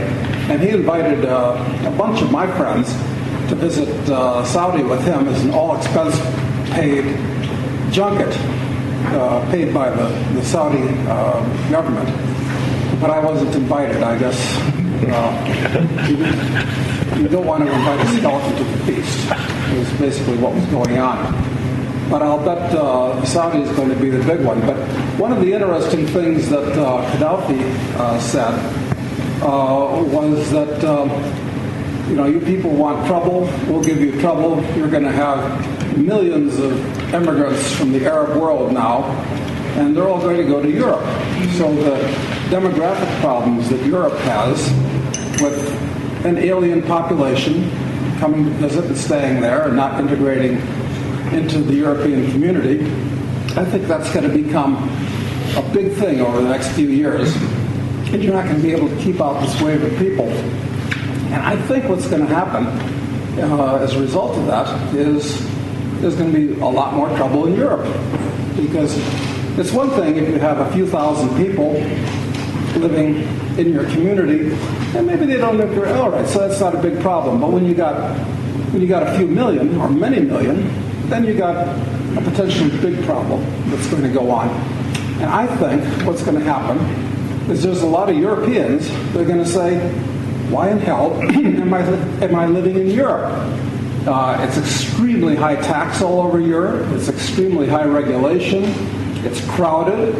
And 0.50 0.62
he 0.62 0.70
invited 0.70 1.26
uh, 1.26 1.82
a 1.86 1.92
bunch 1.98 2.22
of 2.22 2.32
my 2.32 2.48
friends 2.56 2.94
to 3.50 3.56
visit 3.56 3.90
uh, 4.10 4.46
Saudi 4.46 4.82
with 4.82 5.04
him 5.04 5.28
as 5.28 5.44
an 5.44 5.52
all 5.52 5.76
expense 5.76 6.18
paid 6.72 7.04
junket 7.92 8.34
uh, 9.08 9.46
paid 9.52 9.74
by 9.74 9.90
the, 9.90 10.08
the 10.34 10.44
Saudi 10.46 10.88
uh, 11.10 11.70
government. 11.70 12.08
But 13.02 13.10
I 13.10 13.20
wasn't 13.20 13.54
invited, 13.56 14.02
I 14.02 14.18
guess. 14.18 14.75
You, 17.22 17.28
don't 17.28 17.46
want 17.46 17.66
to 17.66 17.72
invite 17.72 18.00
a 18.00 18.08
skeleton 18.18 18.56
to 18.58 18.64
the 18.64 18.78
feast. 18.86 19.30
Was 19.30 19.94
basically 20.00 20.38
what 20.38 20.54
was 20.54 20.66
going 20.68 20.98
on 20.98 21.34
but 22.10 22.22
I'll 22.22 22.44
bet 22.44 22.74
uh, 22.76 23.26
Saudi 23.26 23.62
is 23.62 23.76
going 23.76 23.90
to 23.90 23.96
be 23.96 24.10
the 24.10 24.24
big 24.24 24.46
one. 24.46 24.62
But 24.62 24.78
one 25.18 25.32
of 25.32 25.42
the 25.42 25.52
interesting 25.54 26.06
things 26.06 26.50
that 26.50 26.72
uh, 26.74 27.04
Gaddafi 27.18 27.62
uh, 27.96 28.20
said 28.20 28.54
uh, 29.42 30.04
was 30.04 30.52
that 30.52 30.84
um, 30.84 31.10
you 32.10 32.16
know 32.16 32.26
you 32.26 32.40
people 32.42 32.72
want 32.72 33.06
trouble, 33.08 33.50
we'll 33.68 33.84
give 33.84 34.00
you 34.00 34.20
trouble. 34.22 34.64
You're 34.76 34.90
going 34.90 35.04
to 35.04 35.12
have 35.12 35.98
millions 35.98 36.60
of 36.60 37.14
immigrants 37.14 37.76
from 37.76 37.92
the 37.92 38.06
Arab 38.06 38.38
world 38.38 38.72
now, 38.72 39.02
and 39.76 39.96
they're 39.96 40.08
all 40.08 40.22
going 40.22 40.38
to 40.38 40.44
go 40.44 40.62
to 40.62 40.70
Europe. 40.70 41.04
So 41.54 41.74
the 41.76 41.98
demographic 42.50 43.20
problems 43.20 43.70
that 43.70 43.86
Europe 43.86 44.18
has 44.20 44.72
with 45.42 46.26
an 46.26 46.38
alien 46.38 46.82
population 46.82 47.70
coming 48.20 48.46
to 48.46 48.52
visit 48.52 48.86
and 48.86 48.98
staying 48.98 49.42
there 49.42 49.68
and 49.68 49.76
not 49.76 50.00
integrating 50.00 50.58
into 51.34 51.60
the 51.60 51.74
European 51.74 52.32
community, 52.32 52.86
I 53.58 53.66
think 53.66 53.88
that's 53.88 54.12
going 54.14 54.30
to 54.30 54.36
become 54.36 54.76
a 55.58 55.70
big 55.74 55.94
thing 55.94 56.22
over 56.22 56.42
the 56.42 56.50
next 56.50 56.70
few 56.70 56.88
years. 56.88 57.36
And 58.14 58.24
you're 58.24 58.34
not 58.34 58.46
going 58.46 58.58
to 58.58 58.62
be 58.62 58.72
able 58.72 58.88
to 58.88 58.98
keep 58.98 59.20
out 59.20 59.42
this 59.42 59.62
wave 59.62 59.84
of 59.84 59.98
people. 59.98 60.28
And 60.28 61.44
I 61.44 61.58
think 61.68 61.90
what's 61.90 62.08
going 62.08 62.26
to 62.26 62.34
happen 62.34 62.66
uh, 63.40 63.80
as 63.82 63.94
a 63.96 64.00
result 64.00 64.38
of 64.38 64.46
that 64.46 64.96
is 64.96 65.38
there's 66.00 66.16
going 66.16 66.32
to 66.32 66.38
be 66.38 66.62
a 66.62 66.66
lot 66.66 66.94
more 66.94 67.10
trouble 67.18 67.48
in 67.48 67.56
Europe. 67.56 67.86
Because 68.56 68.96
it's 69.58 69.72
one 69.72 69.90
thing 69.92 70.18
if 70.18 70.28
you 70.28 70.40
have 70.40 70.60
a 70.60 70.72
few 70.74 70.86
thousand 70.88 71.36
people 71.38 71.74
living 72.80 73.16
in 73.58 73.72
your 73.72 73.86
community, 73.86 74.52
and 74.98 75.08
maybe 75.08 75.26
they 75.26 75.38
don't 75.38 75.58
live 75.58 75.74
there. 75.74 75.96
All 75.96 76.12
right, 76.12 76.28
so 76.28 76.48
that's 76.48 76.60
not 76.60 76.76
a 76.76 76.82
big 76.82 77.00
problem. 77.02 77.40
But 77.40 77.52
when 77.52 77.66
you 77.66 77.74
got 77.74 78.18
when 78.72 78.82
you 78.82 78.88
got 78.88 79.04
a 79.04 79.18
few 79.18 79.28
million 79.28 79.78
or 79.78 79.90
many 79.90 80.20
million, 80.20 80.68
then 81.10 81.24
you 81.24 81.38
got 81.38 81.56
a 81.56 82.22
potentially 82.22 82.70
big 82.82 83.04
problem 83.06 83.42
that's 83.70 83.88
going 83.88 84.04
to 84.04 84.10
go 84.10 84.30
on. 84.32 84.50
And 85.22 85.26
I 85.26 85.48
think 85.58 86.06
what's 86.06 86.24
going 86.24 86.38
to 86.38 86.44
happen 86.44 86.78
is 87.50 87.64
there's 87.64 87.84
a 87.84 87.88
lot 87.88 88.10
of 88.10 88.18
Europeans 88.18 88.90
that 88.90 89.22
are 89.22 89.26
going 89.26 89.44
to 89.44 89.46
say, 89.46 89.80
why 90.50 90.72
in 90.72 90.80
hell 90.80 91.14
am 91.22 91.74
I, 91.74 91.82
am 91.82 92.36
I 92.36 92.48
living 92.48 92.76
in 92.76 92.88
Europe? 92.88 93.32
Uh, 94.06 94.46
it's 94.48 94.58
extremely 94.58 95.36
high 95.36 95.56
tax 95.56 96.02
all 96.02 96.22
over 96.22 96.40
Europe. 96.40 96.88
It's 96.92 97.08
extremely 97.08 97.68
high 97.68 97.86
regulation. 97.86 98.64
It's 99.26 99.44
crowded. 99.52 100.16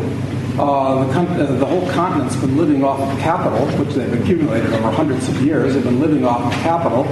Uh, 0.58 1.06
the, 1.06 1.20
uh, 1.20 1.52
the, 1.58 1.66
whole 1.66 1.88
continent's 1.92 2.36
been 2.38 2.58
living 2.58 2.84
off 2.84 3.00
of 3.00 3.20
capital, 3.20 3.68
which 3.78 3.94
they've 3.94 4.14
accumulated 4.22 4.72
over 4.74 4.90
hundreds 4.90 5.28
of 5.28 5.42
years. 5.42 5.74
They've 5.74 5.84
been 5.84 6.00
living 6.00 6.26
off 6.26 6.42
of 6.42 6.60
capital 6.62 7.04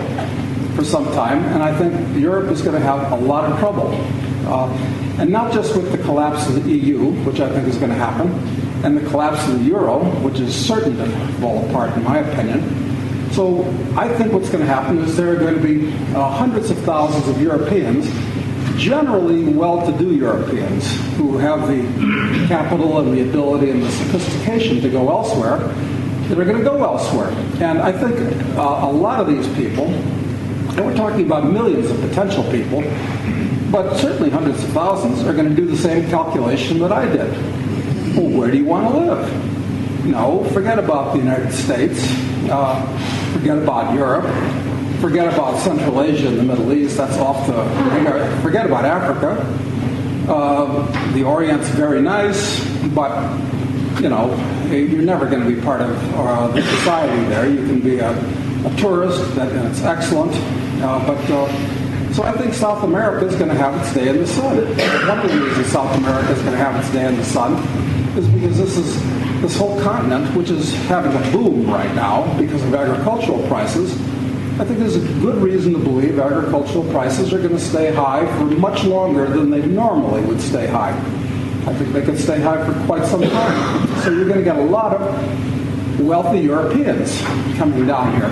for 0.75 0.83
some 0.83 1.05
time, 1.13 1.43
and 1.53 1.61
I 1.61 1.77
think 1.77 2.17
Europe 2.17 2.49
is 2.51 2.61
going 2.61 2.73
to 2.73 2.81
have 2.81 3.11
a 3.11 3.15
lot 3.15 3.51
of 3.51 3.59
trouble. 3.59 3.89
Uh, 4.47 4.69
and 5.19 5.29
not 5.29 5.53
just 5.53 5.75
with 5.75 5.91
the 5.91 5.97
collapse 5.99 6.47
of 6.47 6.63
the 6.63 6.71
EU, 6.71 7.11
which 7.25 7.39
I 7.39 7.49
think 7.49 7.67
is 7.67 7.77
going 7.77 7.91
to 7.91 7.97
happen, 7.97 8.31
and 8.83 8.97
the 8.97 9.07
collapse 9.09 9.47
of 9.47 9.59
the 9.59 9.65
euro, 9.65 10.03
which 10.21 10.39
is 10.39 10.53
certain 10.53 10.97
to 10.97 11.05
fall 11.39 11.67
apart, 11.69 11.95
in 11.95 12.03
my 12.03 12.19
opinion. 12.19 13.31
So 13.33 13.63
I 13.95 14.07
think 14.07 14.33
what's 14.33 14.49
going 14.49 14.65
to 14.65 14.71
happen 14.71 14.99
is 14.99 15.15
there 15.15 15.31
are 15.31 15.35
going 15.35 15.55
to 15.55 15.61
be 15.61 15.87
uh, 16.15 16.29
hundreds 16.29 16.69
of 16.71 16.77
thousands 16.79 17.27
of 17.27 17.41
Europeans, 17.41 18.07
generally 18.83 19.45
well-to-do 19.45 20.15
Europeans, 20.15 20.85
who 21.15 21.37
have 21.37 21.67
the 21.67 22.47
capital 22.47 22.99
and 22.99 23.17
the 23.17 23.21
ability 23.29 23.69
and 23.69 23.81
the 23.81 23.91
sophistication 23.91 24.81
to 24.81 24.89
go 24.89 25.09
elsewhere, 25.09 25.57
that 26.27 26.39
are 26.39 26.45
going 26.45 26.57
to 26.57 26.63
go 26.63 26.83
elsewhere. 26.83 27.29
And 27.61 27.79
I 27.79 27.91
think 27.91 28.17
uh, 28.57 28.61
a 28.61 28.91
lot 28.91 29.19
of 29.19 29.27
these 29.27 29.47
people 29.55 29.87
and 30.75 30.87
we're 30.87 30.95
talking 30.95 31.27
about 31.27 31.45
millions 31.45 31.91
of 31.91 32.01
potential 32.01 32.43
people, 32.49 32.81
but 33.71 33.95
certainly 33.97 34.31
hundreds 34.31 34.63
of 34.63 34.69
thousands 34.71 35.21
are 35.23 35.33
going 35.33 35.47
to 35.47 35.53
do 35.55 35.67
the 35.67 35.77
same 35.77 36.09
calculation 36.09 36.79
that 36.79 36.91
I 36.91 37.05
did. 37.05 37.31
Well, 38.17 38.39
where 38.39 38.49
do 38.49 38.57
you 38.57 38.65
want 38.65 38.91
to 38.91 38.97
live? 38.97 40.05
No, 40.05 40.43
forget 40.45 40.79
about 40.79 41.13
the 41.13 41.19
United 41.19 41.51
States. 41.51 41.99
Uh, 42.49 42.81
forget 43.33 43.59
about 43.59 43.93
Europe. 43.93 44.25
Forget 45.03 45.33
about 45.33 45.59
Central 45.59 46.01
Asia 46.01 46.29
and 46.29 46.37
the 46.37 46.43
Middle 46.43 46.71
East. 46.71 46.95
That's 46.95 47.17
off 47.17 47.45
the. 47.45 48.41
Forget 48.41 48.65
about 48.65 48.85
Africa. 48.85 49.35
Uh, 50.31 51.11
the 51.11 51.23
Orient's 51.23 51.67
very 51.67 52.01
nice, 52.01 52.65
but 52.95 53.11
you 54.01 54.07
know 54.07 54.33
you're 54.71 55.01
never 55.01 55.25
going 55.25 55.43
to 55.43 55.53
be 55.53 55.61
part 55.61 55.81
of 55.81 55.91
uh, 56.15 56.47
the 56.47 56.61
society 56.61 57.21
there. 57.25 57.49
You 57.49 57.57
can 57.67 57.81
be 57.81 57.99
a, 57.99 58.11
a 58.11 58.75
tourist, 58.77 59.35
that, 59.35 59.51
and 59.51 59.67
it's 59.67 59.81
excellent. 59.81 60.31
Uh, 60.81 61.05
but 61.05 61.19
uh, 61.29 62.13
so 62.13 62.23
I 62.23 62.31
think 62.31 62.53
South 62.53 62.85
America 62.85 63.25
is 63.25 63.35
going 63.35 63.49
to 63.49 63.57
have 63.57 63.75
its 63.81 63.93
day 63.93 64.07
in 64.07 64.19
the 64.19 64.27
sun. 64.27 64.55
One 64.55 65.19
of 65.19 65.29
the 65.29 65.37
reasons 65.37 65.67
South 65.67 65.93
America 65.97 66.31
is 66.31 66.39
going 66.43 66.53
to 66.53 66.63
have 66.63 66.81
its 66.81 66.89
day 66.93 67.05
in 67.05 67.17
the 67.17 67.25
sun 67.25 67.55
is 68.17 68.25
because 68.29 68.57
this 68.57 68.77
is 68.77 69.41
this 69.41 69.57
whole 69.57 69.81
continent, 69.81 70.33
which 70.33 70.49
is 70.49 70.73
having 70.85 71.11
a 71.11 71.31
boom 71.33 71.69
right 71.69 71.93
now 71.93 72.39
because 72.39 72.63
of 72.63 72.73
agricultural 72.73 73.45
prices. 73.49 73.99
I 74.59 74.65
think 74.65 74.77
there's 74.77 74.95
a 74.95 75.07
good 75.19 75.41
reason 75.41 75.73
to 75.73 75.79
believe 75.79 76.19
agricultural 76.19 76.83
prices 76.91 77.33
are 77.33 77.39
going 77.39 77.57
to 77.57 77.59
stay 77.59 77.91
high 77.91 78.23
for 78.37 78.45
much 78.45 78.83
longer 78.83 79.25
than 79.25 79.49
they 79.49 79.65
normally 79.65 80.21
would 80.21 80.39
stay 80.39 80.67
high. 80.67 80.91
I 81.65 81.73
think 81.73 81.91
they 81.91 82.03
could 82.03 82.19
stay 82.19 82.39
high 82.39 82.63
for 82.63 82.85
quite 82.85 83.03
some 83.07 83.23
time. 83.23 83.87
So 84.03 84.11
you're 84.11 84.27
going 84.27 84.37
to 84.37 84.43
get 84.43 84.57
a 84.57 84.63
lot 84.63 84.95
of 84.95 85.99
wealthy 86.01 86.41
Europeans 86.41 87.19
coming 87.57 87.87
down 87.87 88.15
here. 88.15 88.29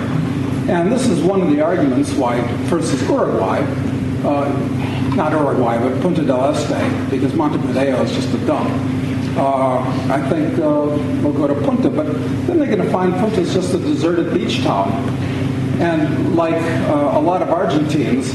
And 0.72 0.92
this 0.92 1.08
is 1.08 1.20
one 1.24 1.40
of 1.40 1.50
the 1.50 1.60
arguments 1.60 2.12
why, 2.12 2.40
versus 2.66 3.02
Uruguay, 3.08 3.58
uh, 4.24 4.48
not 5.16 5.32
Uruguay, 5.32 5.76
but 5.78 6.00
Punta 6.02 6.22
del 6.22 6.54
Este, 6.54 7.10
because 7.10 7.34
Montevideo 7.34 8.00
is 8.02 8.12
just 8.12 8.32
a 8.32 8.38
dump. 8.46 8.70
Uh, 9.36 9.80
I 10.08 10.24
think 10.28 10.56
uh, 10.58 10.86
we'll 11.20 11.32
go 11.32 11.48
to 11.48 11.54
Punta, 11.62 11.90
but 11.90 12.04
then 12.46 12.58
they're 12.58 12.66
going 12.66 12.86
to 12.86 12.92
find 12.92 13.12
Punta 13.14 13.40
is 13.40 13.52
just 13.52 13.74
a 13.74 13.78
deserted 13.78 14.32
beach 14.32 14.62
town. 14.62 14.90
And 15.82 16.36
like 16.36 16.54
uh, 16.54 17.18
a 17.18 17.20
lot 17.20 17.42
of 17.42 17.50
Argentines 17.50 18.32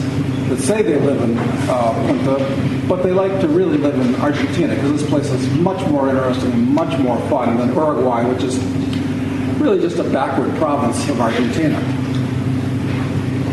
that 0.49 0.57
say 0.59 0.81
they 0.81 0.99
live 0.99 1.21
in 1.21 1.37
uh, 1.69 1.93
Punta, 2.05 2.85
but 2.87 3.03
they 3.03 3.11
like 3.11 3.39
to 3.41 3.47
really 3.47 3.77
live 3.77 3.95
in 3.99 4.15
Argentina 4.15 4.75
because 4.75 5.01
this 5.01 5.09
place 5.09 5.29
is 5.31 5.49
much 5.59 5.85
more 5.87 6.09
interesting 6.09 6.51
and 6.51 6.67
much 6.67 6.97
more 6.99 7.17
fun 7.29 7.57
than 7.57 7.73
Uruguay, 7.73 8.25
which 8.25 8.43
is 8.43 8.57
really 9.59 9.79
just 9.79 9.97
a 9.97 10.03
backward 10.03 10.53
province 10.57 11.07
of 11.09 11.19
Argentina. 11.21 11.79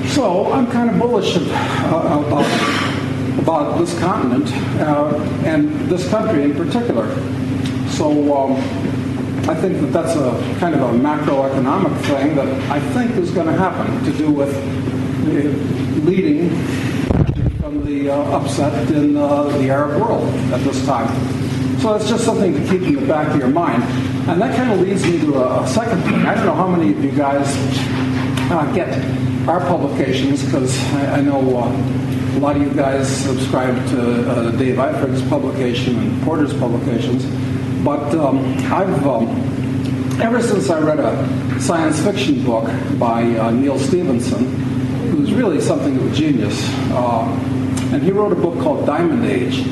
So 0.09 0.53
I'm 0.53 0.71
kind 0.71 0.91
of 0.91 0.99
bullish 0.99 1.37
uh, 1.37 2.25
about, 2.27 3.39
about 3.39 3.79
this 3.79 3.99
continent 3.99 4.49
uh, 4.81 5.15
and 5.45 5.71
this 5.89 6.09
country 6.09 6.43
in 6.45 6.55
particular. 6.55 7.09
So 7.91 8.37
um, 8.37 8.94
I 9.47 9.55
think 9.55 9.81
that 9.81 9.93
that's 9.93 10.17
a 10.17 10.59
kind 10.59 10.75
of 10.75 10.81
a 10.81 10.99
macroeconomic 10.99 11.95
thing 12.07 12.35
that 12.37 12.49
I 12.71 12.81
think 12.95 13.17
is 13.17 13.31
going 13.31 13.47
to 13.47 13.53
happen 13.53 14.03
to 14.05 14.13
do 14.17 14.31
with 14.31 14.55
leading 16.05 16.49
from 17.61 17.85
the 17.85 18.09
uh, 18.09 18.39
upset 18.39 18.91
in 18.91 19.17
uh, 19.17 19.45
the 19.59 19.71
Arab 19.71 20.01
world 20.01 20.29
at 20.53 20.61
this 20.61 20.85
time. 20.87 21.09
So 21.81 21.93
that's 21.93 22.09
just 22.09 22.25
something 22.25 22.55
to 22.55 22.61
keep 22.61 22.83
in 22.83 22.95
the 22.95 23.07
back 23.07 23.29
of 23.29 23.37
your 23.37 23.51
mind. 23.51 23.83
And 24.31 24.41
that 24.41 24.57
kind 24.57 24.73
of 24.73 24.81
leads 24.81 25.05
me 25.05 25.21
to 25.21 25.35
a, 25.35 25.63
a 25.63 25.69
second 25.69 26.01
thing. 26.05 26.15
I 26.25 26.35
don't 26.35 26.47
know 26.47 26.55
how 26.55 26.67
many 26.67 26.93
of 26.93 27.05
you 27.05 27.13
guys 27.13 27.47
uh, 28.51 28.73
get 28.75 28.89
our 29.47 29.61
publications, 29.61 30.43
because 30.43 30.79
I, 30.95 31.17
I, 31.17 31.21
know 31.21 31.41
uh, 31.59 32.39
a 32.39 32.41
lot 32.41 32.57
of 32.57 32.63
you 32.63 32.73
guys 32.73 33.07
subscribe 33.09 33.75
to 33.91 34.31
uh, 34.31 34.51
Dave 34.53 34.77
Eifrig's 34.77 35.21
publication 35.29 35.99
and 35.99 36.23
Porter's 36.23 36.55
publications, 36.55 37.27
but 37.85 38.15
um, 38.15 38.39
I've, 38.73 39.07
um, 39.07 39.29
ever 40.21 40.41
since 40.41 40.71
I 40.71 40.81
read 40.81 40.99
a 40.99 41.61
science 41.61 42.01
fiction 42.03 42.43
book 42.43 42.65
by 42.99 43.25
uh, 43.25 43.51
Neal 43.51 43.79
Stephenson, 43.79 44.47
who's 45.11 45.33
really 45.35 45.61
something 45.61 45.95
of 45.97 46.11
a 46.11 46.15
genius, 46.15 46.67
uh, 46.93 47.25
and 47.93 48.03
he 48.03 48.11
wrote 48.11 48.33
a 48.33 48.37
book 48.37 48.59
called 48.61 48.87
Diamond 48.87 49.27
Age. 49.27 49.67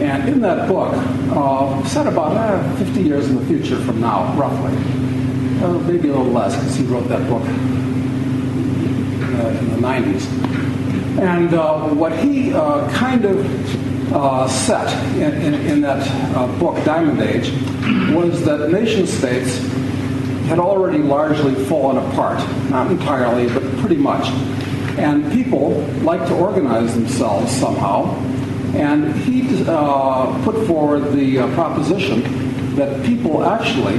And 0.00 0.28
in 0.28 0.40
that 0.42 0.68
book, 0.68 0.92
uh, 1.30 1.82
set 1.84 2.06
about 2.06 2.36
uh, 2.36 2.76
50 2.76 3.00
years 3.00 3.30
in 3.30 3.36
the 3.36 3.46
future 3.46 3.80
from 3.84 4.00
now, 4.00 4.34
roughly, 4.36 4.76
maybe 5.90 6.08
a 6.08 6.16
little 6.16 6.26
less 6.26 6.54
because 6.56 6.76
he 6.76 6.84
wrote 6.84 7.08
that 7.08 7.26
book 7.28 7.42
uh, 7.42 7.48
in 9.58 9.70
the 9.70 9.76
90s. 9.76 10.26
And 11.18 11.54
uh, 11.54 11.88
what 11.94 12.12
he 12.18 12.50
kind 12.50 13.24
of 13.24 13.83
uh, 14.14 14.48
set 14.48 14.90
in, 15.16 15.32
in, 15.42 15.54
in 15.66 15.80
that 15.82 16.06
uh, 16.36 16.46
book, 16.58 16.82
Diamond 16.84 17.20
Age, 17.20 17.50
was 18.14 18.44
that 18.44 18.70
nation 18.70 19.06
states 19.06 19.58
had 20.46 20.58
already 20.58 20.98
largely 20.98 21.54
fallen 21.66 21.96
apart. 21.96 22.38
Not 22.70 22.90
entirely, 22.90 23.48
but 23.48 23.62
pretty 23.78 23.96
much. 23.96 24.28
And 24.98 25.32
people 25.32 25.80
like 26.02 26.26
to 26.28 26.34
organize 26.34 26.94
themselves 26.94 27.50
somehow. 27.50 28.14
And 28.74 29.14
he 29.22 29.64
uh, 29.66 30.44
put 30.44 30.66
forward 30.66 31.12
the 31.12 31.40
uh, 31.40 31.54
proposition 31.54 32.74
that 32.76 33.04
people 33.04 33.44
actually 33.44 33.98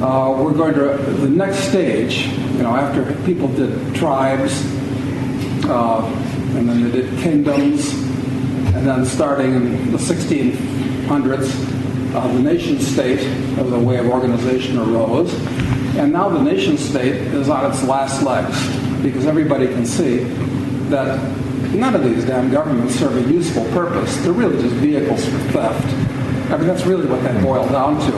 uh, 0.00 0.32
were 0.32 0.52
going 0.52 0.74
to, 0.74 0.96
the 0.96 1.28
next 1.28 1.58
stage, 1.68 2.26
you 2.26 2.62
know, 2.62 2.74
after 2.74 3.14
people 3.24 3.48
did 3.48 3.94
tribes, 3.94 4.64
uh, 5.66 6.04
and 6.56 6.68
then 6.68 6.84
they 6.84 7.02
did 7.02 7.18
kingdoms, 7.20 7.92
and 8.74 8.86
then 8.86 9.06
starting 9.06 9.54
in 9.54 9.92
the 9.92 9.98
1600s, 9.98 12.14
uh, 12.14 12.28
the 12.28 12.40
nation 12.40 12.80
state 12.80 13.20
as 13.20 13.72
a 13.72 13.78
way 13.78 13.98
of 13.98 14.06
organization 14.06 14.78
arose. 14.78 15.32
And 15.96 16.12
now 16.12 16.28
the 16.28 16.42
nation 16.42 16.76
state 16.76 17.14
is 17.14 17.48
on 17.48 17.70
its 17.70 17.84
last 17.84 18.22
legs 18.22 18.58
because 19.00 19.26
everybody 19.26 19.68
can 19.68 19.86
see 19.86 20.24
that 20.90 21.18
none 21.72 21.94
of 21.94 22.02
these 22.02 22.24
damn 22.24 22.50
governments 22.50 22.96
serve 22.96 23.16
a 23.16 23.32
useful 23.32 23.64
purpose. 23.66 24.16
They're 24.18 24.32
really 24.32 24.60
just 24.60 24.74
vehicles 24.76 25.24
for 25.24 25.38
theft. 25.52 25.86
I 26.50 26.56
mean, 26.56 26.66
that's 26.66 26.84
really 26.84 27.06
what 27.06 27.22
they 27.22 27.40
boil 27.42 27.66
down 27.68 28.00
to. 28.10 28.16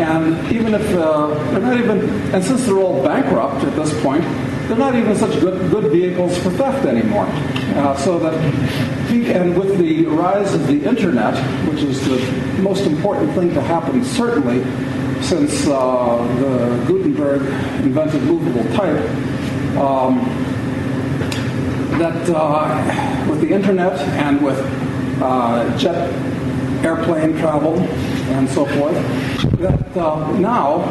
And 0.00 0.52
even 0.52 0.74
if 0.74 0.94
uh, 0.94 1.28
they're 1.50 1.60
not 1.60 1.78
even, 1.78 2.08
and 2.32 2.44
since 2.44 2.66
they're 2.66 2.78
all 2.78 3.02
bankrupt 3.02 3.64
at 3.64 3.74
this 3.74 4.00
point, 4.02 4.22
they're 4.68 4.76
not 4.76 4.94
even 4.94 5.16
such 5.16 5.40
good, 5.40 5.70
good 5.70 5.90
vehicles 5.90 6.36
for 6.38 6.50
theft 6.50 6.86
anymore. 6.86 7.26
Uh, 7.78 7.96
so 7.96 8.18
that, 8.18 8.34
and 9.30 9.56
with 9.56 9.78
the 9.78 10.04
rise 10.06 10.52
of 10.52 10.66
the 10.66 10.84
internet, 10.84 11.36
which 11.68 11.80
is 11.80 12.04
the 12.08 12.60
most 12.60 12.86
important 12.86 13.32
thing 13.34 13.54
to 13.54 13.60
happen, 13.60 14.04
certainly 14.04 14.64
since 15.22 15.64
uh, 15.68 16.16
the 16.40 16.84
Gutenberg 16.88 17.42
invented 17.84 18.20
movable 18.22 18.64
type, 18.76 18.98
um, 19.78 20.18
that 22.00 22.28
uh, 22.30 23.26
with 23.30 23.40
the 23.42 23.52
internet 23.52 23.96
and 24.18 24.42
with 24.42 24.58
uh, 25.22 25.78
jet 25.78 26.12
airplane 26.84 27.38
travel 27.38 27.78
and 27.78 28.48
so 28.48 28.66
forth, 28.66 28.94
that 29.60 29.96
uh, 29.96 30.32
now 30.38 30.82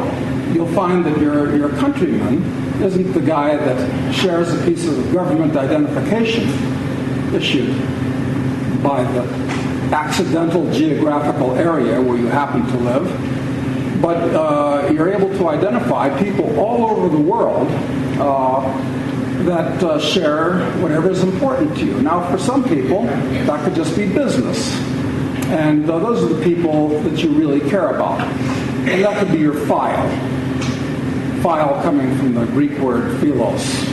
you'll 0.54 0.72
find 0.72 1.04
that 1.04 1.18
your, 1.18 1.54
your 1.54 1.68
countryman 1.68 2.67
isn't 2.80 3.12
the 3.12 3.20
guy 3.20 3.56
that 3.56 4.14
shares 4.14 4.52
a 4.52 4.64
piece 4.64 4.86
of 4.86 5.12
government 5.12 5.56
identification 5.56 6.48
issued 7.34 7.74
by 8.82 9.02
the 9.12 9.22
accidental 9.92 10.70
geographical 10.72 11.56
area 11.56 12.00
where 12.00 12.16
you 12.16 12.26
happen 12.26 12.66
to 12.66 12.76
live, 12.78 14.02
but 14.02 14.16
uh, 14.34 14.88
you're 14.92 15.12
able 15.12 15.30
to 15.38 15.48
identify 15.48 16.08
people 16.22 16.58
all 16.60 16.86
over 16.86 17.08
the 17.08 17.22
world 17.22 17.68
uh, 18.20 18.60
that 19.44 19.82
uh, 19.82 19.98
share 19.98 20.70
whatever 20.80 21.10
is 21.10 21.22
important 21.22 21.76
to 21.76 21.84
you. 21.84 22.00
Now, 22.02 22.30
for 22.30 22.38
some 22.38 22.64
people, 22.64 23.04
that 23.04 23.64
could 23.64 23.74
just 23.74 23.96
be 23.96 24.06
business. 24.12 24.72
And 25.48 25.88
uh, 25.88 25.98
those 25.98 26.22
are 26.22 26.34
the 26.34 26.44
people 26.44 27.00
that 27.00 27.22
you 27.22 27.30
really 27.30 27.60
care 27.70 27.88
about. 27.94 28.20
And 28.20 29.02
that 29.04 29.18
could 29.18 29.32
be 29.32 29.38
your 29.38 29.66
phyle. 29.66 30.37
Phyle 31.42 31.80
coming 31.82 32.16
from 32.18 32.34
the 32.34 32.44
Greek 32.46 32.78
word 32.78 33.20
philos, 33.20 33.88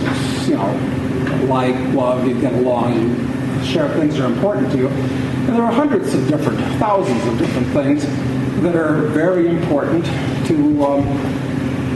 you 0.48 0.56
know, 0.56 1.46
like, 1.48 1.76
love, 1.94 2.28
you 2.28 2.40
get 2.40 2.54
along, 2.54 2.94
you 2.94 3.66
share 3.66 3.90
things 3.96 4.16
that 4.16 4.24
are 4.24 4.34
important 4.34 4.72
to 4.72 4.78
you. 4.78 4.88
And 4.88 5.50
there 5.50 5.64
are 5.64 5.72
hundreds 5.72 6.14
of 6.14 6.28
different, 6.28 6.60
thousands 6.80 7.24
of 7.28 7.38
different 7.38 7.68
things 7.68 8.06
that 8.62 8.76
are 8.76 9.08
very 9.10 9.48
important 9.48 10.06
to 10.48 10.86
um, 10.86 11.08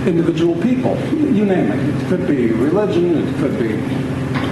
individual 0.08 0.62
people. 0.62 0.98
You 1.14 1.46
name 1.46 1.72
it. 1.72 2.04
It 2.04 2.08
could 2.10 2.28
be 2.28 2.52
religion, 2.52 3.28
it 3.28 3.36
could 3.38 3.58
be 3.60 3.78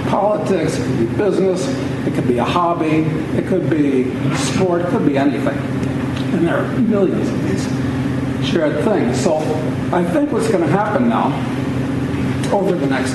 politics, 0.08 0.78
it 0.78 0.84
could 0.84 0.98
be 0.98 1.16
business, 1.16 1.68
it 2.06 2.14
could 2.14 2.26
be 2.26 2.38
a 2.38 2.44
hobby, 2.44 3.02
it 3.36 3.46
could 3.46 3.70
be 3.70 4.10
sport, 4.36 4.82
it 4.82 4.88
could 4.88 5.06
be 5.06 5.16
anything. 5.16 5.58
And 6.34 6.46
there 6.46 6.58
are 6.58 6.78
millions 6.80 7.28
of 7.28 7.42
these 7.44 7.87
shared 8.48 8.82
things. 8.84 9.20
So 9.20 9.36
I 9.92 10.04
think 10.04 10.32
what's 10.32 10.48
going 10.48 10.62
to 10.64 10.70
happen 10.70 11.08
now 11.08 11.28
over 12.52 12.74
the 12.74 12.86
next 12.86 13.12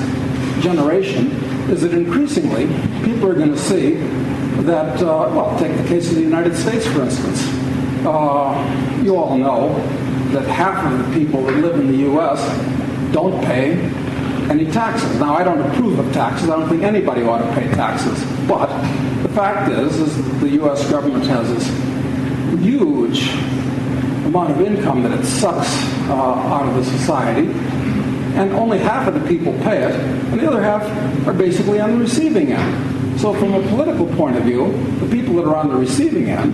generation 0.62 1.30
is 1.70 1.82
that 1.82 1.92
increasingly 1.92 2.66
people 3.04 3.28
are 3.28 3.34
going 3.34 3.52
to 3.52 3.58
see 3.58 3.94
that, 4.62 5.02
uh, 5.02 5.30
well, 5.34 5.58
take 5.58 5.76
the 5.76 5.88
case 5.88 6.08
of 6.10 6.16
the 6.16 6.22
United 6.22 6.54
States, 6.54 6.86
for 6.86 7.02
instance. 7.02 7.42
Uh, 8.06 9.00
you 9.02 9.16
all 9.16 9.36
know 9.36 9.74
that 10.30 10.46
half 10.46 10.84
of 10.84 10.98
the 10.98 11.18
people 11.18 11.42
that 11.44 11.56
live 11.56 11.78
in 11.78 11.90
the 11.90 11.98
U.S. 11.98 12.40
don't 13.12 13.44
pay 13.44 13.72
any 14.50 14.70
taxes. 14.70 15.18
Now, 15.18 15.34
I 15.34 15.42
don't 15.42 15.60
approve 15.60 15.98
of 15.98 16.12
taxes. 16.12 16.50
I 16.50 16.56
don't 16.56 16.68
think 16.68 16.82
anybody 16.82 17.22
ought 17.22 17.38
to 17.38 17.54
pay 17.54 17.66
taxes. 17.74 18.22
But 18.46 18.66
the 19.22 19.28
fact 19.30 19.70
is, 19.72 19.98
is 19.98 20.40
the 20.40 20.50
U.S. 20.50 20.88
government 20.90 21.24
has 21.26 21.48
this 21.52 22.62
huge 22.62 23.30
amount 24.34 24.50
of 24.50 24.66
income 24.66 25.04
that 25.04 25.16
it 25.16 25.24
sucks 25.24 25.68
uh, 26.08 26.14
out 26.14 26.68
of 26.68 26.74
the 26.74 26.84
society, 26.84 27.46
and 28.36 28.52
only 28.54 28.78
half 28.78 29.06
of 29.06 29.14
the 29.14 29.26
people 29.28 29.52
pay 29.60 29.84
it, 29.84 29.92
and 29.92 30.40
the 30.40 30.48
other 30.48 30.60
half 30.60 30.82
are 31.28 31.32
basically 31.32 31.78
on 31.78 31.92
the 31.92 31.98
receiving 31.98 32.50
end. 32.50 33.20
So 33.20 33.32
from 33.32 33.54
a 33.54 33.62
political 33.68 34.06
point 34.16 34.36
of 34.36 34.42
view, 34.42 34.72
the 34.98 35.06
people 35.06 35.36
that 35.36 35.44
are 35.44 35.54
on 35.54 35.68
the 35.68 35.76
receiving 35.76 36.30
end 36.30 36.52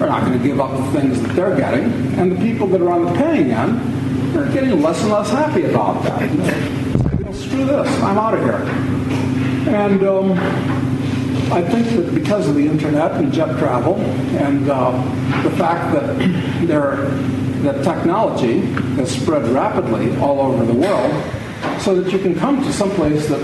are 0.00 0.06
not 0.06 0.24
going 0.24 0.38
to 0.38 0.44
give 0.46 0.60
up 0.60 0.70
the 0.70 1.00
things 1.00 1.20
that 1.20 1.34
they're 1.34 1.56
getting, 1.56 1.84
and 2.14 2.30
the 2.30 2.36
people 2.36 2.68
that 2.68 2.80
are 2.80 2.90
on 2.90 3.04
the 3.04 3.12
paying 3.14 3.50
end 3.50 4.36
are 4.36 4.50
getting 4.52 4.80
less 4.80 5.02
and 5.02 5.10
less 5.10 5.30
happy 5.30 5.64
about 5.64 6.04
that. 6.04 6.30
You 6.30 7.24
know, 7.24 7.32
screw 7.32 7.64
this, 7.64 7.88
I'm 8.02 8.18
out 8.18 8.34
of 8.34 8.40
here. 8.40 8.62
And 9.74 10.02
um, 10.04 10.38
I 11.52 11.62
think 11.62 11.88
that 11.96 12.14
because 12.14 12.48
of 12.48 12.54
the 12.54 12.64
internet 12.64 13.12
and 13.12 13.32
jet 13.32 13.58
travel 13.58 13.96
and 13.96 14.70
uh, 14.70 14.92
the 15.42 15.50
fact 15.56 15.92
that 15.92 16.16
there, 16.68 17.06
that 17.62 17.82
technology 17.82 18.60
has 18.96 19.10
spread 19.10 19.48
rapidly 19.48 20.16
all 20.18 20.40
over 20.40 20.64
the 20.64 20.74
world, 20.74 21.12
so 21.80 22.00
that 22.00 22.12
you 22.12 22.20
can 22.20 22.38
come 22.38 22.62
to 22.62 22.72
some 22.72 22.90
place 22.92 23.28
that 23.28 23.40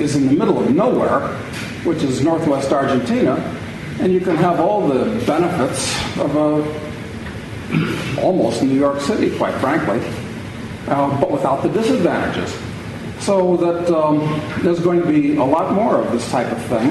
is 0.00 0.16
in 0.16 0.26
the 0.26 0.32
middle 0.32 0.58
of 0.58 0.74
nowhere, 0.74 1.28
which 1.84 2.02
is 2.02 2.20
northwest 2.24 2.72
Argentina, 2.72 3.36
and 4.00 4.12
you 4.12 4.20
can 4.20 4.34
have 4.34 4.58
all 4.58 4.88
the 4.88 5.24
benefits 5.26 5.94
of 6.18 6.34
a, 6.34 8.20
almost 8.20 8.60
New 8.62 8.74
York 8.74 9.00
City, 9.00 9.36
quite 9.38 9.54
frankly, 9.60 10.00
uh, 10.88 11.20
but 11.20 11.30
without 11.30 11.62
the 11.62 11.68
disadvantages. 11.68 12.58
So 13.20 13.56
that 13.58 13.90
um, 13.94 14.18
there's 14.62 14.80
going 14.80 15.00
to 15.00 15.06
be 15.06 15.36
a 15.36 15.44
lot 15.44 15.72
more 15.72 16.00
of 16.00 16.10
this 16.10 16.28
type 16.30 16.50
of 16.50 16.62
thing. 16.64 16.90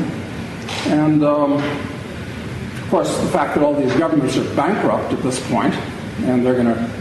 And 0.91 1.23
um, 1.23 1.53
of 1.53 2.87
course, 2.89 3.15
the 3.19 3.27
fact 3.29 3.55
that 3.55 3.63
all 3.63 3.73
these 3.73 3.93
governments 3.95 4.37
are 4.37 4.55
bankrupt 4.55 5.11
at 5.11 5.21
this 5.23 5.39
point, 5.49 5.73
and 6.21 6.45
they're 6.45 6.55
going 6.55 6.73
to, 6.73 6.91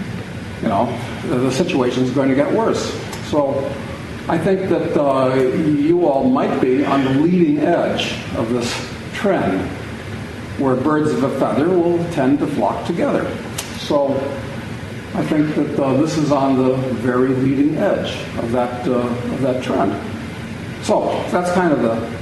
you 0.62 0.68
know, 0.68 0.86
the 1.26 1.50
situation 1.50 2.04
is 2.04 2.10
going 2.10 2.28
to 2.28 2.34
get 2.34 2.52
worse. 2.52 2.92
So 3.28 3.70
I 4.28 4.38
think 4.38 4.68
that 4.70 4.98
uh, 4.98 5.34
you 5.34 6.06
all 6.06 6.28
might 6.28 6.60
be 6.60 6.84
on 6.84 7.04
the 7.04 7.10
leading 7.20 7.58
edge 7.58 8.12
of 8.36 8.50
this 8.50 8.74
trend 9.14 9.60
where 10.58 10.74
birds 10.74 11.10
of 11.12 11.22
a 11.22 11.38
feather 11.38 11.68
will 11.68 11.98
tend 12.12 12.38
to 12.40 12.46
flock 12.46 12.86
together. 12.86 13.30
So 13.78 14.14
I 15.14 15.24
think 15.24 15.54
that 15.54 15.80
uh, 15.80 15.94
this 15.94 16.16
is 16.16 16.30
on 16.30 16.56
the 16.56 16.76
very 16.76 17.28
leading 17.28 17.76
edge 17.76 18.12
of 18.38 18.52
that, 18.52 18.86
uh, 18.86 18.98
of 18.98 19.40
that 19.42 19.62
trend. 19.62 19.92
So 20.84 21.24
that's 21.30 21.50
kind 21.52 21.72
of 21.72 21.82
the 21.82 22.18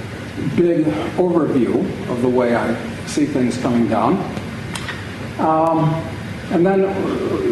big 0.57 0.87
overview 1.17 1.81
of 2.11 2.23
the 2.23 2.29
way 2.29 2.55
I 2.55 2.75
see 3.07 3.27
things 3.27 3.59
coming 3.59 3.89
down. 3.89 4.17
Um, 5.39 5.95
and 6.53 6.65
then 6.65 6.83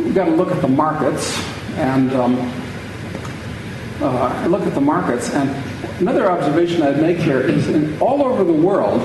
we've 0.05 0.14
got 0.14 0.26
to 0.26 0.30
look 0.30 0.51
at 0.51 0.62
the 0.62 0.68
markets 0.68 1.37
and 1.76 2.12
um, 2.12 2.53
uh, 4.01 4.47
look 4.49 4.62
at 4.62 4.74
the 4.74 4.80
markets. 4.80 5.30
And 5.35 5.51
another 6.01 6.30
observation 6.30 6.82
I'd 6.82 7.01
make 7.01 7.18
here 7.18 7.41
is 7.41 7.68
in 7.68 8.01
all 8.01 8.24
over 8.24 8.45
the 8.45 8.53
world, 8.53 9.03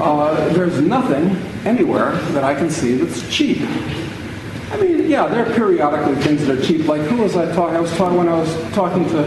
uh, 0.00 0.48
there's 0.50 0.80
nothing 0.80 1.36
anywhere 1.64 2.12
that 2.32 2.44
I 2.44 2.54
can 2.54 2.70
see 2.70 2.96
that's 2.96 3.28
cheap. 3.34 3.58
I 4.74 4.80
mean, 4.80 5.08
yeah, 5.08 5.28
there 5.28 5.46
are 5.46 5.54
periodically 5.54 6.16
things 6.16 6.44
that 6.46 6.58
are 6.58 6.62
cheap. 6.62 6.88
Like 6.88 7.02
who 7.02 7.22
was 7.22 7.36
I 7.36 7.46
talking? 7.54 7.76
I 7.76 7.80
was 7.80 7.96
talking 7.96 8.18
when 8.18 8.28
I 8.28 8.36
was 8.36 8.52
talking 8.72 9.08
to 9.10 9.22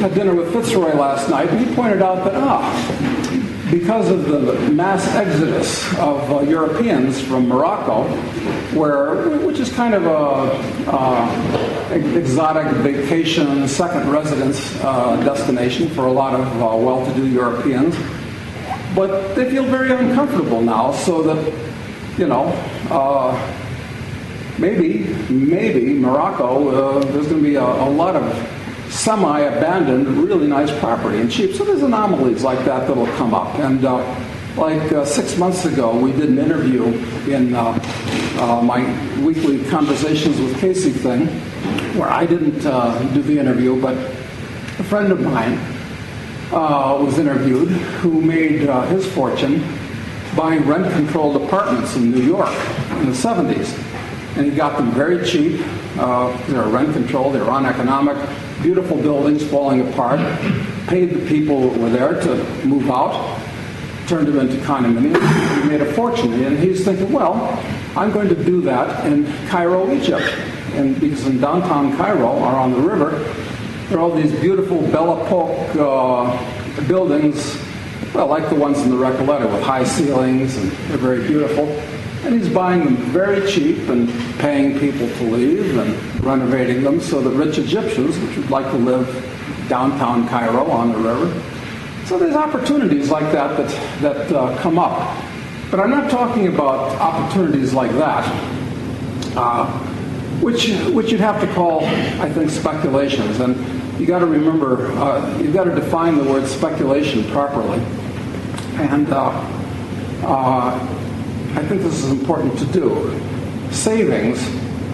had 0.00 0.14
dinner 0.14 0.34
with 0.34 0.50
Fitzroy 0.50 0.94
last 0.94 1.28
night, 1.28 1.50
and 1.50 1.60
he 1.60 1.74
pointed 1.74 2.00
out 2.00 2.24
that 2.24 2.34
ah, 2.34 3.68
because 3.70 4.08
of 4.08 4.28
the 4.28 4.54
mass 4.70 5.06
exodus 5.14 5.86
of 5.98 6.32
uh, 6.32 6.40
Europeans 6.40 7.20
from 7.20 7.48
Morocco, 7.48 8.04
where 8.74 9.28
which 9.40 9.58
is 9.60 9.70
kind 9.70 9.92
of 9.92 10.06
a 10.06 10.90
uh, 10.90 11.92
exotic 12.16 12.66
vacation, 12.78 13.68
second 13.68 14.10
residence 14.10 14.74
uh, 14.82 15.16
destination 15.16 15.90
for 15.90 16.06
a 16.06 16.12
lot 16.12 16.32
of 16.32 16.46
uh, 16.62 16.74
well-to-do 16.76 17.26
Europeans. 17.26 17.94
But 18.94 19.34
they 19.34 19.50
feel 19.50 19.64
very 19.64 19.92
uncomfortable 19.92 20.62
now, 20.62 20.92
so 20.92 21.22
that 21.22 21.52
you 22.16 22.26
know 22.26 22.46
uh, 22.90 23.61
maybe 24.58 25.04
maybe 25.30 25.94
Morocco 25.94 26.68
uh, 26.68 27.04
there's 27.04 27.28
going 27.28 27.42
to 27.42 27.48
be 27.48 27.56
a, 27.56 27.64
a 27.64 27.90
lot 27.90 28.16
of 28.16 28.22
semi-abandoned, 28.92 30.06
really 30.06 30.46
nice 30.46 30.70
property 30.78 31.18
and 31.18 31.30
cheap. 31.30 31.54
So 31.54 31.64
there's 31.64 31.82
anomalies 31.82 32.44
like 32.44 32.58
that 32.66 32.86
that'll 32.86 33.06
come 33.16 33.32
up. 33.34 33.54
And 33.58 33.84
uh, 33.84 33.96
like 34.56 34.92
uh, 34.92 35.04
six 35.04 35.38
months 35.38 35.64
ago, 35.64 35.96
we 35.98 36.12
did 36.12 36.28
an 36.28 36.38
interview 36.38 36.84
in 37.30 37.54
uh, 37.54 37.78
uh 38.38 38.62
my 38.62 38.82
weekly 39.22 39.64
Conversations 39.70 40.38
with 40.38 40.58
Casey 40.60 40.90
thing, 40.90 41.26
where 41.98 42.10
I 42.10 42.26
didn't 42.26 42.66
uh, 42.66 42.98
do 43.14 43.22
the 43.22 43.38
interview, 43.38 43.80
but 43.80 43.96
a 43.96 44.84
friend 44.84 45.10
of 45.10 45.20
mine 45.20 45.58
was 46.50 47.18
interviewed 47.18 47.68
who 47.68 48.20
made 48.20 48.60
his 48.90 49.10
fortune 49.14 49.64
buying 50.36 50.66
rent-controlled 50.66 51.42
apartments 51.42 51.96
in 51.96 52.10
New 52.10 52.22
York 52.22 52.52
in 53.00 53.06
the 53.06 53.16
70s. 53.16 53.91
And 54.36 54.46
he 54.46 54.52
got 54.52 54.78
them 54.78 54.90
very 54.92 55.24
cheap. 55.26 55.60
they 55.96 56.54
were 56.54 56.68
rent-controlled, 56.68 57.34
they 57.34 57.40
were 57.40 57.50
uneconomic 57.50 58.16
beautiful 58.62 58.96
buildings 58.96 59.44
falling 59.44 59.80
apart, 59.88 60.20
paid 60.86 61.10
the 61.10 61.26
people 61.28 61.68
that 61.68 61.80
were 61.80 61.90
there 61.90 62.20
to 62.20 62.36
move 62.64 62.88
out, 62.90 63.40
turned 64.06 64.28
them 64.28 64.38
into 64.38 64.56
condominiums, 64.64 65.62
he 65.62 65.68
made 65.68 65.80
a 65.80 65.92
fortune. 65.94 66.32
And 66.32 66.58
he's 66.58 66.84
thinking, 66.84 67.12
well, 67.12 67.58
I'm 67.96 68.12
going 68.12 68.28
to 68.28 68.44
do 68.44 68.60
that 68.62 69.06
in 69.06 69.26
Cairo, 69.48 69.92
Egypt. 69.92 70.24
And 70.74 70.98
because 71.00 71.26
in 71.26 71.40
downtown 71.40 71.96
Cairo, 71.96 72.28
or 72.28 72.46
on 72.46 72.72
the 72.72 72.78
river, 72.78 73.18
there 73.88 73.98
are 73.98 74.02
all 74.02 74.14
these 74.14 74.32
beautiful 74.40 74.80
Belle 74.88 75.24
Epoque 75.26 75.76
uh, 75.76 76.82
buildings, 76.86 77.58
well, 78.14 78.28
like 78.28 78.48
the 78.48 78.54
ones 78.54 78.80
in 78.80 78.90
the 78.90 78.96
Recoleta 78.96 79.50
with 79.52 79.62
high 79.62 79.84
ceilings, 79.84 80.56
and 80.56 80.70
they're 80.88 80.98
very 80.98 81.26
beautiful. 81.26 81.66
And 82.24 82.34
he's 82.34 82.48
buying 82.48 82.84
them 82.84 82.96
very 82.96 83.50
cheap 83.50 83.88
and 83.88 84.08
paying 84.38 84.78
people 84.78 85.08
to 85.08 85.24
leave 85.24 85.76
and 85.76 86.24
renovating 86.24 86.82
them 86.82 87.00
so 87.00 87.20
that 87.20 87.30
rich 87.30 87.58
Egyptians, 87.58 88.16
which 88.18 88.36
would 88.36 88.50
like 88.50 88.70
to 88.70 88.76
live 88.76 89.06
downtown 89.68 90.28
Cairo 90.28 90.70
on 90.70 90.92
the 90.92 90.98
river. 90.98 91.42
So 92.06 92.18
there's 92.18 92.36
opportunities 92.36 93.10
like 93.10 93.32
that 93.32 93.56
that, 93.56 94.02
that 94.02 94.32
uh, 94.32 94.56
come 94.58 94.78
up. 94.78 95.16
But 95.70 95.80
I'm 95.80 95.90
not 95.90 96.10
talking 96.10 96.48
about 96.48 96.92
opportunities 97.00 97.72
like 97.72 97.90
that, 97.92 98.24
uh, 99.36 99.66
which, 100.40 100.68
which 100.92 101.10
you'd 101.10 101.20
have 101.20 101.40
to 101.40 101.52
call, 101.54 101.84
I 101.84 102.30
think, 102.30 102.50
speculations. 102.50 103.40
And 103.40 103.56
you 103.98 104.06
got 104.06 104.18
to 104.18 104.26
remember, 104.26 104.92
uh, 104.92 105.38
you've 105.38 105.54
got 105.54 105.64
to 105.64 105.74
define 105.74 106.18
the 106.18 106.24
word 106.24 106.46
speculation 106.46 107.24
properly. 107.30 107.78
And 108.76 109.08
uh, 109.12 109.30
uh, 110.22 111.01
I 111.54 111.64
think 111.64 111.82
this 111.82 112.02
is 112.02 112.10
important 112.10 112.58
to 112.58 112.66
do. 112.66 113.20
Savings, 113.70 114.42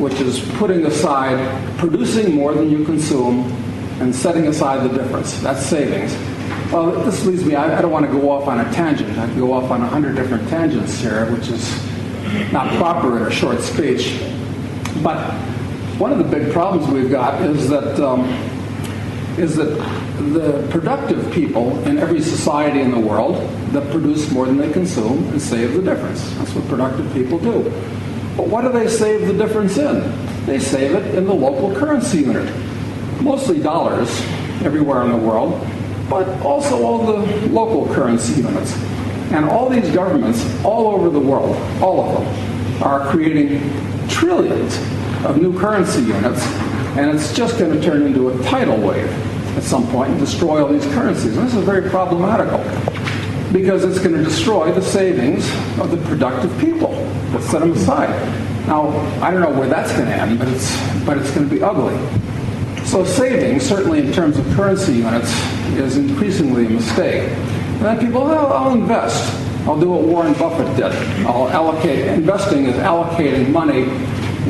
which 0.00 0.14
is 0.14 0.40
putting 0.58 0.86
aside, 0.86 1.38
producing 1.78 2.34
more 2.34 2.54
than 2.54 2.68
you 2.70 2.84
consume, 2.84 3.50
and 4.00 4.14
setting 4.14 4.46
aside 4.46 4.88
the 4.88 4.96
difference. 4.96 5.40
That's 5.40 5.64
savings. 5.64 6.14
Well, 6.72 6.90
this 7.04 7.24
leads 7.24 7.44
me, 7.44 7.54
I, 7.54 7.78
I 7.78 7.80
don't 7.80 7.90
want 7.90 8.06
to 8.06 8.12
go 8.12 8.30
off 8.30 8.46
on 8.46 8.60
a 8.60 8.72
tangent. 8.72 9.18
I 9.18 9.26
could 9.26 9.38
go 9.38 9.52
off 9.52 9.70
on 9.70 9.82
a 9.82 9.86
hundred 9.86 10.16
different 10.16 10.48
tangents 10.48 10.98
here, 11.00 11.30
which 11.32 11.48
is 11.48 12.52
not 12.52 12.74
proper 12.76 13.16
in 13.16 13.22
a 13.24 13.30
short 13.30 13.60
speech. 13.60 14.20
But 15.02 15.32
one 15.98 16.12
of 16.12 16.18
the 16.18 16.24
big 16.24 16.52
problems 16.52 16.88
we've 16.92 17.10
got 17.10 17.40
is 17.42 17.68
that 17.70 17.98
um, 18.00 18.24
is 19.38 19.56
that 19.56 19.78
the 20.18 20.66
productive 20.70 21.32
people 21.32 21.78
in 21.86 21.98
every 21.98 22.20
society 22.20 22.80
in 22.80 22.90
the 22.90 22.98
world 22.98 23.36
that 23.72 23.88
produce 23.90 24.30
more 24.32 24.46
than 24.46 24.56
they 24.56 24.70
consume 24.72 25.28
and 25.28 25.40
save 25.40 25.74
the 25.74 25.82
difference. 25.82 26.28
That's 26.34 26.52
what 26.54 26.66
productive 26.68 27.12
people 27.12 27.38
do. 27.38 27.62
But 28.36 28.48
what 28.48 28.62
do 28.62 28.72
they 28.72 28.88
save 28.88 29.28
the 29.28 29.34
difference 29.34 29.78
in? 29.78 30.12
They 30.46 30.58
save 30.58 30.94
it 30.94 31.14
in 31.14 31.24
the 31.24 31.34
local 31.34 31.74
currency 31.74 32.18
unit. 32.18 32.52
Mostly 33.20 33.60
dollars 33.60 34.08
everywhere 34.64 35.02
in 35.04 35.10
the 35.10 35.16
world, 35.16 35.64
but 36.10 36.28
also 36.42 36.82
all 36.84 37.06
the 37.06 37.48
local 37.48 37.92
currency 37.94 38.42
units. 38.42 38.74
And 39.30 39.44
all 39.44 39.68
these 39.68 39.90
governments 39.90 40.44
all 40.64 40.94
over 40.94 41.10
the 41.10 41.20
world, 41.20 41.56
all 41.80 42.00
of 42.00 42.24
them, 42.24 42.82
are 42.82 43.08
creating 43.08 43.60
trillions 44.08 44.76
of 45.24 45.40
new 45.40 45.56
currency 45.58 46.00
units, 46.02 46.42
and 46.96 47.10
it's 47.10 47.32
just 47.34 47.58
going 47.58 47.72
to 47.72 47.80
turn 47.80 48.02
into 48.02 48.30
a 48.30 48.42
tidal 48.44 48.78
wave 48.78 49.27
at 49.56 49.62
some 49.62 49.86
point 49.88 50.10
and 50.10 50.20
destroy 50.20 50.62
all 50.62 50.72
these 50.72 50.86
currencies. 50.86 51.36
And 51.36 51.46
this 51.46 51.54
is 51.54 51.64
very 51.64 51.88
problematical 51.90 52.58
because 53.52 53.84
it's 53.84 53.98
going 53.98 54.14
to 54.14 54.22
destroy 54.22 54.72
the 54.72 54.82
savings 54.82 55.48
of 55.78 55.90
the 55.90 55.96
productive 56.08 56.56
people 56.58 56.92
that 57.32 57.42
set 57.42 57.60
them 57.60 57.72
aside. 57.72 58.10
Now, 58.66 58.88
I 59.22 59.30
don't 59.30 59.40
know 59.40 59.58
where 59.58 59.68
that's 59.68 59.92
going 59.92 60.06
to 60.06 60.14
end, 60.14 60.38
but 60.38 60.48
it's, 60.48 60.76
but 61.06 61.16
it's 61.16 61.30
going 61.30 61.48
to 61.48 61.54
be 61.54 61.62
ugly. 61.62 61.96
So 62.84 63.04
savings, 63.04 63.62
certainly 63.66 64.00
in 64.00 64.12
terms 64.12 64.38
of 64.38 64.46
currency 64.54 64.94
units, 64.94 65.30
is 65.76 65.96
increasingly 65.96 66.66
a 66.66 66.70
mistake. 66.70 67.30
And 67.30 67.82
then 67.82 67.98
people, 67.98 68.24
well, 68.24 68.52
I'll 68.52 68.72
invest. 68.72 69.34
I'll 69.66 69.78
do 69.78 69.90
what 69.90 70.02
Warren 70.02 70.32
Buffett 70.34 70.74
did. 70.76 70.92
I'll 71.26 71.48
allocate, 71.48 72.06
investing 72.06 72.64
is 72.64 72.76
allocating 72.76 73.50
money 73.50 73.82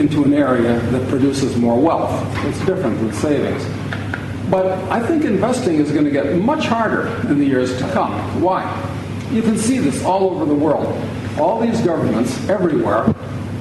into 0.00 0.22
an 0.24 0.32
area 0.32 0.78
that 0.78 1.08
produces 1.08 1.56
more 1.56 1.80
wealth. 1.80 2.24
It's 2.44 2.58
different 2.64 2.98
than 3.00 3.12
savings. 3.12 3.64
But 4.50 4.66
I 4.90 5.04
think 5.06 5.24
investing 5.24 5.76
is 5.76 5.92
going 5.92 6.04
to 6.04 6.10
get 6.10 6.36
much 6.36 6.66
harder 6.66 7.08
in 7.28 7.38
the 7.38 7.44
years 7.44 7.76
to 7.78 7.88
come. 7.90 8.12
Why? 8.40 8.64
You 9.30 9.42
can 9.42 9.58
see 9.58 9.78
this 9.78 10.02
all 10.04 10.30
over 10.30 10.46
the 10.46 10.54
world. 10.54 10.86
All 11.38 11.60
these 11.60 11.80
governments 11.82 12.48
everywhere 12.48 13.14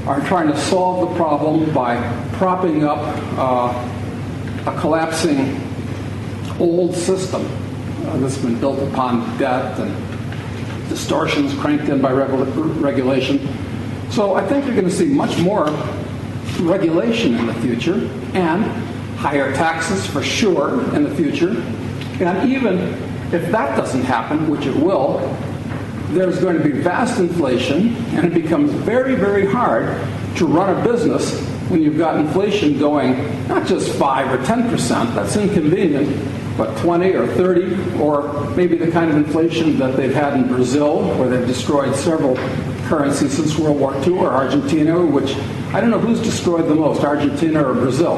are 0.06 0.22
trying 0.28 0.48
to 0.48 0.58
solve 0.58 1.10
the 1.10 1.16
problem 1.18 1.72
by 1.74 1.98
propping 2.34 2.86
up 2.86 3.00
uh, 3.38 4.72
a 4.72 4.80
collapsing 4.80 5.62
old 6.60 6.96
system 6.96 7.46
uh, 8.06 8.18
that's 8.18 8.38
been 8.38 8.58
built 8.60 8.80
upon 8.90 9.38
debt 9.38 9.78
and 9.80 10.90
distortions 10.90 11.54
cranked 11.56 11.90
in 11.90 12.02
by 12.02 12.12
regulation. 12.12 13.48
So 14.10 14.36
I 14.36 14.48
think 14.48 14.66
you're 14.66 14.76
going 14.76 14.88
to 14.88 14.92
see 14.92 15.08
much 15.08 15.38
more 15.40 15.70
regulation 16.62 17.36
in 17.36 17.46
the 17.46 17.54
future 17.56 18.10
and 18.34 18.66
higher 19.18 19.54
taxes 19.54 20.06
for 20.06 20.24
sure 20.24 20.82
in 20.96 21.04
the 21.04 21.14
future. 21.16 21.50
And 22.24 22.50
even 22.50 22.78
if 23.34 23.52
that 23.52 23.76
doesn't 23.76 24.04
happen, 24.04 24.50
which 24.50 24.66
it 24.66 24.76
will, 24.76 25.20
there's 26.10 26.40
going 26.40 26.58
to 26.58 26.64
be 26.64 26.72
vast 26.72 27.20
inflation, 27.20 27.96
and 28.16 28.26
it 28.26 28.34
becomes 28.34 28.72
very, 28.72 29.16
very 29.16 29.46
hard 29.46 29.86
to 30.38 30.46
run 30.46 30.80
a 30.80 30.84
business 30.84 31.42
when 31.70 31.82
you've 31.82 31.98
got 31.98 32.16
inflation 32.16 32.80
going 32.80 33.48
not 33.48 33.68
just 33.68 33.92
5 33.98 34.32
or 34.32 34.38
10%, 34.46 35.16
that's 35.16 35.36
inconvenient, 35.36 36.58
but 36.58 36.78
20 36.78 37.14
or 37.14 37.28
30, 37.28 38.00
or 38.00 38.50
maybe 38.52 38.78
the 38.78 38.90
kind 38.90 39.12
of 39.12 39.18
inflation 39.18 39.78
that 39.78 39.98
they've 39.98 40.14
had 40.14 40.34
in 40.36 40.48
Brazil, 40.48 41.02
where 41.18 41.28
they've 41.28 41.48
destroyed 41.48 41.94
several 41.96 42.36
currencies 42.88 43.36
since 43.36 43.58
World 43.58 43.80
War 43.80 43.94
II, 44.06 44.20
or 44.20 44.30
Argentina, 44.30 45.06
which 45.06 45.36
I 45.74 45.82
don't 45.82 45.90
know 45.90 46.00
who's 46.00 46.22
destroyed 46.22 46.68
the 46.68 46.76
most, 46.76 47.04
Argentina 47.04 47.68
or 47.68 47.74
Brazil. 47.74 48.16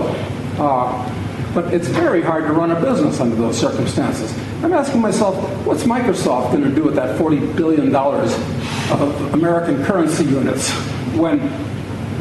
Uh, 0.60 1.54
but 1.54 1.74
it's 1.74 1.88
very 1.88 2.22
hard 2.22 2.46
to 2.46 2.54
run 2.54 2.72
a 2.72 2.80
business 2.80 3.20
under 3.20 3.36
those 3.36 3.58
circumstances. 3.58 4.38
I'm 4.62 4.74
asking 4.74 5.02
myself, 5.02 5.36
what's 5.66 5.84
Microsoft 5.84 6.52
going 6.52 6.64
to 6.64 6.76
do 6.76 6.84
with 6.84 6.96
that 6.96 7.18
$40 7.18 7.56
billion 7.56 7.96
of 7.96 9.34
American 9.34 9.84
currency 9.86 10.26
units 10.26 10.70
when 11.16 11.40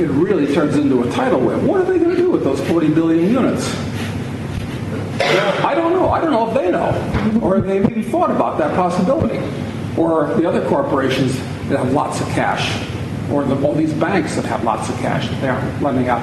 it 0.00 0.08
really 0.10 0.54
turns 0.54 0.76
into 0.76 1.02
a 1.02 1.10
tidal 1.10 1.40
wave? 1.40 1.62
What 1.64 1.80
are 1.80 1.84
they 1.84 1.98
going 1.98 2.14
to 2.14 2.16
do 2.16 2.30
with 2.30 2.44
those 2.44 2.60
40 2.68 2.94
billion 2.94 3.30
units? 3.30 3.68
I 5.64 5.74
don't 5.74 5.92
know. 5.92 6.10
I 6.10 6.20
don't 6.20 6.30
know 6.30 6.48
if 6.48 6.54
they 6.54 6.70
know. 6.70 7.40
Or 7.42 7.60
they've 7.60 7.84
even 7.90 8.04
thought 8.04 8.30
about 8.30 8.56
that 8.58 8.74
possibility. 8.76 9.38
Or 10.00 10.32
the 10.34 10.48
other 10.48 10.66
corporations 10.68 11.36
that 11.68 11.78
have 11.78 11.92
lots 11.92 12.20
of 12.20 12.28
cash 12.28 12.87
or 13.30 13.44
the, 13.44 13.54
all 13.66 13.74
these 13.74 13.92
banks 13.92 14.36
that 14.36 14.44
have 14.44 14.64
lots 14.64 14.88
of 14.88 14.96
cash 14.96 15.28
that 15.28 15.40
they 15.40 15.48
aren't 15.48 15.82
lending 15.82 16.08
out. 16.08 16.22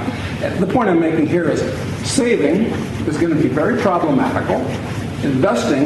The 0.60 0.68
point 0.68 0.90
I'm 0.90 1.00
making 1.00 1.28
here 1.28 1.50
is 1.50 1.62
saving 2.10 2.64
is 3.08 3.18
going 3.18 3.36
to 3.36 3.42
be 3.42 3.48
very 3.48 3.80
problematical. 3.82 4.62
Investing 5.24 5.84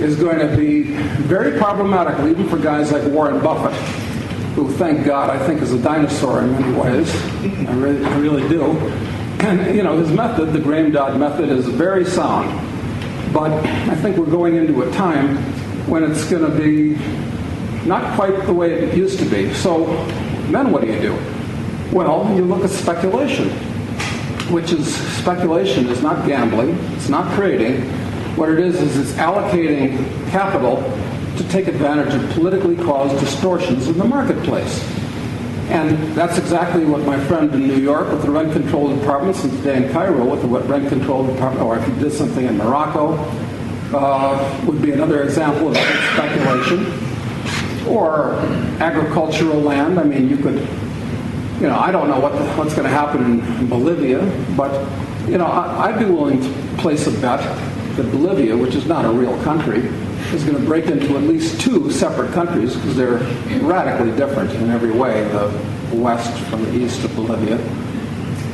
is 0.00 0.16
going 0.16 0.38
to 0.38 0.56
be 0.56 0.82
very 0.82 1.58
problematical, 1.58 2.28
even 2.28 2.48
for 2.48 2.58
guys 2.58 2.92
like 2.92 3.02
Warren 3.04 3.42
Buffett, 3.42 3.74
who, 4.54 4.70
thank 4.72 5.04
God, 5.04 5.30
I 5.30 5.38
think 5.46 5.62
is 5.62 5.72
a 5.72 5.78
dinosaur 5.78 6.42
in 6.42 6.52
many 6.52 6.78
ways. 6.78 7.14
I 7.68 7.74
really, 7.74 8.04
I 8.04 8.18
really 8.18 8.48
do. 8.48 8.64
And, 9.40 9.76
you 9.76 9.82
know, 9.82 9.98
his 9.98 10.10
method, 10.10 10.52
the 10.52 10.60
Graham 10.60 10.90
Dodd 10.92 11.18
method, 11.18 11.50
is 11.50 11.66
very 11.66 12.04
sound. 12.04 12.50
But 13.32 13.50
I 13.52 13.94
think 13.96 14.16
we're 14.16 14.26
going 14.26 14.56
into 14.56 14.82
a 14.82 14.90
time 14.92 15.36
when 15.88 16.02
it's 16.02 16.24
going 16.30 16.50
to 16.50 16.58
be 16.58 16.96
not 17.86 18.16
quite 18.16 18.46
the 18.46 18.52
way 18.52 18.72
it 18.72 18.96
used 18.96 19.18
to 19.18 19.24
be. 19.26 19.52
So 19.54 19.86
then 20.54 20.70
what 20.70 20.82
do 20.82 20.88
you 20.88 21.00
do? 21.00 21.14
Well, 21.92 22.34
you 22.36 22.44
look 22.44 22.64
at 22.64 22.70
speculation, 22.70 23.50
which 24.50 24.72
is 24.72 24.94
speculation 25.18 25.86
is 25.86 26.02
not 26.02 26.26
gambling, 26.26 26.70
it's 26.94 27.08
not 27.08 27.34
trading. 27.34 27.82
What 28.36 28.50
it 28.50 28.58
is 28.58 28.80
is 28.80 28.96
it's 28.96 29.12
allocating 29.18 29.96
capital 30.30 30.82
to 31.36 31.48
take 31.48 31.68
advantage 31.68 32.14
of 32.14 32.30
politically 32.30 32.76
caused 32.76 33.18
distortions 33.20 33.88
in 33.88 33.98
the 33.98 34.04
marketplace. 34.04 34.82
And 35.68 36.14
that's 36.14 36.38
exactly 36.38 36.84
what 36.84 37.02
my 37.02 37.18
friend 37.26 37.52
in 37.52 37.66
New 37.66 37.78
York 37.78 38.10
with 38.12 38.22
the 38.22 38.30
rent 38.30 38.52
control 38.52 38.94
departments 38.94 39.42
and 39.42 39.52
today 39.58 39.84
in 39.84 39.92
Cairo 39.92 40.24
with 40.24 40.42
the 40.42 40.48
rent 40.48 40.88
control 40.88 41.26
department, 41.26 41.66
or 41.66 41.76
if 41.76 41.84
he 41.86 41.92
did 42.00 42.12
something 42.12 42.46
in 42.46 42.56
Morocco, 42.56 43.14
uh, 43.92 44.64
would 44.66 44.80
be 44.80 44.92
another 44.92 45.22
example 45.22 45.68
of 45.68 45.76
speculation. 45.76 47.05
Or 47.88 48.34
agricultural 48.80 49.60
land. 49.60 49.98
I 49.98 50.04
mean, 50.04 50.28
you 50.28 50.36
could, 50.36 50.60
you 51.60 51.68
know, 51.68 51.78
I 51.78 51.90
don't 51.90 52.08
know 52.08 52.20
what 52.20 52.32
the, 52.32 52.44
what's 52.54 52.74
going 52.74 52.84
to 52.84 52.90
happen 52.90 53.40
in, 53.40 53.68
Bolivia, 53.68 54.20
but, 54.56 54.72
you 55.28 55.38
know, 55.38 55.46
I, 55.46 55.86
I'd 55.86 55.98
be 55.98 56.04
willing 56.04 56.40
to 56.40 56.76
place 56.78 57.06
a 57.06 57.12
bet 57.20 57.40
that 57.96 58.10
Bolivia, 58.10 58.56
which 58.56 58.74
is 58.74 58.86
not 58.86 59.04
a 59.04 59.10
real 59.10 59.40
country, 59.42 59.80
is 60.34 60.44
going 60.44 60.58
to 60.58 60.64
break 60.64 60.86
into 60.86 61.16
at 61.16 61.22
least 61.22 61.60
two 61.60 61.90
separate 61.90 62.32
countries 62.32 62.74
because 62.74 62.96
they're 62.96 63.18
radically 63.62 64.14
different 64.16 64.50
in 64.52 64.70
every 64.70 64.90
way, 64.90 65.22
the 65.28 65.96
west 65.96 66.36
from 66.50 66.62
the 66.64 66.74
east 66.76 67.04
of 67.04 67.14
Bolivia. 67.14 67.58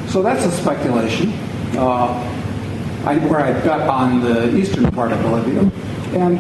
So 0.08 0.22
that's 0.22 0.44
a 0.44 0.50
speculation. 0.50 1.32
Uh, 1.74 2.38
I, 3.04 3.16
where 3.16 3.40
I 3.40 3.52
bet 3.52 3.88
on 3.88 4.20
the 4.20 4.56
eastern 4.56 4.88
part 4.92 5.10
of 5.10 5.20
Bolivia. 5.22 5.62
And 6.14 6.38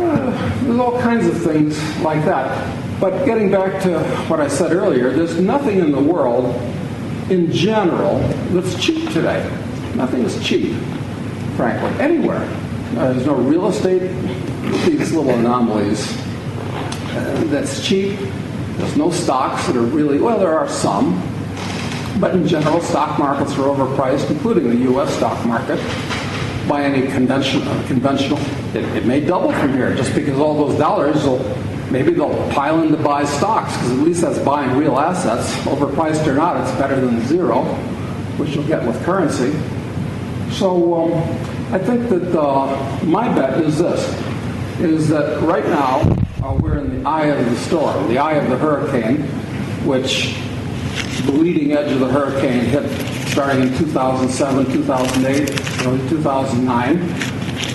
uh, 0.00 0.60
there's 0.64 0.78
all 0.78 1.00
kinds 1.00 1.26
of 1.26 1.40
things 1.42 1.78
like 2.00 2.24
that. 2.24 3.00
But 3.00 3.24
getting 3.24 3.50
back 3.50 3.82
to 3.84 3.98
what 4.28 4.40
I 4.40 4.48
said 4.48 4.72
earlier, 4.72 5.10
there's 5.10 5.40
nothing 5.40 5.78
in 5.78 5.90
the 5.90 6.00
world 6.00 6.54
in 7.30 7.50
general 7.50 8.18
that's 8.50 8.78
cheap 8.82 9.10
today. 9.12 9.42
Nothing 9.94 10.22
is 10.22 10.42
cheap, 10.46 10.74
frankly, 11.56 11.90
anywhere. 12.00 12.42
Uh, 12.96 13.12
there's 13.12 13.26
no 13.26 13.34
real 13.34 13.68
estate, 13.68 14.00
these 14.84 15.12
little 15.12 15.30
anomalies. 15.30 16.16
Uh, 17.12 17.44
that's 17.46 17.86
cheap. 17.86 18.18
There's 18.76 18.96
no 18.96 19.10
stocks 19.10 19.66
that 19.66 19.76
are 19.76 19.82
really, 19.82 20.18
well, 20.18 20.38
there 20.38 20.58
are 20.58 20.68
some, 20.68 21.20
but 22.20 22.34
in 22.34 22.46
general, 22.46 22.80
stock 22.80 23.18
markets 23.18 23.52
are 23.52 23.62
overpriced, 23.62 24.30
including 24.30 24.68
the 24.68 24.76
U.S. 24.90 25.14
stock 25.16 25.44
market, 25.46 25.78
by 26.70 26.84
any 26.84 27.08
conventional. 27.08 27.66
conventional. 27.86 28.38
It, 28.76 28.84
it, 28.96 29.04
may 29.04 29.20
double 29.20 29.50
from 29.50 29.72
here 29.72 29.92
just 29.92 30.14
because 30.14 30.38
all 30.38 30.68
those 30.68 30.78
dollars 30.78 31.24
will, 31.24 31.40
maybe 31.90 32.12
they'll 32.12 32.48
pile 32.52 32.80
in 32.82 32.92
to 32.92 32.96
buy 32.96 33.24
stocks 33.24 33.74
because 33.74 33.90
at 33.90 33.98
least 33.98 34.20
that's 34.20 34.38
buying 34.38 34.78
real 34.78 34.96
assets. 34.96 35.52
Overpriced 35.64 36.24
or 36.28 36.34
not, 36.34 36.56
it's 36.58 36.70
better 36.78 37.00
than 37.00 37.20
zero, 37.26 37.64
which 38.38 38.50
you'll 38.50 38.68
get 38.68 38.86
with 38.86 39.02
currency. 39.02 39.50
So 40.52 40.94
um, 40.94 41.12
I 41.74 41.78
think 41.78 42.08
that 42.08 42.38
uh, 42.38 43.04
my 43.04 43.28
bet 43.34 43.60
is 43.64 43.78
this, 43.78 44.06
is 44.78 45.08
that 45.08 45.42
right 45.42 45.66
now 45.66 46.02
uh, 46.44 46.54
we're 46.54 46.78
in 46.78 47.02
the 47.02 47.08
eye 47.08 47.26
of 47.26 47.50
the 47.50 47.56
storm, 47.56 48.06
the 48.06 48.18
eye 48.18 48.34
of 48.34 48.48
the 48.48 48.56
hurricane, 48.56 49.22
which 49.84 50.36
the 51.26 51.32
leading 51.32 51.72
edge 51.72 51.90
of 51.90 51.98
the 51.98 52.08
hurricane 52.08 52.60
hit 52.60 53.09
starting 53.30 53.62
in 53.62 53.78
2007, 53.78 54.72
2008, 54.72 55.86
early 55.86 56.08
2009, 56.08 56.98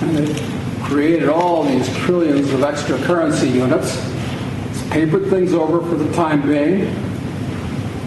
and 0.02 0.20
it 0.20 0.84
created 0.84 1.30
all 1.30 1.64
these 1.64 1.88
trillions 1.98 2.52
of 2.52 2.62
extra 2.62 2.98
currency 3.04 3.48
units. 3.48 3.96
It's 4.70 4.84
papered 4.90 5.30
things 5.30 5.54
over 5.54 5.80
for 5.88 5.96
the 5.96 6.12
time 6.14 6.42
being. 6.42 6.82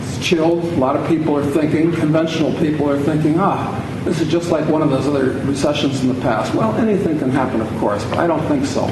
It's 0.03 0.19
chilled. 0.25 0.63
A 0.63 0.77
lot 0.77 0.95
of 0.95 1.09
people 1.09 1.37
are 1.39 1.45
thinking, 1.45 1.91
conventional 1.93 2.53
people 2.59 2.89
are 2.91 3.01
thinking, 3.01 3.41
ah, 3.41 4.03
this 4.05 4.21
is 4.21 4.29
just 4.29 4.51
like 4.51 4.69
one 4.69 4.83
of 4.83 4.91
those 4.91 5.07
other 5.07 5.31
recessions 5.47 6.03
in 6.03 6.09
the 6.09 6.21
past. 6.21 6.55
Well, 6.55 6.75
anything 6.77 7.19
can 7.19 7.31
happen, 7.31 7.63
of 7.63 7.79
course, 7.79 8.05
but 8.05 8.19
I 8.19 8.27
don't 8.27 8.47
think 8.47 8.67
so. 8.67 8.85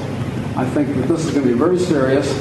I 0.57 0.65
think 0.71 0.89
that 0.97 1.09
this 1.09 1.27
is 1.27 1.33
going 1.33 1.47
to 1.47 1.53
be 1.53 1.59
very 1.59 1.79
serious, 1.79 2.33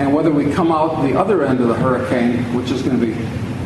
and 0.00 0.12
whether 0.12 0.32
we 0.32 0.50
come 0.52 0.72
out 0.72 1.02
the 1.02 1.16
other 1.16 1.44
end 1.44 1.60
of 1.60 1.68
the 1.68 1.74
hurricane, 1.74 2.42
which 2.52 2.72
is 2.72 2.82
going 2.82 2.98
to 2.98 3.06
be 3.06 3.14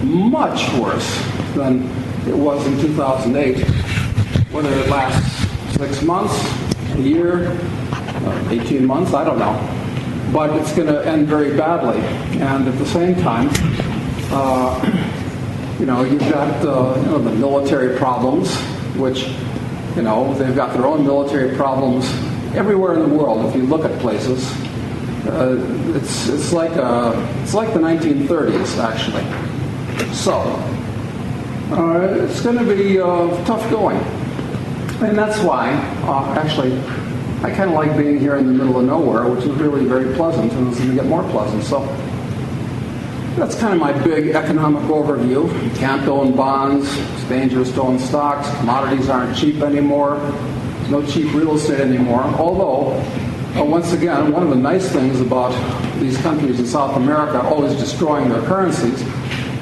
much 0.04 0.70
worse 0.74 1.35
than 1.56 1.82
it 2.28 2.36
was 2.36 2.64
in 2.66 2.78
2008. 2.80 3.66
Whether 4.52 4.72
it 4.72 4.88
lasts 4.88 5.76
six 5.76 6.02
months, 6.02 6.34
a 6.92 7.00
year, 7.00 7.58
uh, 7.90 8.48
18 8.50 8.86
months, 8.86 9.12
I 9.14 9.24
don't 9.24 9.38
know. 9.38 9.56
But 10.32 10.54
it's 10.56 10.72
going 10.74 10.88
to 10.88 11.04
end 11.06 11.26
very 11.26 11.56
badly. 11.56 12.00
And 12.40 12.68
at 12.68 12.78
the 12.78 12.86
same 12.86 13.14
time, 13.16 13.48
uh, 14.30 15.76
you 15.80 15.86
know, 15.86 16.04
you've 16.04 16.20
got 16.20 16.50
uh, 16.64 16.98
you 17.00 17.06
know, 17.06 17.18
the 17.18 17.32
military 17.32 17.96
problems, 17.96 18.54
which, 18.96 19.28
you 19.96 20.02
know, 20.02 20.34
they've 20.34 20.54
got 20.54 20.74
their 20.74 20.86
own 20.86 21.04
military 21.04 21.56
problems 21.56 22.06
everywhere 22.54 22.94
in 22.94 23.00
the 23.08 23.14
world. 23.14 23.46
If 23.46 23.56
you 23.56 23.62
look 23.62 23.84
at 23.84 23.98
places, 24.00 24.50
uh, 25.26 25.56
it's 25.94 26.28
it's 26.28 26.52
like 26.52 26.72
a, 26.72 27.12
it's 27.42 27.54
like 27.54 27.72
the 27.72 27.80
1930s 27.80 28.78
actually. 28.78 29.24
So, 30.14 30.42
uh, 31.70 32.24
it's 32.24 32.40
going 32.40 32.58
to 32.58 32.64
be 32.64 33.00
uh, 33.00 33.44
tough 33.44 33.68
going. 33.70 33.96
And 35.02 35.18
that's 35.18 35.38
why, 35.40 35.72
uh, 36.04 36.34
actually, 36.38 36.78
I 37.42 37.50
kind 37.54 37.70
of 37.70 37.72
like 37.72 37.96
being 37.96 38.18
here 38.18 38.36
in 38.36 38.46
the 38.46 38.52
middle 38.52 38.78
of 38.78 38.86
nowhere, 38.86 39.28
which 39.28 39.44
is 39.44 39.50
really 39.50 39.84
very 39.84 40.14
pleasant, 40.14 40.52
and 40.52 40.68
it's 40.68 40.78
going 40.78 40.90
to 40.90 40.96
get 40.96 41.06
more 41.06 41.22
pleasant. 41.30 41.64
So, 41.64 41.84
that's 43.36 43.54
kind 43.54 43.74
of 43.74 43.80
my 43.80 43.92
big 44.04 44.28
economic 44.28 44.82
overview. 44.84 45.52
You 45.62 45.70
can't 45.78 46.08
own 46.08 46.34
bonds, 46.34 46.88
it's 46.96 47.24
dangerous 47.24 47.70
to 47.72 47.82
own 47.82 47.98
stocks, 47.98 48.48
commodities 48.58 49.10
aren't 49.10 49.36
cheap 49.36 49.60
anymore, 49.60 50.18
there's 50.18 50.90
no 50.90 51.04
cheap 51.04 51.34
real 51.34 51.56
estate 51.56 51.80
anymore. 51.80 52.22
Although, 52.22 52.92
uh, 53.60 53.64
once 53.64 53.92
again, 53.92 54.32
one 54.32 54.42
of 54.42 54.48
the 54.48 54.56
nice 54.56 54.88
things 54.88 55.20
about 55.20 55.50
these 56.00 56.16
countries 56.18 56.58
in 56.60 56.66
South 56.66 56.96
America 56.96 57.42
always 57.42 57.74
destroying 57.74 58.30
their 58.30 58.42
currencies 58.42 59.02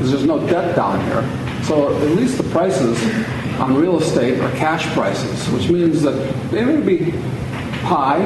is 0.00 0.12
there's 0.12 0.24
no 0.24 0.46
debt 0.46 0.76
down 0.76 1.04
here. 1.06 1.43
So 1.66 1.96
at 1.96 2.10
least 2.10 2.36
the 2.36 2.44
prices 2.44 3.02
on 3.58 3.74
real 3.74 3.98
estate 3.98 4.38
are 4.40 4.50
cash 4.52 4.84
prices, 4.92 5.48
which 5.48 5.70
means 5.70 6.02
that 6.02 6.12
they 6.50 6.64
may 6.64 6.80
be 6.80 7.10
high, 7.84 8.20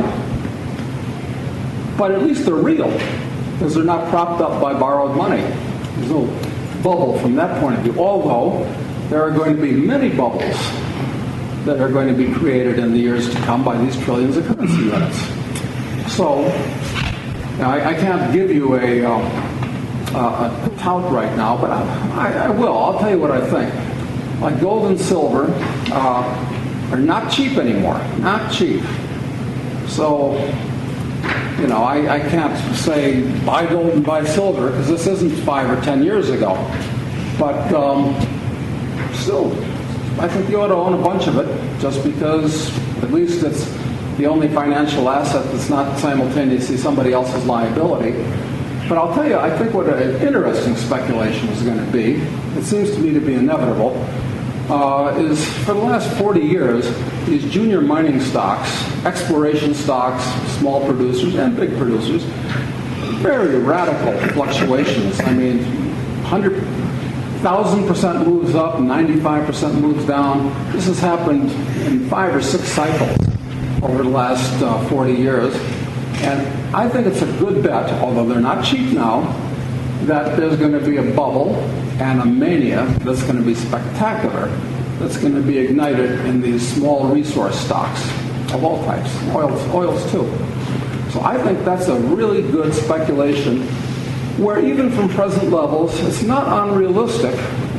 but 1.96 2.10
at 2.10 2.22
least 2.22 2.44
they're 2.44 2.54
real 2.54 2.90
because 3.52 3.74
they're 3.74 3.84
not 3.84 4.08
propped 4.08 4.40
up 4.40 4.60
by 4.60 4.72
borrowed 4.72 5.16
money. 5.16 5.42
There's 5.42 6.10
no 6.10 6.26
bubble 6.82 7.18
from 7.18 7.36
that 7.36 7.60
point 7.60 7.76
of 7.76 7.82
view, 7.82 7.98
although 7.98 8.64
there 9.08 9.22
are 9.22 9.30
going 9.30 9.56
to 9.56 9.62
be 9.62 9.72
many 9.72 10.08
bubbles 10.08 10.56
that 11.64 11.80
are 11.80 11.90
going 11.90 12.08
to 12.08 12.14
be 12.14 12.32
created 12.32 12.78
in 12.78 12.92
the 12.92 12.98
years 12.98 13.28
to 13.32 13.36
come 13.42 13.64
by 13.64 13.76
these 13.78 13.96
trillions 14.00 14.36
of 14.36 14.46
currency 14.46 14.84
units. 14.84 15.18
So, 16.12 16.44
I, 17.60 17.90
I, 17.90 17.94
can't 17.94 18.32
give 18.32 18.50
you 18.50 18.76
a, 18.76 19.04
uh, 19.04 19.47
uh, 20.14 20.70
a 20.72 20.76
tout 20.78 21.10
right 21.12 21.34
now, 21.36 21.56
but 21.56 21.70
I, 21.70 22.46
I, 22.46 22.50
will. 22.50 22.76
I'll 22.76 22.98
tell 22.98 23.10
you 23.10 23.18
what 23.18 23.30
I 23.30 23.40
think. 23.40 24.40
Like 24.40 24.60
gold 24.60 24.86
and 24.90 25.00
silver 25.00 25.46
uh, 25.92 26.90
are 26.92 26.98
not 26.98 27.30
cheap 27.30 27.58
anymore. 27.58 27.98
Not 28.18 28.52
cheap. 28.52 28.82
So, 29.86 30.36
you 31.58 31.66
know, 31.66 31.82
I, 31.82 32.16
I 32.16 32.20
can't 32.20 32.76
say 32.76 33.22
buy 33.44 33.66
gold 33.66 33.94
and 33.94 34.04
buy 34.04 34.24
silver 34.24 34.70
because 34.70 34.88
this 34.88 35.06
isn't 35.06 35.30
five 35.44 35.68
or 35.70 35.82
ten 35.82 36.02
years 36.02 36.30
ago. 36.30 36.54
But 37.38 37.72
um, 37.72 38.14
still, 39.12 39.52
I 40.20 40.28
think 40.28 40.48
you 40.48 40.60
ought 40.60 40.68
to 40.68 40.74
own 40.74 40.94
a 40.94 41.02
bunch 41.02 41.26
of 41.26 41.36
it 41.36 41.80
just 41.80 42.02
because 42.02 42.76
at 43.02 43.12
least 43.12 43.44
it's 43.44 43.64
the 44.18 44.26
only 44.26 44.48
financial 44.48 45.08
asset 45.08 45.44
that's 45.52 45.70
not 45.70 45.98
simultaneously 45.98 46.76
somebody 46.76 47.12
else's 47.12 47.44
liability. 47.44 48.12
But 48.88 48.96
I'll 48.96 49.14
tell 49.14 49.28
you, 49.28 49.36
I 49.36 49.54
think 49.58 49.74
what 49.74 49.86
an 49.86 50.26
interesting 50.26 50.74
speculation 50.74 51.46
is 51.50 51.62
going 51.62 51.76
to 51.76 51.92
be, 51.92 52.14
it 52.58 52.64
seems 52.64 52.90
to 52.92 52.98
me 53.00 53.12
to 53.12 53.20
be 53.20 53.34
inevitable, 53.34 54.02
uh, 54.70 55.14
is 55.18 55.44
for 55.64 55.74
the 55.74 55.80
last 55.80 56.10
40 56.16 56.40
years, 56.40 56.88
these 57.26 57.44
junior 57.52 57.82
mining 57.82 58.18
stocks, 58.18 58.70
exploration 59.04 59.74
stocks, 59.74 60.24
small 60.58 60.82
producers 60.86 61.34
and 61.34 61.54
big 61.54 61.76
producers, 61.76 62.22
very 63.20 63.58
radical 63.58 64.18
fluctuations. 64.32 65.20
I 65.20 65.34
mean, 65.34 65.58
100,000% 66.24 68.26
moves 68.26 68.54
up, 68.54 68.76
95% 68.76 69.80
moves 69.80 70.06
down. 70.06 70.50
This 70.72 70.86
has 70.86 70.98
happened 70.98 71.50
in 71.86 72.08
five 72.08 72.34
or 72.34 72.40
six 72.40 72.64
cycles 72.68 73.18
over 73.82 74.02
the 74.02 74.08
last 74.08 74.62
uh, 74.62 74.82
40 74.88 75.12
years. 75.12 75.77
And 76.22 76.76
I 76.76 76.88
think 76.88 77.06
it's 77.06 77.22
a 77.22 77.32
good 77.38 77.62
bet, 77.62 77.90
although 78.02 78.26
they're 78.26 78.40
not 78.40 78.64
cheap 78.64 78.92
now, 78.92 79.20
that 80.04 80.36
there's 80.36 80.56
going 80.56 80.72
to 80.72 80.80
be 80.80 80.96
a 80.96 81.14
bubble 81.14 81.54
and 82.00 82.20
a 82.20 82.24
mania 82.24 82.84
that's 83.00 83.22
going 83.22 83.36
to 83.36 83.42
be 83.44 83.54
spectacular, 83.54 84.46
that's 84.98 85.16
going 85.16 85.34
to 85.34 85.42
be 85.42 85.58
ignited 85.58 86.10
in 86.26 86.40
these 86.40 86.66
small 86.74 87.08
resource 87.08 87.58
stocks 87.58 88.02
of 88.52 88.64
all 88.64 88.84
types, 88.84 89.14
oils, 89.34 89.60
oils 89.74 90.02
too. 90.10 90.26
So 91.10 91.20
I 91.22 91.42
think 91.42 91.64
that's 91.64 91.88
a 91.88 91.98
really 91.98 92.42
good 92.42 92.72
speculation 92.74 93.62
where 94.38 94.64
even 94.64 94.90
from 94.90 95.08
present 95.08 95.50
levels, 95.50 95.98
it's 96.00 96.22
not 96.22 96.68
unrealistic 96.68 97.34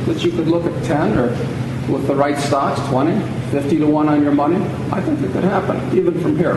that 0.06 0.22
you 0.22 0.30
could 0.30 0.48
look 0.48 0.64
at 0.64 0.84
10 0.84 1.18
or 1.18 1.28
with 1.90 2.06
the 2.06 2.14
right 2.14 2.38
stocks, 2.38 2.80
20, 2.88 3.18
50 3.50 3.78
to 3.78 3.86
1 3.86 4.08
on 4.08 4.22
your 4.22 4.32
money. 4.32 4.56
I 4.92 5.00
think 5.00 5.20
it 5.22 5.32
could 5.32 5.44
happen, 5.44 5.96
even 5.96 6.20
from 6.20 6.36
here. 6.36 6.56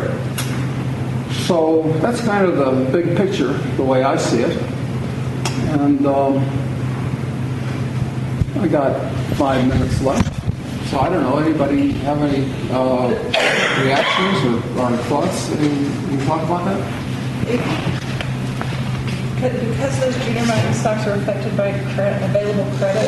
So 1.54 1.84
that's 2.01 2.20
kind 2.22 2.47
of 2.47 2.58
the 2.58 2.91
big 2.91 3.16
picture, 3.16 3.54
the 3.78 3.84
way 3.84 4.01
I 4.01 4.18
see 4.18 4.39
it. 4.41 4.58
And 5.78 6.04
um, 6.08 6.39
I 8.60 8.68
got 8.68 8.97
five 9.36 9.68
minutes 9.68 10.01
left. 10.01 10.34
So 10.89 10.99
I 10.99 11.10
don't 11.10 11.22
know, 11.22 11.38
anybody 11.38 11.91
have 12.10 12.20
any 12.24 12.51
uh, 12.72 13.10
reactions 13.84 14.38
or, 14.49 14.82
or 14.82 14.97
thoughts? 15.06 15.49
Can 15.49 16.18
you 16.18 16.26
talk 16.26 16.41
about 16.41 16.66
that? 16.66 16.82
because 19.36 19.99
those 19.99 20.18
junior 20.26 20.47
mining 20.47 20.74
stocks 20.74 21.06
are 21.06 21.14
affected 21.14 21.56
by 21.56 21.72
credit, 21.93 22.24
available 22.32 22.66
credit, 22.78 23.08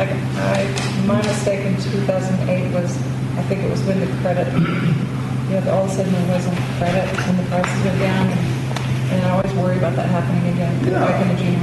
I, 0.00 0.06
I, 0.40 1.06
my 1.06 1.22
mistake 1.22 1.64
in 1.64 1.76
2008 1.76 2.74
was, 2.74 2.96
I 3.38 3.42
think 3.44 3.62
it 3.62 3.70
was 3.70 3.80
when 3.84 4.00
the 4.00 4.06
credit, 4.20 4.48
you 5.48 5.60
know, 5.60 5.70
all 5.72 5.84
of 5.84 5.90
a 5.90 5.94
sudden 5.94 6.12
there 6.12 6.28
wasn't 6.34 6.56
credit 6.78 7.04
and 7.28 7.38
the 7.38 7.44
prices 7.48 7.82
go 7.84 7.92
down, 7.98 8.26
and, 8.28 9.12
and 9.12 9.26
I 9.26 9.30
always 9.30 9.52
worry 9.54 9.76
about 9.78 9.94
that 9.96 10.08
happening 10.08 10.52
again, 10.52 10.74
Yeah. 10.84 11.04
back 11.06 11.22
in 11.22 11.28
the 11.28 11.34
junior. 11.42 11.54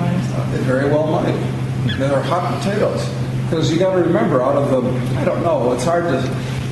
They 0.51 0.63
very 0.63 0.85
well 0.89 1.07
might. 1.07 1.97
They're 1.97 2.21
hot 2.23 2.59
potatoes. 2.59 3.07
Because 3.49 3.71
you 3.71 3.79
got 3.79 3.95
to 3.95 4.01
remember, 4.01 4.41
out 4.41 4.55
of 4.55 4.69
the, 4.71 5.17
I 5.19 5.25
don't 5.25 5.43
know, 5.43 5.73
it's 5.73 5.83
hard 5.83 6.05
to 6.05 6.21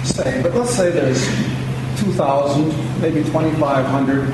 say, 0.06 0.42
but 0.42 0.56
let's 0.56 0.70
say 0.72 0.92
there's 0.92 1.26
2,000, 2.00 3.02
maybe 3.02 3.22
2,500 3.24 4.30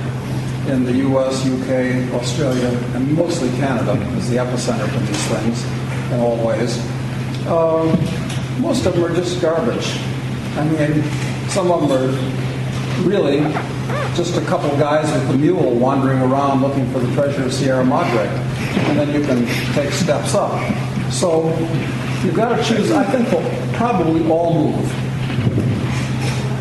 in 0.69 0.84
the 0.84 0.93
U.S., 1.09 1.43
U.K., 1.45 2.11
Australia, 2.13 2.67
and 2.93 3.11
mostly 3.15 3.49
Canada 3.57 3.93
is 4.17 4.30
the 4.30 4.36
epicenter 4.38 4.88
for 4.89 4.99
these 4.99 5.26
things 5.28 5.63
in 6.11 6.19
all 6.19 6.38
ways. 6.45 6.78
Um, 7.47 7.97
most 8.61 8.86
of 8.86 8.93
them 8.93 9.05
are 9.05 9.15
just 9.15 9.41
garbage. 9.41 9.97
I 10.57 10.65
mean, 10.65 11.03
some 11.49 11.71
of 11.71 11.82
them 11.82 11.91
are 11.91 12.11
really 13.04 13.39
just 14.16 14.38
a 14.38 14.46
couple 14.46 14.70
guys 14.78 15.12
with 15.12 15.36
a 15.36 15.38
mule 15.38 15.76
wandering 15.76 16.20
around 16.20 16.62
looking 16.62 16.89
for 16.91 17.00
the 17.00 17.14
treasure 17.14 17.43
of 17.43 17.54
Sierra 17.54 17.84
Madre, 17.84 18.28
and 18.28 18.98
then 18.98 19.14
you 19.14 19.26
can 19.26 19.46
take 19.74 19.91
steps 19.91 20.34
up. 20.34 20.60
So 21.12 21.50
you've 22.24 22.36
got 22.36 22.56
to 22.56 22.64
choose. 22.64 22.91
I 22.91 23.04
think 23.04 23.30
they'll 23.30 23.74
probably 23.74 24.30
all 24.30 24.54
move. 24.54 24.89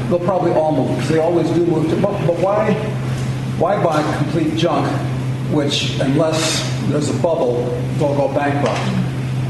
They'll 0.08 0.18
probably 0.18 0.52
all 0.52 0.76
move 0.76 0.96
because 0.96 1.08
they 1.10 1.18
always 1.18 1.48
do 1.50 1.64
move. 1.66 1.88
To, 1.90 1.96
but, 1.96 2.26
but 2.26 2.38
why? 2.38 2.74
Why 3.58 3.82
buy 3.82 4.02
complete 4.18 4.56
junk, 4.56 4.86
which 5.52 5.98
unless 6.00 6.68
there's 6.88 7.08
a 7.08 7.22
bubble, 7.22 7.64
they'll 7.98 8.16
go 8.16 8.34
bankrupt 8.34 8.80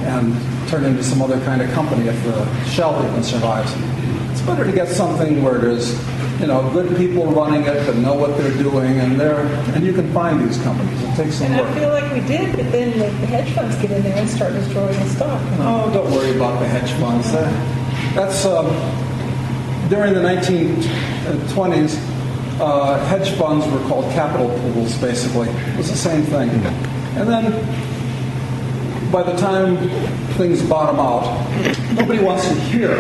and 0.05 0.69
turn 0.69 0.85
into 0.85 1.03
some 1.03 1.23
other 1.23 1.41
kind 1.45 1.63
of 1.63 1.71
company 1.71 2.09
if 2.09 2.25
the 2.25 2.65
shell 2.67 3.03
even 3.09 3.23
survives? 3.23 3.73
It's 4.31 4.43
better 4.43 4.65
to 4.65 4.73
get 4.73 4.89
something 4.89 5.43
where 5.43 5.59
there's 5.59 5.99
you 6.41 6.47
know 6.47 6.69
good 6.73 6.97
people 6.97 7.27
running 7.27 7.63
it 7.63 7.87
that 7.87 7.97
know 7.97 8.15
what 8.15 8.37
they're 8.37 8.57
doing, 8.59 8.99
and 9.01 9.19
they're 9.21 9.47
and 9.75 9.85
you 9.85 9.93
can 9.93 10.13
find 10.13 10.41
these 10.47 10.61
companies. 10.63 11.01
It 11.03 11.15
takes 11.17 11.37
some 11.37 11.47
And 11.53 11.61
work. 11.61 11.69
I 11.71 11.79
feel 11.81 11.89
like 11.91 12.13
we 12.13 12.21
did, 12.21 12.57
but 12.57 12.71
then 12.73 12.99
the 12.99 13.27
hedge 13.27 13.51
funds 13.55 13.77
get 13.77 13.91
in 13.93 14.03
there 14.03 14.17
and 14.17 14.29
start 14.29 14.53
destroying 14.53 14.99
the 14.99 15.09
stock. 15.11 15.41
Oh, 15.61 15.91
don't 15.93 16.11
worry 16.11 16.35
about 16.37 16.59
the 16.61 16.67
hedge 16.67 16.91
funds. 17.01 17.31
That- 17.33 17.53
That's 18.15 18.45
um, 18.45 18.67
during 19.89 20.15
the 20.15 20.21
1920s. 20.21 21.99
Uh, 22.61 23.05
hedge 23.07 23.31
funds 23.33 23.67
were 23.67 23.81
called 23.89 24.05
capital 24.13 24.49
pools, 24.61 24.97
basically. 24.99 25.49
It 25.49 25.77
was 25.77 25.91
the 25.91 25.97
same 25.97 26.23
thing. 26.23 26.51
And 27.19 27.29
then, 27.29 27.51
by 29.11 29.25
the 29.25 29.37
time 29.37 29.77
things 30.37 30.63
bottom 30.63 31.01
out, 31.01 31.25
nobody 31.95 32.23
wants 32.23 32.47
to 32.49 32.55
hear 32.55 32.95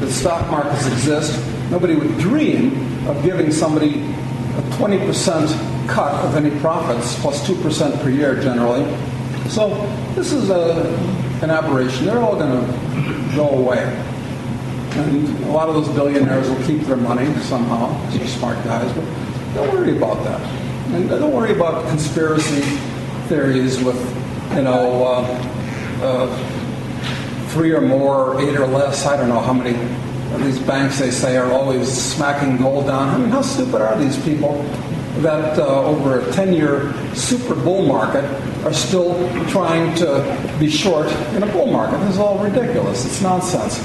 that 0.00 0.10
stock 0.10 0.48
markets 0.50 0.86
exist. 0.86 1.40
Nobody 1.72 1.94
would 1.94 2.18
dream 2.18 3.08
of 3.08 3.22
giving 3.24 3.50
somebody 3.50 4.02
a 4.02 4.62
20% 4.76 5.88
cut 5.88 6.12
of 6.22 6.36
any 6.36 6.50
profits, 6.60 7.18
plus 7.22 7.48
2% 7.48 8.02
per 8.02 8.10
year 8.10 8.38
generally. 8.42 8.84
So 9.48 9.70
this 10.14 10.32
is 10.32 10.50
a, 10.50 10.84
an 11.40 11.48
aberration. 11.48 12.04
They're 12.04 12.20
all 12.20 12.36
going 12.36 12.52
to 12.52 13.34
go 13.34 13.48
away. 13.48 13.84
And 14.96 15.26
a 15.46 15.50
lot 15.50 15.70
of 15.70 15.74
those 15.74 15.88
billionaires 15.94 16.46
will 16.50 16.62
keep 16.66 16.82
their 16.82 16.98
money 16.98 17.24
somehow, 17.40 17.98
they're 18.10 18.26
smart 18.26 18.62
guys, 18.64 18.92
but 18.92 19.04
don't 19.54 19.72
worry 19.72 19.96
about 19.96 20.22
that. 20.24 20.42
And 20.92 21.08
don't 21.08 21.32
worry 21.32 21.52
about 21.52 21.88
conspiracy 21.88 22.60
theories 23.28 23.82
with, 23.82 23.96
you 24.54 24.60
know, 24.64 25.06
uh, 25.06 26.02
uh, 26.02 27.48
three 27.48 27.72
or 27.72 27.80
more, 27.80 28.38
eight 28.42 28.56
or 28.56 28.66
less, 28.66 29.06
I 29.06 29.16
don't 29.16 29.30
know 29.30 29.40
how 29.40 29.54
many 29.54 29.72
these 30.38 30.58
banks 30.60 30.98
they 30.98 31.10
say 31.10 31.36
are 31.36 31.52
always 31.52 31.88
smacking 31.88 32.56
gold 32.56 32.86
down. 32.86 33.08
I 33.08 33.18
mean, 33.18 33.30
how 33.30 33.42
stupid 33.42 33.80
are 33.80 33.98
these 33.98 34.22
people 34.24 34.62
that 35.20 35.58
uh, 35.58 35.84
over 35.84 36.20
a 36.20 36.24
10-year 36.32 36.92
super 37.14 37.54
bull 37.54 37.86
market 37.86 38.24
are 38.64 38.72
still 38.72 39.14
trying 39.48 39.94
to 39.96 40.56
be 40.58 40.70
short 40.70 41.06
in 41.34 41.42
a 41.42 41.46
bull 41.46 41.66
market? 41.66 41.98
This 41.98 42.14
is 42.14 42.18
all 42.18 42.38
ridiculous. 42.38 43.04
It's 43.04 43.20
nonsense. 43.20 43.76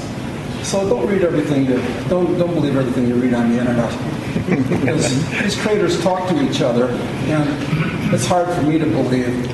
So 0.66 0.88
don't 0.88 1.06
read 1.06 1.22
everything 1.22 1.66
you 1.66 1.76
don't 2.08 2.36
don't 2.36 2.52
believe 2.52 2.76
everything 2.76 3.08
you 3.08 3.14
read 3.14 3.34
on 3.34 3.50
the 3.50 3.58
internet. 3.58 3.90
because 4.68 5.30
these 5.42 5.56
traders 5.56 6.00
talk 6.02 6.28
to 6.28 6.48
each 6.48 6.60
other, 6.60 6.88
and 6.88 8.14
it's 8.14 8.26
hard 8.26 8.48
for 8.54 8.62
me 8.62 8.78
to 8.78 8.86
believe 8.86 9.46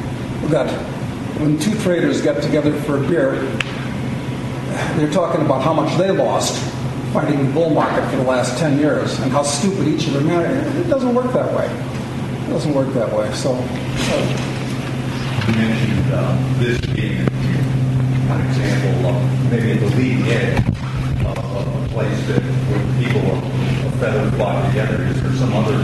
that 0.51 0.71
when 1.41 1.59
two 1.59 1.79
traders 1.81 2.21
get 2.21 2.43
together 2.43 2.73
for 2.81 3.03
a 3.03 3.09
beer, 3.09 3.35
they're 4.97 5.11
talking 5.13 5.43
about 5.43 5.63
how 5.63 5.73
much 5.73 5.97
they 5.99 6.11
lost 6.11 6.74
fighting 7.15 7.47
the 7.47 7.53
bull 7.53 7.71
market 7.71 8.05
for 8.11 8.17
the 8.17 8.25
last 8.25 8.59
10 8.59 8.77
years 8.77 9.21
and 9.21 9.31
how 9.31 9.45
stupid 9.45 9.87
each 9.87 10.09
of 10.09 10.15
them 10.15 10.29
are. 10.31 10.45
It 10.45 10.89
doesn't 10.91 11.15
work 11.15 11.33
that 11.33 11.47
way. 11.55 11.67
It 11.67 12.51
doesn't 12.51 12.75
work 12.75 12.93
that 12.95 13.07
way. 13.13 13.33
So, 13.35 13.55
so 13.55 14.19
You 15.47 15.55
mentioned 15.55 16.13
uh, 16.13 16.59
this 16.59 16.81
being 16.91 17.21
an 17.21 18.41
example 18.49 19.07
of 19.07 19.53
maybe 19.53 19.79
the 19.79 19.95
leading 19.95 20.27
edge 20.27 20.59
of 21.25 21.39
a 21.39 21.89
place 21.95 22.27
that 22.27 22.43
where 22.43 22.83
people 22.99 23.31
are 23.31 23.41
feathered 24.01 24.01
feather 24.01 24.31
flock 24.37 24.67
together. 24.67 25.05
Is 25.05 25.23
there 25.23 25.33
some 25.35 25.53
other 25.53 25.79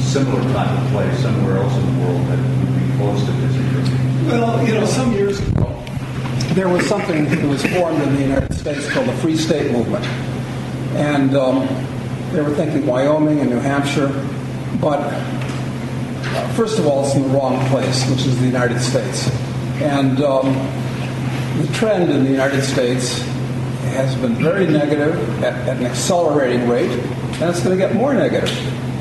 similar 0.00 0.42
type 0.52 0.82
of 0.82 0.90
place 0.90 1.16
somewhere 1.20 1.58
else 1.58 1.76
in 1.76 1.86
the 1.94 2.04
world 2.04 2.26
that 2.26 2.38
would 2.42 2.74
be 2.74 2.96
close 2.98 3.24
to 3.24 3.30
this? 3.30 4.32
Well, 4.32 4.66
you 4.66 4.74
know, 4.74 4.84
some 4.84 5.12
years 5.12 5.38
ago, 5.38 5.72
there 6.54 6.68
was 6.68 6.84
something 6.88 7.26
that 7.26 7.44
was 7.44 7.64
formed 7.66 8.02
in 8.02 8.16
the 8.16 8.22
United 8.22 8.52
States 8.52 8.90
called 8.90 9.06
the 9.06 9.16
Free 9.18 9.36
State 9.36 9.70
Movement. 9.70 10.04
And 10.96 11.36
um, 11.36 11.66
they 12.32 12.40
were 12.40 12.54
thinking 12.54 12.86
Wyoming 12.86 13.40
and 13.40 13.50
New 13.50 13.58
Hampshire, 13.58 14.08
but 14.80 15.00
uh, 15.00 16.48
first 16.54 16.78
of 16.78 16.86
all, 16.86 17.04
it's 17.04 17.14
in 17.14 17.22
the 17.22 17.28
wrong 17.28 17.64
place, 17.68 18.08
which 18.10 18.20
is 18.20 18.38
the 18.38 18.46
United 18.46 18.80
States. 18.80 19.30
And 19.82 20.22
um, 20.22 20.54
the 21.60 21.70
trend 21.74 22.10
in 22.10 22.24
the 22.24 22.30
United 22.30 22.62
States 22.62 23.20
has 23.92 24.14
been 24.16 24.34
very 24.36 24.66
negative 24.66 25.14
at, 25.44 25.54
at 25.68 25.76
an 25.76 25.86
accelerating 25.86 26.68
rate, 26.68 26.90
and 26.90 27.42
it's 27.42 27.62
going 27.62 27.78
to 27.78 27.86
get 27.86 27.94
more 27.94 28.14
negative 28.14 28.50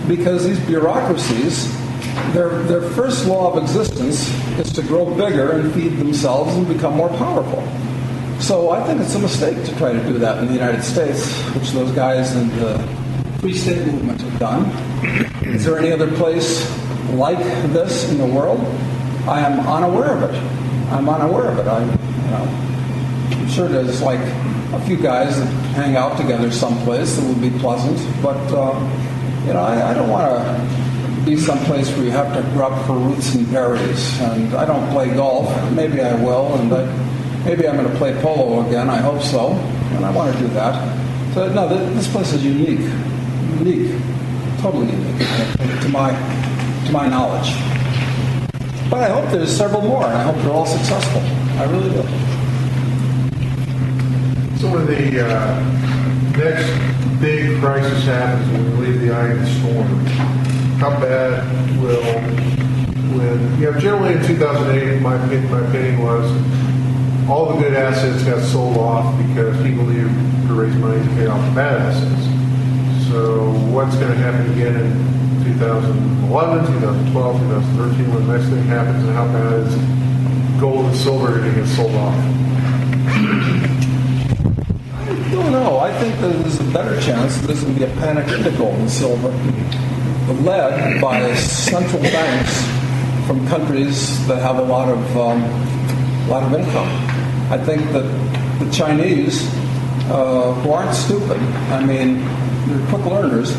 because 0.07 0.45
these 0.45 0.59
bureaucracies, 0.61 1.73
their, 2.33 2.61
their 2.63 2.81
first 2.91 3.25
law 3.25 3.53
of 3.53 3.63
existence 3.63 4.29
is 4.59 4.71
to 4.73 4.81
grow 4.81 5.05
bigger 5.15 5.53
and 5.53 5.73
feed 5.73 5.97
themselves 5.97 6.55
and 6.55 6.67
become 6.67 6.95
more 6.95 7.09
powerful. 7.09 7.61
So 8.39 8.69
I 8.69 8.83
think 8.83 9.01
it's 9.01 9.15
a 9.15 9.19
mistake 9.19 9.63
to 9.65 9.75
try 9.77 9.93
to 9.93 10.03
do 10.03 10.17
that 10.19 10.37
in 10.39 10.47
the 10.47 10.53
United 10.53 10.83
States, 10.83 11.31
which 11.55 11.71
those 11.71 11.91
guys 11.91 12.35
in 12.35 12.49
the 12.59 12.77
Free 13.39 13.53
State 13.53 13.85
Movement 13.87 14.21
have 14.21 14.39
done. 14.39 14.65
Is 15.43 15.65
there 15.65 15.77
any 15.79 15.91
other 15.91 16.11
place 16.15 16.69
like 17.11 17.39
this 17.73 18.09
in 18.11 18.17
the 18.17 18.25
world? 18.25 18.59
I 19.27 19.39
am 19.39 19.59
unaware 19.61 20.17
of 20.17 20.23
it. 20.23 20.35
I'm 20.91 21.09
unaware 21.09 21.49
of 21.49 21.59
it. 21.59 21.67
I, 21.67 21.81
you 21.83 22.31
know, 22.31 23.39
I'm 23.39 23.47
sure 23.49 23.67
there's 23.67 24.01
like 24.01 24.19
a 24.19 24.79
few 24.85 24.97
guys 24.97 25.39
that 25.39 25.45
hang 25.75 25.95
out 25.95 26.17
together 26.17 26.51
someplace 26.51 27.15
that 27.15 27.27
would 27.27 27.41
be 27.41 27.57
pleasant, 27.59 27.97
but 28.21 28.37
uh, 28.53 28.77
you 29.47 29.53
know, 29.53 29.61
I, 29.61 29.91
I 29.91 29.93
don't 29.93 30.09
want 30.09 30.25
to 30.25 31.25
be 31.25 31.37
someplace 31.37 31.89
where 31.95 32.05
you 32.05 32.11
have 32.11 32.33
to 32.35 32.41
grub 32.51 32.85
for 32.85 32.93
roots 32.93 33.33
and 33.33 33.51
berries. 33.51 34.21
And 34.21 34.53
I 34.53 34.65
don't 34.65 34.89
play 34.91 35.13
golf. 35.13 35.49
Maybe 35.71 36.01
I 36.01 36.13
will, 36.15 36.53
and 36.55 36.71
I, 36.71 37.14
maybe 37.45 37.67
I'm 37.67 37.77
going 37.77 37.89
to 37.89 37.97
play 37.97 38.13
polo 38.21 38.67
again. 38.67 38.89
I 38.89 38.97
hope 38.97 39.21
so, 39.21 39.51
and 39.95 40.05
I 40.05 40.11
want 40.11 40.33
to 40.33 40.39
do 40.39 40.47
that. 40.49 40.73
So 41.33 41.51
no, 41.53 41.67
this 41.67 42.11
place 42.11 42.33
is 42.33 42.43
unique, 42.43 42.79
unique, 43.59 44.01
totally 44.59 44.87
unique 44.91 45.81
to 45.81 45.89
my 45.89 46.11
to 46.85 46.91
my 46.91 47.07
knowledge. 47.07 47.53
But 48.89 49.03
I 49.03 49.13
hope 49.13 49.31
there's 49.31 49.55
several 49.55 49.81
more, 49.81 50.03
and 50.03 50.13
I 50.13 50.23
hope 50.23 50.35
they're 50.37 50.51
all 50.51 50.65
successful. 50.65 51.21
I 51.59 51.63
really 51.65 51.89
do. 51.89 52.03
So 54.59 54.71
when 54.71 54.85
the 54.85 55.27
uh, 55.27 55.59
next 56.37 57.21
big 57.21 57.59
crisis 57.59 58.05
happens, 58.05 58.51
when 58.51 58.79
we 58.79 58.87
leave 58.87 59.01
the 59.01 59.13
eye 59.13 59.27
of 59.27 59.39
the 59.39 59.47
storm, 59.59 60.05
how 60.77 60.91
bad 60.99 61.43
will 61.81 62.03
when 63.17 63.59
you 63.59 63.71
know 63.71 63.79
generally 63.79 64.13
in 64.13 64.25
2008, 64.25 65.01
my 65.01 65.15
opinion, 65.15 65.51
my 65.51 65.59
opinion 65.67 66.01
was 66.01 66.25
all 67.27 67.51
the 67.51 67.59
good 67.59 67.73
assets 67.73 68.23
got 68.23 68.41
sold 68.43 68.77
off 68.77 69.17
because 69.17 69.55
people 69.63 69.85
needed 69.85 70.09
to 70.47 70.53
raise 70.53 70.75
money 70.75 71.01
to 71.01 71.09
pay 71.15 71.25
off 71.25 71.43
the 71.49 71.55
bad 71.55 71.81
assets. 71.81 73.09
So 73.09 73.51
what's 73.73 73.95
going 73.95 74.11
to 74.11 74.17
happen 74.17 74.51
again 74.51 74.75
in 74.75 75.43
2011, 75.53 76.73
2012, 76.73 77.39
2013 77.39 78.13
when 78.13 78.27
the 78.27 78.37
next 78.37 78.49
thing 78.49 78.63
happens, 78.63 79.03
and 79.03 79.13
how 79.13 79.25
bad 79.25 79.53
is 79.53 79.75
gold 80.59 80.85
and 80.85 80.95
silver 80.95 81.39
going 81.39 81.53
to 81.53 81.61
get 81.61 81.67
sold 81.67 81.95
off? 81.95 82.13
I 84.93 85.31
don't 85.31 85.51
know. 85.51 85.79
I 85.79 85.91
think 85.99 86.19
that 86.21 86.33
there's 86.43 86.59
a 86.59 86.63
better 86.71 86.99
chance 87.01 87.37
that 87.37 87.47
there's 87.47 87.63
going 87.63 87.73
to 87.73 87.79
be 87.79 87.91
a 87.91 87.95
panic 87.95 88.31
into 88.31 88.51
gold 88.57 88.75
and 88.75 88.89
silver, 88.89 89.29
led 90.43 91.01
by 91.01 91.33
central 91.35 92.03
banks 92.03 92.63
from 93.25 93.47
countries 93.47 94.25
that 94.27 94.41
have 94.41 94.59
a 94.59 94.63
lot 94.63 94.89
of 94.89 95.17
um, 95.17 95.41
lot 96.27 96.43
of 96.43 96.53
income. 96.53 97.04
I 97.49 97.57
think 97.57 97.81
that 97.91 98.03
the 98.59 98.71
Chinese, 98.71 99.47
uh, 100.09 100.53
who 100.61 100.71
aren't 100.71 100.93
stupid, 100.95 101.37
I 101.71 101.83
mean, 101.85 102.25
they're 102.67 102.87
quick 102.89 103.05
learners. 103.05 103.53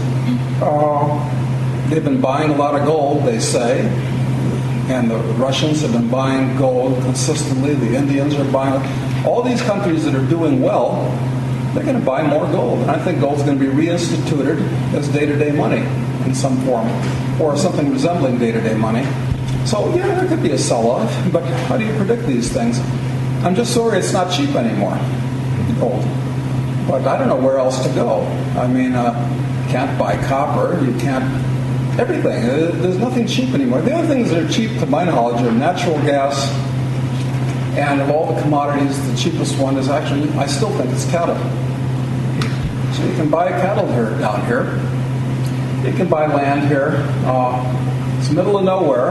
Uh, 0.61 1.89
they've 1.89 2.05
been 2.05 2.21
buying 2.21 2.51
a 2.51 2.57
lot 2.57 2.75
of 2.75 2.85
gold, 2.85 3.25
they 3.25 3.39
say, 3.39 3.81
and 4.89 5.11
the 5.11 5.19
Russians 5.35 5.83
have 5.83 5.93
been 5.93 6.09
buying 6.09 6.57
gold 6.57 7.01
consistently. 7.03 7.75
The 7.75 7.95
Indians 7.97 8.35
are 8.35 8.51
buying. 8.51 8.83
All 9.25 9.43
these 9.43 9.63
countries 9.63 10.05
that 10.05 10.15
are 10.15 10.27
doing 10.29 10.63
well, 10.63 11.11
they're 11.75 11.85
going 11.85 11.99
to 11.99 12.05
buy 12.05 12.23
more 12.23 12.47
gold. 12.47 12.81
And 12.81 12.91
I 12.91 12.99
think 12.99 13.21
gold's 13.21 13.43
going 13.43 13.59
to 13.59 13.65
be 13.65 13.71
reinstituted 13.71 14.61
as 14.95 15.09
day-to-day 15.09 15.53
money 15.53 15.85
in 16.25 16.35
some 16.35 16.57
form, 16.65 16.89
or 17.41 17.57
something 17.57 17.93
resembling 17.93 18.39
day-to-day 18.39 18.75
money. 18.75 19.05
So 19.65 19.95
yeah, 19.95 20.07
there 20.15 20.29
could 20.29 20.43
be 20.43 20.53
a 20.53 20.59
sell-off, 20.59 21.13
but 21.33 21.45
how 21.69 21.77
do 21.77 21.85
you 21.85 21.95
predict 21.95 22.27
these 22.27 22.53
things? 22.53 22.81
I'm 23.47 23.55
just 23.55 23.73
sorry 23.73 23.99
it's 24.01 24.13
not 24.13 24.33
cheap 24.33 24.57
anymore, 24.57 24.99
gold. 25.79 26.03
But 26.89 27.07
I 27.07 27.17
don't 27.17 27.29
know 27.29 27.37
where 27.37 27.59
else 27.59 27.81
to 27.87 27.95
go. 27.95 28.23
I 28.57 28.67
mean, 28.67 28.93
uh, 28.93 29.13
can't 29.71 29.97
buy 29.97 30.17
copper. 30.27 30.85
You 30.85 30.99
can't 30.99 31.23
everything. 31.97 32.43
Uh, 32.43 32.73
There's 32.83 32.99
nothing 32.99 33.25
cheap 33.29 33.55
anymore. 33.55 33.83
The 33.83 33.93
only 33.93 34.09
things 34.09 34.31
that 34.31 34.43
are 34.43 34.49
cheap, 34.53 34.77
to 34.81 34.87
my 34.87 35.05
knowledge, 35.05 35.41
are 35.47 35.53
natural 35.53 35.95
gas. 35.99 36.51
And 37.79 38.01
of 38.01 38.11
all 38.11 38.35
the 38.35 38.43
commodities, 38.43 38.99
the 39.13 39.17
cheapest 39.17 39.57
one 39.61 39.77
is 39.77 39.89
actually, 39.89 40.29
I 40.31 40.47
still 40.47 40.77
think 40.77 40.91
it's 40.91 41.09
cattle. 41.09 41.37
So 42.95 43.07
you 43.07 43.15
can 43.15 43.31
buy 43.31 43.51
cattle 43.51 43.87
here 43.93 44.11
down 44.19 44.45
here. 44.47 44.65
You 45.89 45.97
can 45.97 46.09
buy 46.09 46.27
land 46.27 46.67
here. 46.67 46.97
Uh, 47.25 48.19
it's 48.19 48.29
middle 48.31 48.59
of 48.59 48.65
nowhere 48.65 49.11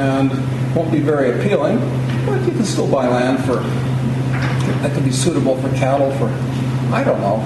and 0.00 0.30
won't 0.74 0.90
be 0.90 1.00
very 1.00 1.38
appealing, 1.38 1.78
but 2.26 2.44
you 2.44 2.52
can 2.52 2.64
still 2.64 2.90
buy 2.90 3.08
land 3.08 3.42
for 3.44 3.62
that 4.82 4.92
could 4.92 5.04
be 5.04 5.12
suitable 5.12 5.56
for 5.60 5.68
cattle 5.76 6.10
for, 6.18 6.28
I 6.94 7.02
don't 7.02 7.20
know, 7.20 7.36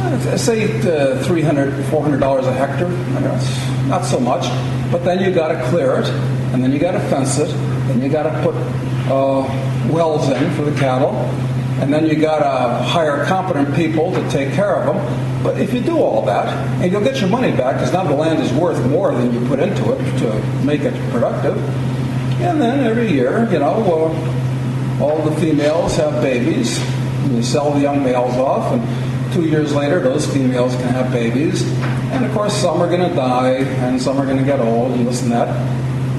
uh, 0.00 0.36
say 0.36 0.64
uh, 0.80 1.22
300 1.24 1.72
$400 1.84 2.46
a 2.46 2.52
hectare. 2.52 2.88
I 2.88 3.20
that's 3.20 3.88
not 3.88 4.04
so 4.04 4.20
much. 4.20 4.46
But 4.92 5.04
then 5.04 5.22
you 5.22 5.32
got 5.34 5.48
to 5.48 5.62
clear 5.70 6.00
it, 6.00 6.08
and 6.52 6.62
then 6.62 6.72
you 6.72 6.78
got 6.78 6.92
to 6.92 7.00
fence 7.00 7.38
it, 7.38 7.50
and 7.90 8.02
you 8.02 8.08
got 8.08 8.24
to 8.24 8.42
put 8.42 8.54
uh, 9.10 9.92
wells 9.92 10.28
in 10.30 10.50
for 10.54 10.62
the 10.62 10.78
cattle, 10.78 11.12
and 11.80 11.92
then 11.92 12.06
you 12.06 12.16
got 12.16 12.38
to 12.38 12.84
hire 12.84 13.24
competent 13.26 13.74
people 13.74 14.12
to 14.12 14.30
take 14.30 14.52
care 14.54 14.76
of 14.76 14.94
them. 14.94 15.42
But 15.42 15.60
if 15.60 15.74
you 15.74 15.80
do 15.80 15.98
all 15.98 16.24
that, 16.26 16.46
and 16.82 16.90
you'll 16.90 17.04
get 17.04 17.20
your 17.20 17.28
money 17.28 17.50
back 17.50 17.76
because 17.76 17.92
now 17.92 18.04
the 18.04 18.14
land 18.14 18.40
is 18.40 18.52
worth 18.52 18.84
more 18.86 19.12
than 19.12 19.32
you 19.32 19.46
put 19.48 19.60
into 19.60 19.92
it 19.92 20.18
to 20.20 20.64
make 20.64 20.82
it 20.82 20.94
productive. 21.10 21.56
And 22.40 22.60
then 22.60 22.86
every 22.86 23.10
year, 23.10 23.48
you 23.50 23.58
know, 23.58 23.74
uh, 23.74 25.02
all 25.02 25.22
the 25.28 25.34
females 25.40 25.96
have 25.96 26.22
babies, 26.22 26.78
and 27.24 27.36
you 27.36 27.42
sell 27.42 27.72
the 27.72 27.80
young 27.80 28.02
males 28.02 28.36
off, 28.36 28.72
and 28.72 29.32
two 29.32 29.44
years 29.44 29.74
later, 29.74 30.00
those 30.00 30.26
females 30.32 30.74
can 30.76 30.88
have 30.88 31.12
babies. 31.12 31.62
And 32.12 32.24
of 32.24 32.32
course, 32.32 32.54
some 32.54 32.80
are 32.80 32.88
going 32.88 33.08
to 33.08 33.14
die, 33.14 33.64
and 33.84 34.00
some 34.00 34.18
are 34.18 34.24
going 34.24 34.38
to 34.38 34.44
get 34.44 34.60
old, 34.60 34.92
and 34.92 35.06
this 35.06 35.22
and 35.22 35.32
that. 35.32 35.48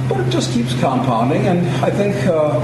But 0.09 0.19
it 0.21 0.29
just 0.29 0.51
keeps 0.53 0.77
compounding, 0.79 1.47
and 1.47 1.67
I 1.83 1.89
think 1.89 2.15
uh, 2.27 2.59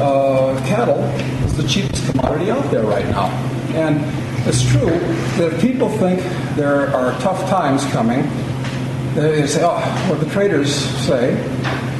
uh, 0.00 0.66
cattle 0.66 1.02
is 1.44 1.56
the 1.56 1.66
cheapest 1.66 2.08
commodity 2.10 2.50
out 2.50 2.70
there 2.70 2.84
right 2.84 3.06
now. 3.06 3.26
And 3.74 4.00
it's 4.46 4.62
true 4.62 4.98
that 5.38 5.54
if 5.54 5.60
people 5.60 5.88
think 5.88 6.20
there 6.56 6.94
are 6.94 7.18
tough 7.20 7.48
times 7.48 7.84
coming, 7.86 8.22
they 9.14 9.46
say, 9.46 9.62
oh, 9.64 9.80
what 10.08 10.20
the 10.20 10.30
traders 10.30 10.74
say, 10.74 11.34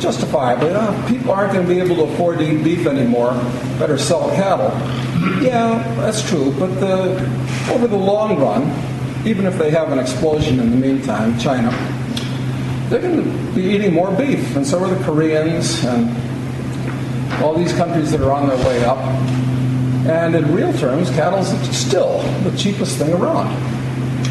justifiably, 0.02 0.70
oh, 0.72 1.06
people 1.08 1.30
aren't 1.30 1.52
going 1.52 1.66
to 1.66 1.72
be 1.72 1.80
able 1.80 1.94
to 1.94 2.12
afford 2.12 2.38
to 2.38 2.44
eat 2.44 2.64
beef 2.64 2.86
anymore, 2.86 3.32
better 3.78 3.96
sell 3.96 4.28
cattle. 4.30 4.70
Yeah, 5.40 5.82
that's 5.96 6.28
true, 6.28 6.52
but 6.58 6.68
the, 6.80 7.12
over 7.72 7.86
the 7.86 7.96
long 7.96 8.38
run, 8.40 8.64
even 9.24 9.46
if 9.46 9.56
they 9.56 9.70
have 9.70 9.92
an 9.92 10.00
explosion 10.00 10.58
in 10.58 10.70
the 10.72 10.76
meantime, 10.76 11.38
China, 11.38 11.70
they're 12.88 13.00
going 13.00 13.22
to 13.22 13.54
be 13.54 13.62
eating 13.62 13.94
more 13.94 14.10
beef, 14.10 14.56
and 14.56 14.66
so 14.66 14.82
are 14.82 14.92
the 14.92 15.02
Koreans 15.04 15.84
and 15.84 16.10
all 17.42 17.54
these 17.54 17.72
countries 17.72 18.10
that 18.10 18.20
are 18.20 18.32
on 18.32 18.48
their 18.48 18.58
way 18.66 18.84
up. 18.84 18.98
And 20.08 20.34
in 20.34 20.52
real 20.52 20.72
terms, 20.74 21.10
cattle's 21.10 21.48
still 21.74 22.20
the 22.42 22.54
cheapest 22.58 22.98
thing 22.98 23.12
around, 23.12 23.46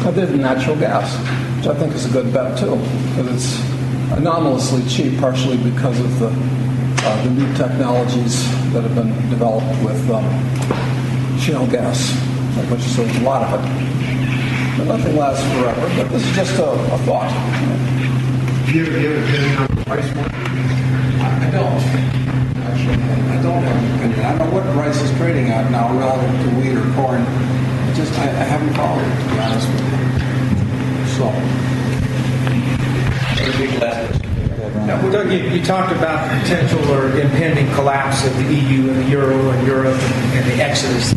other 0.06 0.26
than 0.26 0.42
natural 0.42 0.76
gas, 0.76 1.16
which 1.56 1.66
I 1.66 1.74
think 1.78 1.94
is 1.94 2.04
a 2.04 2.10
good 2.10 2.30
bet 2.32 2.58
too, 2.58 2.76
because 3.16 3.34
it's 3.34 3.71
anomalously 4.16 4.82
cheap, 4.88 5.18
partially 5.18 5.56
because 5.56 5.98
of 6.00 6.18
the, 6.18 6.28
uh, 6.28 7.24
the 7.24 7.30
new 7.30 7.54
technologies 7.54 8.44
that 8.72 8.82
have 8.82 8.94
been 8.94 9.12
developed 9.30 9.66
with 9.84 10.10
um, 10.10 10.24
shale 11.38 11.66
gas, 11.66 12.12
which 12.70 12.80
is 12.80 12.98
a 12.98 13.20
lot 13.20 13.42
of 13.42 13.58
it. 13.58 13.64
But 14.78 14.96
nothing 14.96 15.16
lasts 15.16 15.44
forever, 15.54 15.80
but 15.96 16.10
this 16.10 16.26
is 16.26 16.36
just 16.36 16.58
a, 16.58 16.70
a 16.70 16.98
thought. 17.04 17.30
Do 18.66 18.78
you 18.78 18.84
have, 18.84 18.94
do 18.94 19.00
you 19.00 19.08
have 19.08 19.16
an 19.16 19.24
opinion 19.24 19.56
on 19.58 19.66
the 19.76 19.84
price 19.84 20.08
point? 20.12 20.32
I 20.32 21.50
don't. 21.50 21.82
Actually, 22.64 23.02
I 23.02 23.42
don't 23.42 23.62
have 23.62 23.76
an 23.76 23.96
opinion. 23.96 24.20
I 24.20 24.38
don't 24.38 24.48
know 24.48 24.54
what 24.54 24.64
price 24.74 25.00
is 25.02 25.10
trading 25.16 25.48
at 25.48 25.70
now 25.70 25.92
relative 25.98 26.40
to 26.42 26.48
wheat 26.56 26.76
or 26.76 26.94
corn. 26.94 27.22
I 27.22 27.92
just 27.94 28.12
I, 28.18 28.28
I 28.28 28.44
haven't 28.44 28.74
followed 28.74 29.04
it 29.04 29.14
to 29.22 29.28
be 29.32 29.38
honest 29.40 29.68
with 29.68 29.80
you. 29.90 31.16
So. 31.16 31.81
Now, 34.86 35.00
Doug, 35.10 35.30
you, 35.30 35.38
you 35.38 35.64
talked 35.64 35.92
about 35.92 36.28
the 36.30 36.40
potential 36.40 36.80
or 36.92 37.08
impending 37.18 37.66
collapse 37.74 38.26
of 38.26 38.36
the 38.36 38.44
EU 38.44 38.90
and 38.90 38.96
the 38.98 39.10
euro 39.10 39.50
and 39.50 39.66
Europe 39.66 39.94
and, 39.96 40.38
and 40.38 40.50
the 40.50 40.62
exodus 40.62 41.10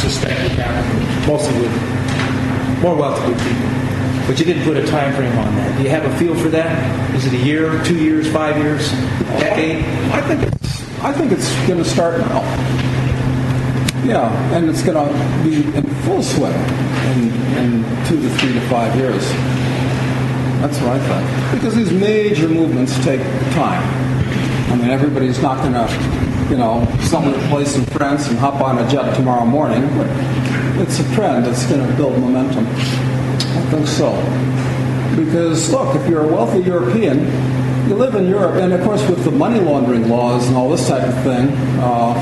suspected 0.00 0.52
happening, 0.52 1.26
mostly 1.26 1.60
with 1.60 2.82
more 2.82 2.94
wealthy 2.94 3.32
people. 3.44 3.68
But 4.26 4.38
you 4.38 4.44
didn't 4.44 4.64
put 4.64 4.76
a 4.76 4.86
time 4.86 5.14
frame 5.14 5.36
on 5.38 5.54
that. 5.56 5.76
Do 5.76 5.84
you 5.84 5.90
have 5.90 6.04
a 6.04 6.18
feel 6.18 6.34
for 6.34 6.48
that? 6.48 7.14
Is 7.14 7.26
it 7.26 7.32
a 7.32 7.38
year, 7.44 7.82
two 7.84 7.96
years, 7.96 8.30
five 8.32 8.56
years, 8.58 8.90
decade? 9.38 9.84
I 10.12 10.20
think 10.22 10.42
it's 10.42 11.02
I 11.02 11.12
think 11.12 11.30
it's 11.32 11.54
going 11.66 11.78
to 11.78 11.84
start 11.84 12.18
now. 12.18 12.40
Yeah, 14.04 14.56
and 14.56 14.68
it's 14.68 14.82
going 14.82 14.96
to 14.96 15.44
be 15.44 15.56
in 15.76 15.84
full 16.04 16.22
swing 16.22 16.52
in, 16.52 17.32
in 17.58 18.06
two 18.06 18.20
to 18.20 18.28
three 18.36 18.52
to 18.54 18.60
five 18.68 18.94
years. 18.96 19.22
That's 20.66 20.80
what 20.80 20.96
I 20.96 20.98
thought. 21.06 21.54
Because 21.54 21.76
these 21.76 21.92
major 21.92 22.48
movements 22.48 22.92
take 23.04 23.20
time. 23.52 23.80
I 24.72 24.74
mean, 24.74 24.90
everybody's 24.90 25.40
not 25.40 25.58
going 25.58 25.74
to, 25.74 26.50
you 26.50 26.56
know, 26.56 26.84
sell 27.02 27.20
their 27.20 27.48
place 27.48 27.76
in 27.76 27.84
France 27.84 28.26
and 28.26 28.36
hop 28.36 28.60
on 28.60 28.76
a 28.76 28.90
jet 28.90 29.14
tomorrow 29.14 29.46
morning. 29.46 29.86
But 29.96 30.08
it's 30.80 30.98
a 30.98 31.04
trend 31.14 31.46
that's 31.46 31.64
going 31.66 31.86
to 31.86 31.96
build 31.96 32.18
momentum. 32.18 32.66
I 32.66 33.62
think 33.70 33.86
so. 33.86 34.10
Because, 35.14 35.70
look, 35.70 35.94
if 35.94 36.10
you're 36.10 36.24
a 36.24 36.26
wealthy 36.26 36.62
European, 36.62 37.20
you 37.88 37.94
live 37.94 38.16
in 38.16 38.26
Europe, 38.26 38.56
and 38.56 38.72
of 38.72 38.82
course, 38.82 39.08
with 39.08 39.22
the 39.22 39.30
money 39.30 39.60
laundering 39.60 40.08
laws 40.08 40.48
and 40.48 40.56
all 40.56 40.68
this 40.68 40.88
type 40.88 41.04
of 41.04 41.14
thing 41.22 41.48
uh, 41.78 42.12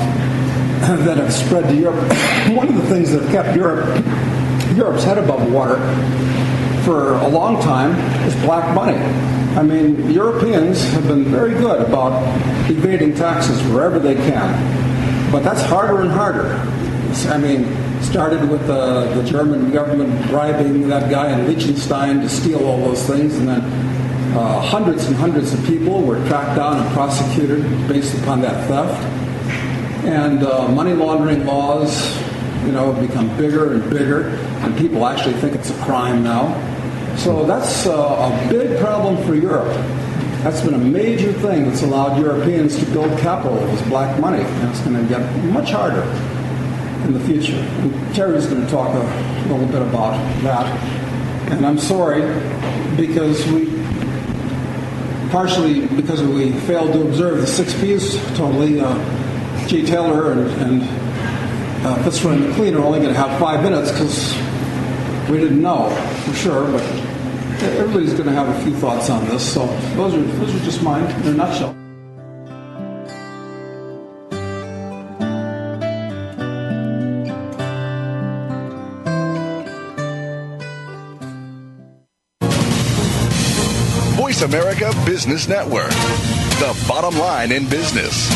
that 1.03 1.17
have 1.17 1.33
spread 1.33 1.67
to 1.67 1.75
Europe, 1.75 1.95
one 2.55 2.67
of 2.67 2.75
the 2.75 2.85
things 2.89 3.11
that 3.11 3.27
kept 3.31 3.55
Europe, 3.55 4.05
Europe's 4.75 5.03
head 5.03 5.17
above 5.17 5.51
water 5.51 5.79
for 6.85 7.15
a 7.15 7.27
long 7.27 7.59
time 7.61 7.95
is 8.27 8.35
black 8.45 8.73
money. 8.75 8.97
I 9.57 9.63
mean, 9.63 10.11
Europeans 10.11 10.83
have 10.91 11.07
been 11.07 11.25
very 11.25 11.53
good 11.53 11.81
about 11.81 12.21
evading 12.69 13.15
taxes 13.15 13.59
wherever 13.69 13.97
they 13.97 14.13
can, 14.13 15.31
but 15.31 15.43
that's 15.43 15.63
harder 15.63 16.01
and 16.01 16.11
harder. 16.11 16.53
I 17.29 17.39
mean, 17.39 17.65
started 18.03 18.47
with 18.49 18.67
the, 18.67 19.11
the 19.15 19.23
German 19.23 19.71
government 19.71 20.29
bribing 20.29 20.87
that 20.89 21.09
guy 21.09 21.31
in 21.31 21.47
Liechtenstein 21.47 22.21
to 22.21 22.29
steal 22.29 22.63
all 22.65 22.77
those 22.77 23.01
things, 23.07 23.35
and 23.37 23.47
then 23.47 23.61
uh, 24.37 24.61
hundreds 24.61 25.05
and 25.05 25.15
hundreds 25.15 25.53
of 25.53 25.65
people 25.65 26.03
were 26.03 26.17
tracked 26.27 26.55
down 26.55 26.77
and 26.77 26.93
prosecuted 26.93 27.63
based 27.87 28.15
upon 28.21 28.41
that 28.41 28.67
theft. 28.67 29.01
And 30.05 30.43
uh, 30.43 30.67
money 30.67 30.93
laundering 30.93 31.45
laws, 31.45 32.15
you 32.63 32.73
know, 32.73 32.93
have 32.93 33.07
become 33.07 33.35
bigger 33.37 33.73
and 33.73 33.89
bigger, 33.89 34.27
and 34.61 34.77
people 34.77 35.07
actually 35.07 35.33
think 35.35 35.55
it's 35.55 35.71
a 35.71 35.83
crime 35.83 36.23
now. 36.23 36.73
So 37.17 37.45
that's 37.45 37.85
uh, 37.85 37.93
a 37.93 38.49
big 38.49 38.79
problem 38.79 39.17
for 39.25 39.35
Europe. 39.35 39.73
That's 40.43 40.61
been 40.61 40.75
a 40.75 40.77
major 40.77 41.33
thing 41.33 41.65
that's 41.65 41.81
allowed 41.81 42.19
Europeans 42.19 42.77
to 42.77 42.85
build 42.91 43.17
capital 43.19 43.57
with 43.57 43.87
black 43.89 44.19
money, 44.19 44.43
and 44.43 44.69
it's 44.69 44.79
going 44.81 44.95
to 44.95 45.09
get 45.09 45.43
much 45.45 45.71
harder 45.71 46.03
in 47.05 47.13
the 47.13 47.19
future. 47.21 47.55
And 47.55 48.15
Terry's 48.15 48.45
going 48.45 48.63
to 48.63 48.69
talk 48.69 48.93
a 48.93 49.47
little 49.51 49.65
bit 49.65 49.81
about 49.81 50.13
that. 50.43 50.65
And 51.51 51.65
I'm 51.65 51.79
sorry 51.79 52.21
because 52.95 53.45
we, 53.47 53.65
partially 55.31 55.87
because 55.87 56.21
we 56.21 56.51
failed 56.61 56.93
to 56.93 57.01
observe 57.01 57.41
the 57.41 57.47
six 57.47 57.73
P's 57.81 58.17
totally. 58.37 58.79
Uh, 58.79 58.93
Jay 59.67 59.83
Taylor 59.83 60.31
and, 60.31 60.47
and 60.61 60.83
uh, 61.85 62.03
Fitzroy 62.03 62.35
McLean 62.35 62.75
are 62.75 62.83
only 62.83 62.99
going 62.99 63.13
to 63.13 63.19
have 63.19 63.39
five 63.39 63.63
minutes 63.63 63.91
because 63.91 64.35
we 65.29 65.39
didn't 65.39 65.61
know 65.61 65.89
for 66.25 66.33
sure, 66.35 66.71
but 66.71 67.04
everybody's 67.63 68.13
going 68.13 68.25
to 68.25 68.31
have 68.31 68.49
a 68.49 68.63
few 68.63 68.75
thoughts 68.75 69.09
on 69.09 69.25
this. 69.25 69.53
So 69.53 69.65
those 69.95 70.13
are 70.13 70.21
those 70.21 70.55
are 70.55 70.65
just 70.65 70.81
mine 70.81 71.03
in 71.21 71.27
a 71.27 71.33
nutshell. 71.33 71.75
VoiceAmerica 84.17 85.05
Business 85.05 85.47
Network, 85.47 85.89
the 85.89 86.85
bottom 86.87 87.17
line 87.19 87.51
in 87.51 87.67
business. 87.69 88.29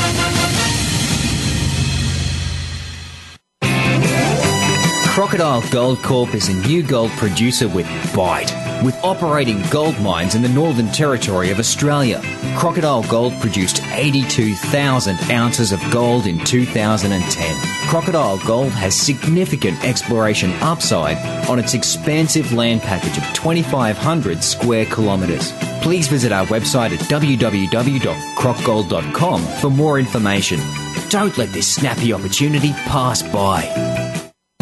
Crocodile 5.07 5.61
Gold 5.69 5.97
Corp 5.97 6.33
is 6.33 6.47
a 6.47 6.53
new 6.67 6.81
gold 6.81 7.11
producer 7.11 7.67
with 7.67 7.87
bite. 8.15 8.68
With 8.83 8.95
operating 9.03 9.61
gold 9.69 9.99
mines 9.99 10.35
in 10.35 10.41
the 10.41 10.47
Northern 10.47 10.87
Territory 10.87 11.49
of 11.49 11.59
Australia, 11.59 12.21
Crocodile 12.57 13.03
Gold 13.03 13.33
produced 13.41 13.83
82,000 13.83 15.19
ounces 15.31 15.73
of 15.73 15.81
gold 15.91 16.27
in 16.27 16.39
2010. 16.45 17.89
Crocodile 17.89 18.37
Gold 18.47 18.71
has 18.71 18.95
significant 18.95 19.83
exploration 19.83 20.53
upside 20.61 21.17
on 21.49 21.59
its 21.59 21.73
expansive 21.73 22.53
land 22.53 22.81
package 22.81 23.17
of 23.17 23.25
2,500 23.33 24.41
square 24.41 24.85
kilometres. 24.85 25.51
Please 25.81 26.07
visit 26.07 26.31
our 26.31 26.45
website 26.45 26.93
at 26.93 26.99
www.crocgold.com 26.99 29.41
for 29.41 29.69
more 29.69 29.99
information. 29.99 30.61
Don't 31.09 31.37
let 31.37 31.51
this 31.51 31.67
snappy 31.67 32.13
opportunity 32.13 32.71
pass 32.71 33.23
by. 33.23 33.98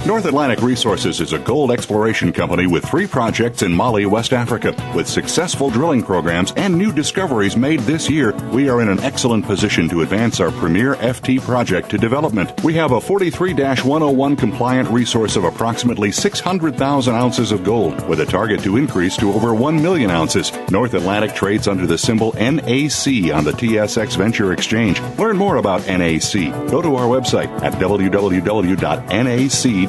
North 0.08 0.24
Atlantic 0.24 0.62
Resources 0.62 1.20
is 1.20 1.34
a 1.34 1.40
gold 1.40 1.70
exploration 1.70 2.32
company 2.32 2.66
with 2.66 2.86
three 2.86 3.06
projects 3.06 3.62
in 3.62 3.74
Mali, 3.74 4.06
West 4.06 4.32
Africa. 4.32 4.74
With 4.96 5.06
successful 5.06 5.70
drilling 5.70 6.02
programs 6.02 6.54
and 6.54 6.78
new 6.78 6.94
discoveries 6.94 7.58
made 7.58 7.82
this 7.82 8.10
year, 8.10 8.34
we 8.54 8.70
are 8.70 8.82
in 8.82 8.88
an 8.88 9.02
excellent 9.02 9.46
position 9.46 9.90
to 9.90 10.04
advance 10.04 10.40
our 10.40 10.50
premier 10.52 10.96
FT 10.96 11.42
project 11.42 11.90
to 11.90 11.98
development. 11.98 12.64
We 12.64 12.74
have 12.76 12.94
a 12.94 13.02
43 13.02 13.54
101 13.54 14.38
compliant 14.38 14.90
resource 14.90 15.36
of 15.36 15.44
approximately 15.44 16.14
600,000 16.14 17.14
ounces 17.14 17.52
of 17.52 17.66
gold, 17.66 18.08
with 18.08 18.22
a 18.22 18.26
target 18.26 18.62
to 18.64 18.78
increase 18.78 19.18
to 19.18 19.34
over 19.34 19.54
1 19.54 19.82
million 19.82 20.10
ounces. 20.10 20.54
North 20.72 20.94
Atlantic 20.94 21.36
trades 21.36 21.68
under 21.68 21.86
the 21.86 21.98
symbol 21.98 22.32
NAC 22.36 23.34
on 23.36 23.44
the 23.44 23.52
TSX 23.52 24.16
Venture 24.16 24.54
Exchange. 24.54 25.02
Learn 25.18 25.36
more 25.36 25.58
about 25.58 25.86
NAC. 25.86 26.50
Go 26.72 26.82
to 26.82 26.96
our 26.96 27.08
website 27.08 27.50
at 27.62 27.74
www.nac 27.74 28.78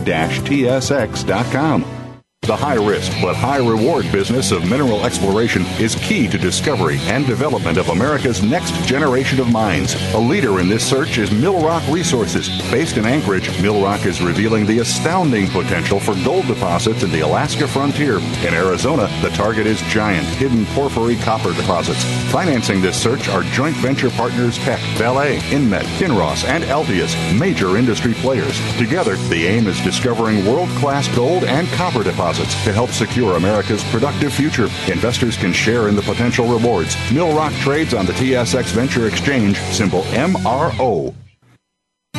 tsx.com. 0.08 1.97
The 2.48 2.56
high 2.56 2.76
risk 2.76 3.12
but 3.20 3.36
high 3.36 3.58
reward 3.58 4.10
business 4.10 4.52
of 4.52 4.66
mineral 4.66 5.04
exploration 5.04 5.66
is 5.78 5.96
key 5.96 6.26
to 6.28 6.38
discovery 6.38 6.96
and 7.00 7.26
development 7.26 7.76
of 7.76 7.90
America's 7.90 8.42
next 8.42 8.72
generation 8.86 9.38
of 9.38 9.52
mines. 9.52 9.94
A 10.14 10.18
leader 10.18 10.58
in 10.58 10.66
this 10.66 10.82
search 10.82 11.18
is 11.18 11.28
Millrock 11.28 11.86
Resources. 11.92 12.48
Based 12.70 12.96
in 12.96 13.04
Anchorage, 13.04 13.50
Millrock 13.60 14.06
is 14.06 14.22
revealing 14.22 14.64
the 14.64 14.78
astounding 14.78 15.46
potential 15.48 16.00
for 16.00 16.14
gold 16.24 16.46
deposits 16.46 17.02
in 17.02 17.12
the 17.12 17.20
Alaska 17.20 17.68
frontier. 17.68 18.16
In 18.16 18.54
Arizona, 18.54 19.10
the 19.20 19.28
target 19.36 19.66
is 19.66 19.82
giant, 19.82 20.26
hidden 20.26 20.64
porphyry 20.68 21.16
copper 21.16 21.52
deposits. 21.52 22.02
Financing 22.32 22.80
this 22.80 22.96
search 22.96 23.28
are 23.28 23.42
joint 23.52 23.76
venture 23.76 24.08
partners 24.08 24.56
Teck, 24.56 24.80
Vale, 24.96 25.38
Inmet, 25.50 25.84
Kinross, 25.98 26.44
and 26.44 26.64
Altius, 26.64 27.14
major 27.38 27.76
industry 27.76 28.14
players. 28.14 28.58
Together, 28.78 29.16
the 29.28 29.44
aim 29.44 29.66
is 29.66 29.78
discovering 29.82 30.46
world 30.46 30.70
class 30.80 31.14
gold 31.14 31.44
and 31.44 31.68
copper 31.72 32.02
deposits 32.02 32.37
to 32.44 32.72
help 32.72 32.90
secure 32.90 33.36
America's 33.36 33.82
productive 33.84 34.32
future. 34.32 34.68
Investors 34.90 35.36
can 35.36 35.52
share 35.52 35.88
in 35.88 35.96
the 35.96 36.02
potential 36.02 36.46
rewards. 36.46 36.94
Millrock 37.10 37.52
trades 37.60 37.94
on 37.94 38.06
the 38.06 38.12
TSX 38.12 38.72
Venture 38.72 39.06
Exchange, 39.06 39.58
symbol 39.72 40.02
MRO. 40.04 41.14